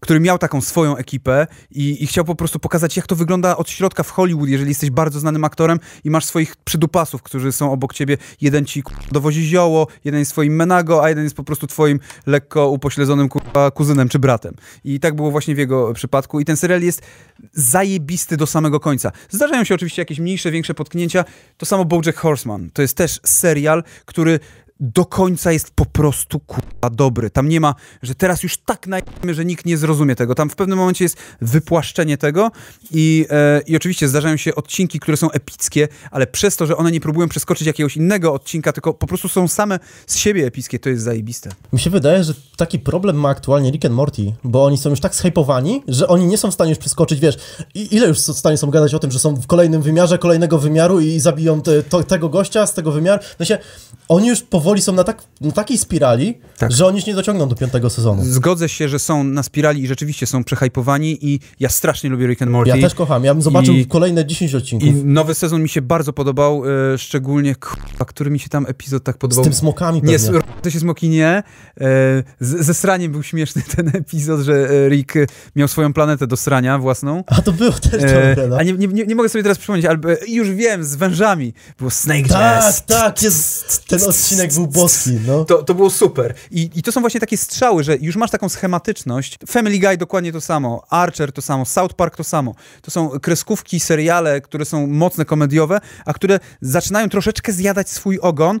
[0.00, 3.70] który miał taką swoją ekipę i, i chciał po prostu pokazać, jak to wygląda od
[3.70, 7.94] środka w Hollywood, jeżeli jesteś bardzo znanym aktorem i masz swoich przydupasów, którzy są obok
[7.94, 8.16] ciebie.
[8.40, 8.82] Jeden ci
[9.12, 13.28] dowozi zioło, jeden jest swoim menago, a jeden jest po prostu twoim lekko upośledzonym
[13.74, 14.54] kuzynem czy bratem.
[14.84, 16.40] I tak było właśnie w jego przypadku.
[16.40, 17.02] I ten serial jest
[17.52, 19.12] zajebisty do samego końca.
[19.30, 21.24] Zdarzają się oczywiście jakieś mniejsze, większe potknięcia.
[21.56, 22.70] To samo BoJack Horseman.
[22.70, 24.40] To jest też serial, który
[24.80, 27.30] do końca jest po prostu kurwa dobry.
[27.30, 30.34] Tam nie ma, że teraz już tak najemy, że nikt nie zrozumie tego.
[30.34, 32.50] Tam w pewnym momencie jest wypłaszczenie tego
[32.90, 36.92] i, e, i oczywiście zdarzają się odcinki, które są epickie, ale przez to, że one
[36.92, 40.88] nie próbują przeskoczyć jakiegoś innego odcinka, tylko po prostu są same z siebie epickie, to
[40.88, 41.50] jest zajebiste.
[41.72, 45.00] Mi się wydaje, że taki problem ma aktualnie Rick and Morty, bo oni są już
[45.00, 47.36] tak zhypowani, że oni nie są w stanie już przeskoczyć, wiesz,
[47.74, 51.00] ile już w stanie są gadać o tym, że są w kolejnym wymiarze, kolejnego wymiaru
[51.00, 53.22] i zabiją te, to, tego gościa z tego wymiaru.
[53.38, 53.58] No się,
[54.08, 56.72] oni już powoli powoli są na, tak, na takiej spirali, Tak.
[56.72, 58.22] że oni już nie dociągną do piątego sezonu.
[58.24, 62.42] Zgodzę się, że są na spirali i rzeczywiście są przehypowani i ja strasznie lubię Rick
[62.42, 62.70] and Morty.
[62.70, 64.88] Ja też kocham, ja bym zobaczył I- kolejne 10 odcinków.
[64.88, 66.62] I nowy sezon mi się bardzo podobał,
[66.94, 69.44] e, szczególnie, kurwa, który mi się tam epizod tak Z podobał.
[69.44, 70.38] tym smokami Nie, pewnie.
[70.38, 71.28] s- to się smoki nie.
[71.28, 71.42] E,
[72.40, 75.12] z, ze sraniem był śmieszny ten epizod, że e, Rick
[75.56, 77.24] miał swoją planetę do srania własną.
[77.26, 78.56] A to było też dobre, no.
[78.56, 79.98] a nie, nie, nie, nie mogę sobie teraz przypomnieć, ale
[80.28, 81.52] już wiem, z wężami.
[81.78, 82.84] Było Snake Tak, Jazz.
[82.86, 85.44] tak, jest, ten odcinek był boski, no.
[85.44, 86.34] To, to było super.
[86.50, 89.38] I, I to są właśnie takie strzały, że już masz taką schematyczność.
[89.48, 92.54] Family Guy dokładnie to samo, Archer to samo, South Park to samo.
[92.82, 98.60] To są kreskówki, seriale, które są mocne, komediowe, a które zaczynają troszeczkę zjadać swój ogon,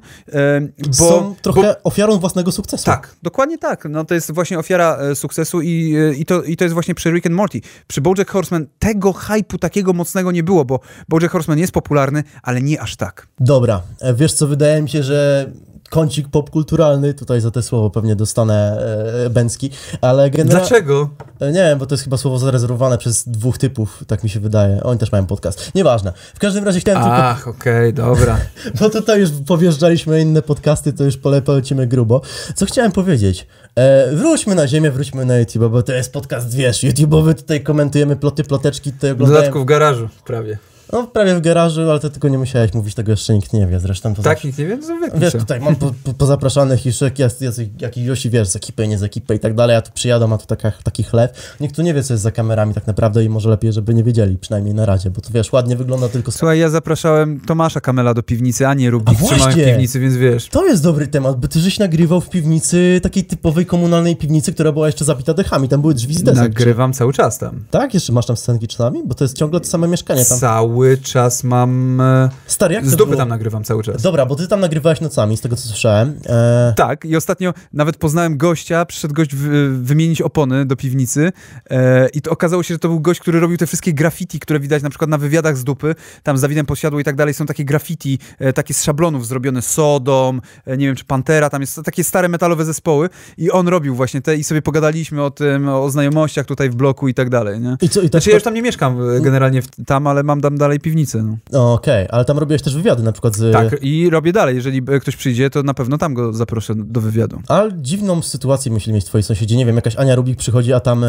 [0.98, 1.08] bo...
[1.08, 2.84] Są trochę bo ofiarą własnego sukcesu.
[2.84, 3.86] tak, dokładnie tak.
[3.90, 6.94] No, to jest właśnie ofiara e, sukcesu i, e, i, to, i to jest właśnie
[6.94, 7.60] przy Rick and Morty.
[7.86, 12.62] Przy BoJack Horseman tego hypu takiego mocnego nie było, bo BoJack Horseman jest popularny, ale
[12.62, 13.26] nie aż tak.
[13.40, 15.50] Dobra, e, wiesz co, wydaje mi się, że
[15.90, 18.82] kącik popkulturalny, tutaj za te słowo pewnie dostanę
[19.24, 19.70] e, Bęcki,
[20.00, 20.68] ale generalnie...
[20.68, 21.10] Dlaczego?
[21.40, 24.82] Nie wiem, bo to jest chyba słowo zarezerwowane przez dwóch typów, tak mi się wydaje.
[24.82, 25.74] Oni też mają podcast.
[25.74, 26.12] Nieważne.
[26.34, 27.16] W każdym razie chciałem tylko...
[27.16, 28.38] Ach, okej, dobra.
[28.80, 32.20] Bo tutaj już powjeżdżaliśmy inne podcasty, to już pole, polecimy grubo.
[32.54, 33.46] Co chciałem powiedzieć?
[33.74, 38.16] E, wróćmy na ziemię, wróćmy na YouTube, bo to jest podcast, wiesz, YouTube'owy, tutaj komentujemy
[38.16, 39.40] ploty, ploteczki, tutaj oglądają...
[39.40, 40.58] dodatku w garażu prawie.
[40.92, 43.80] No, prawie w garażu, ale to tylko nie musiałeś mówić, tego jeszcze nikt nie wie,
[43.80, 47.18] zresztą to Tak, nikt nie wie, to Wiesz, tutaj mam po, po, pozapraszanych już jak
[47.18, 50.32] jest, jest jakiś wiesz, z ekipy, nie z ekipy i tak dalej, a tu przyjadą,
[50.32, 51.36] a tu taka, taki chleb.
[51.60, 54.04] Nikt tu nie wie, co jest za kamerami tak naprawdę i może lepiej, żeby nie
[54.04, 56.32] wiedzieli, przynajmniej na razie, bo to wiesz, ładnie wygląda tylko...
[56.32, 60.48] Słuchaj, ja zapraszałem Tomasza Kamela do piwnicy, a nie Rubik trzymałem w piwnicy, więc wiesz.
[60.48, 64.72] To jest dobry temat, bo ty żeś nagrywał w piwnicy, takiej typowej komunalnej piwnicy, która
[64.72, 66.42] była jeszcze zabita dechami, tam były drzwi z desek.
[66.42, 67.64] Nagrywam cały czas tam.
[67.70, 67.94] Tak?
[67.94, 69.02] Jeszcze masz tam scenki czasami?
[69.06, 70.38] Bo to jest ciągle to same mieszkanie tam.
[70.38, 72.00] Cały czas mam...
[72.00, 74.02] e, Stary, jak to Z dupy tam nagrywam cały czas.
[74.02, 76.14] Dobra, bo ty tam nagrywałeś nocami, z tego co słyszałem.
[76.26, 76.72] E...
[76.76, 79.48] Tak, i ostatnio nawet poznałem gościa, przyszedł gość w,
[79.82, 81.32] wymienić opony do piwnicy
[81.70, 84.60] e, i to okazało się, że to był gość, który robił te wszystkie graffiti, które
[84.60, 87.46] widać na przykład na wywiadach z dupy, tam z Dawidem Posiadło i tak dalej, są
[87.46, 91.80] takie graffiti, e, takie z szablonów zrobione, Sodom, e, nie wiem, czy Pantera, tam jest
[91.84, 93.08] takie stare metalowe zespoły
[93.38, 97.08] i on robił właśnie te i sobie pogadaliśmy o tym, o znajomościach tutaj w bloku
[97.08, 97.76] i tak dalej, nie?
[97.82, 98.10] I co, i tak...
[98.10, 101.22] Znaczy ja już tam nie mieszkam e, generalnie w, tam, ale mam tam dalej piwnicę,
[101.22, 101.60] no.
[101.60, 103.52] O, Okej, ale tam robiłeś też wywiady na przykład z...
[103.52, 104.56] Tak, i robię dalej.
[104.56, 107.40] Jeżeli ktoś przyjdzie, to na pewno tam go zaproszę do wywiadu.
[107.48, 109.56] Ale dziwną sytuację musieli mieć twoi sąsiedzi.
[109.56, 111.04] Nie wiem, jakaś Ania Rubik przychodzi, a tam.
[111.04, 111.08] E...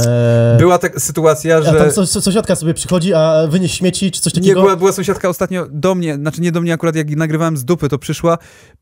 [0.59, 1.73] Była taka sytuacja, A że...
[1.73, 4.61] tam so, so, sąsiadka sobie przychodzi, a wynieś śmieci czy coś Nie, takiego.
[4.61, 7.89] była, była sąsiadka ostatnio do mnie, znaczy nie do mnie akurat, jak nagrywałem z dupy,
[7.89, 8.37] to przyszła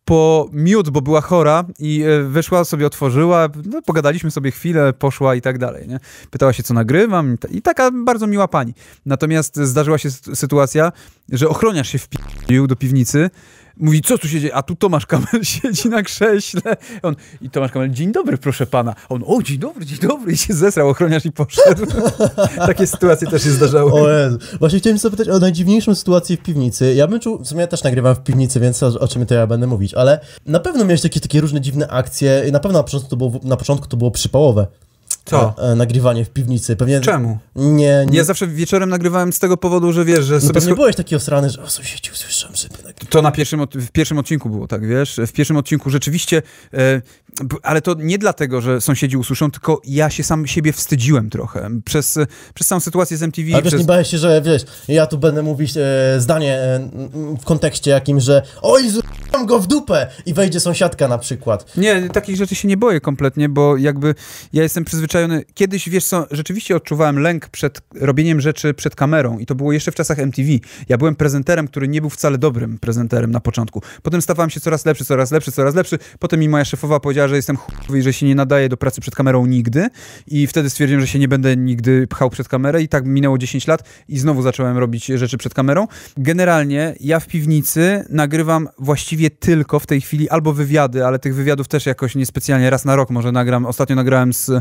[0.06, 5.36] po miód, bo była chora i e, wyszła, sobie otworzyła, no, pogadaliśmy sobie chwilę, poszła
[5.36, 6.00] i tak dalej, nie?
[6.32, 8.74] Pytała się, co nagrywam i, ta, i taka bardzo miła pani.
[9.06, 10.36] Natomiast zdarzyła się sy-
[10.68, 10.92] sytuacja,
[11.32, 13.30] że ochroniarz się wpił do piwnicy,
[13.80, 14.56] Mówi, co tu się dzieje?
[14.56, 16.78] A tu Tomasz Kamel siedzi na krześle.
[17.04, 18.96] On, I Tomasz Kamel, dzień dobry, proszę pana.
[19.10, 20.32] On, o, dzień dobry, dzień dobry.
[20.32, 21.86] I się zesrał ochroniarz i poszedł.
[22.68, 23.92] Takie sytuacje też się zdarzały.
[23.92, 24.38] O Jezu.
[24.60, 26.94] Właśnie chciałem zapytać o najdziwniejszą sytuację w piwnicy.
[26.94, 29.34] Ja bym czuł, w sumie ja też nagrywam w piwnicy, więc o, o czym to
[29.34, 32.50] ja będę mówić, ale na pewno miałeś takie, takie różne dziwne akcje.
[32.52, 34.68] Na pewno na początku to było, na początku to było przypałowe.
[35.28, 35.56] Co?
[35.58, 36.76] E, e, nagrywanie w piwnicy.
[36.76, 37.02] Pewnie.
[37.02, 37.38] Czemu?
[37.56, 38.18] Nie, nie.
[38.18, 40.62] Ja zawsze wieczorem nagrywałem z tego powodu, że wiesz, że no sobie...
[40.62, 42.56] scho- byłeś taki osrany, że o sąsiedzi usłyszałem,
[42.86, 42.96] nagrywać.
[43.10, 45.20] To na pierwszym, w pierwszym odcinku było, tak, wiesz?
[45.28, 46.42] W pierwszym odcinku rzeczywiście,
[46.74, 47.02] e,
[47.64, 51.70] ale to nie dlatego, że sąsiedzi usłyszą, tylko ja się sam siebie wstydziłem trochę.
[51.86, 52.20] Przez,
[52.54, 53.48] przez samą sytuację z MTV.
[53.54, 53.82] Ale wiesz, przez...
[53.82, 55.82] nie bałeś się, że wiesz, ja tu będę mówić e,
[56.18, 56.90] zdanie e,
[57.42, 59.08] w kontekście jakim, że oj, zrób
[59.46, 61.78] go w dupę i wejdzie sąsiadka na przykład.
[61.78, 64.16] Nie, takich rzeczy się nie boję kompletnie, bo jakby
[64.54, 65.17] ja jestem przyzwyczajony.
[65.54, 69.92] Kiedyś, wiesz co, rzeczywiście odczuwałem lęk przed robieniem rzeczy przed kamerą i to było jeszcze
[69.92, 70.50] w czasach MTV.
[70.90, 73.82] Ja byłem prezenterem, który nie był wcale dobrym prezenterem na początku.
[74.04, 76.00] Potem stawałem się coraz lepszy, coraz lepszy, coraz lepszy.
[76.20, 79.02] Potem mi moja szefowa powiedziała, że jestem chujowy i że się nie nadaje do pracy
[79.02, 79.90] przed kamerą nigdy
[80.28, 83.68] i wtedy stwierdziłem, że się nie będę nigdy pchał przed kamerę i tak minęło 10
[83.68, 85.88] lat i znowu zacząłem robić rzeczy przed kamerą.
[86.18, 91.68] Generalnie ja w piwnicy nagrywam właściwie tylko w tej chwili albo wywiady, ale tych wywiadów
[91.68, 93.66] też jakoś niespecjalnie raz na rok może nagram.
[93.66, 94.52] Ostatnio nagrałem z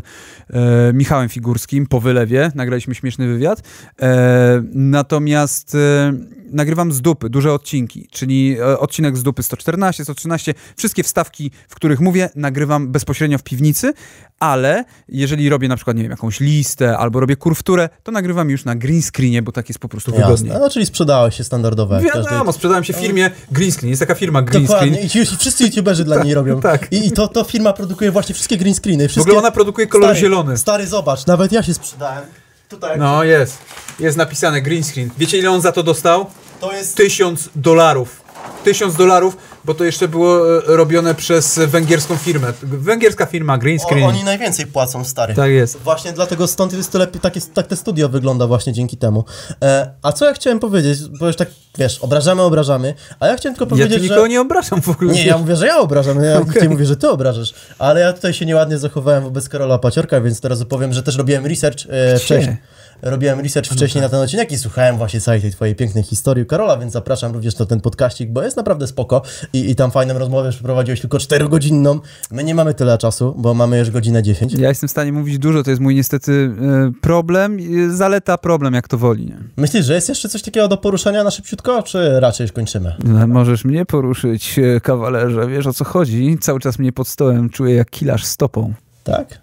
[0.50, 3.62] e, Michałem Figurskim po wylewie, nagraliśmy śmieszny wywiad.
[4.02, 6.12] E, natomiast e,
[6.56, 11.74] nagrywam z dupy, duże odcinki, czyli e, odcinek z dupy 114, 113, wszystkie wstawki, w
[11.74, 13.92] których mówię, nagrywam bezpośrednio w piwnicy,
[14.40, 18.64] ale jeżeli robię na przykład, nie wiem, jakąś listę albo robię kurwturę, to nagrywam już
[18.64, 20.48] na green screenie, bo tak jest po prostu wygodniej.
[20.48, 21.94] Jasne, no czyli sprzedałeś się standardowo.
[21.94, 22.52] jak Wiadomo, każdy.
[22.52, 23.88] sprzedałem się firmie Green Screen.
[23.90, 25.24] Jest taka firma Green Dokładnie, Screen.
[25.26, 26.60] i i wszyscy youtuberzy dla niej robią.
[26.60, 26.92] Tak.
[26.92, 29.08] I, i to, to firma produkuje właśnie wszystkie green screeny.
[29.08, 29.30] W Wszystkie...
[29.30, 30.56] ogóle ona produkuje kolor stary, zielony.
[30.56, 32.24] Stary, zobacz, nawet ja się sprzedałem.
[32.68, 33.58] Tutaj, No jest.
[34.00, 35.10] Jest napisane Green Screen.
[35.18, 36.26] Wiecie ile on za to dostał?
[36.60, 36.96] To jest...
[36.96, 38.26] Tysiąc dolarów.
[38.64, 39.36] Tysiąc dolarów.
[39.64, 42.52] Bo to jeszcze było e, robione przez węgierską firmę.
[42.62, 44.04] Węgierska firma Green O, Screen.
[44.04, 45.34] oni najwięcej płacą, stary.
[45.34, 45.78] Tak jest.
[45.78, 49.24] Właśnie dlatego stąd jest to lepiej, takie, tak te studio wygląda właśnie dzięki temu.
[49.62, 51.48] E, a co ja chciałem powiedzieć, bo już tak,
[51.78, 54.28] wiesz, obrażamy, obrażamy, a ja chciałem tylko Ja powiedzieć, nikogo że...
[54.28, 55.12] nie obrażam w ogóle.
[55.12, 56.68] Nie, ja mówię, że ja obrażam, ja okay.
[56.68, 60.60] mówię, że ty obrażasz, ale ja tutaj się nieładnie zachowałem wobec Karola Paciorka, więc teraz
[60.60, 62.56] opowiem, że też robiłem research e, wcześniej.
[63.02, 66.46] Robiłem research wcześniej na ten odcinek i słuchałem właśnie całej tej twojej pięknej historii u
[66.46, 70.18] Karola, więc zapraszam również na ten podkaścik, bo jest naprawdę spoko i, i tam fajną
[70.18, 72.00] rozmowę przeprowadziłeś tylko 4-godzinną.
[72.30, 74.52] My nie mamy tyle czasu, bo mamy już godzinę 10.
[74.52, 77.58] Ja jestem w stanie mówić dużo, to jest mój niestety e, problem,
[77.90, 79.26] zaleta problem, jak to woli.
[79.26, 79.36] Nie?
[79.56, 82.94] Myślisz, że jest jeszcze coś takiego do poruszenia na szybciutko, czy raczej już kończymy?
[83.04, 86.38] No, Możesz mnie poruszyć, e, kawalerze, wiesz o co chodzi?
[86.40, 88.74] Cały czas mnie pod stołem czuję jak kilarz stopą.
[89.04, 89.40] Tak?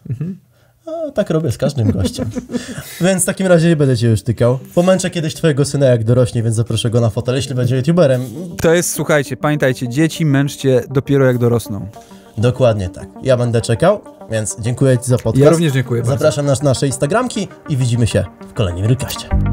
[0.85, 2.30] A, tak robię z każdym gościem.
[3.01, 4.60] więc w takim razie nie będę cię już tykał.
[4.76, 8.26] Pomęczę kiedyś twojego syna jak dorośnie, więc zaproszę go na fotel, jeśli będzie youtuberem.
[8.61, 11.88] To jest, słuchajcie, pamiętajcie, dzieci męczcie dopiero jak dorosną.
[12.38, 13.07] Dokładnie tak.
[13.23, 14.01] Ja będę czekał,
[14.31, 15.38] więc dziękuję ci za podcast.
[15.38, 16.14] Ja również dziękuję bardzo.
[16.14, 19.52] Zapraszam na nasze Instagramki i widzimy się w kolejnym Rylkaście.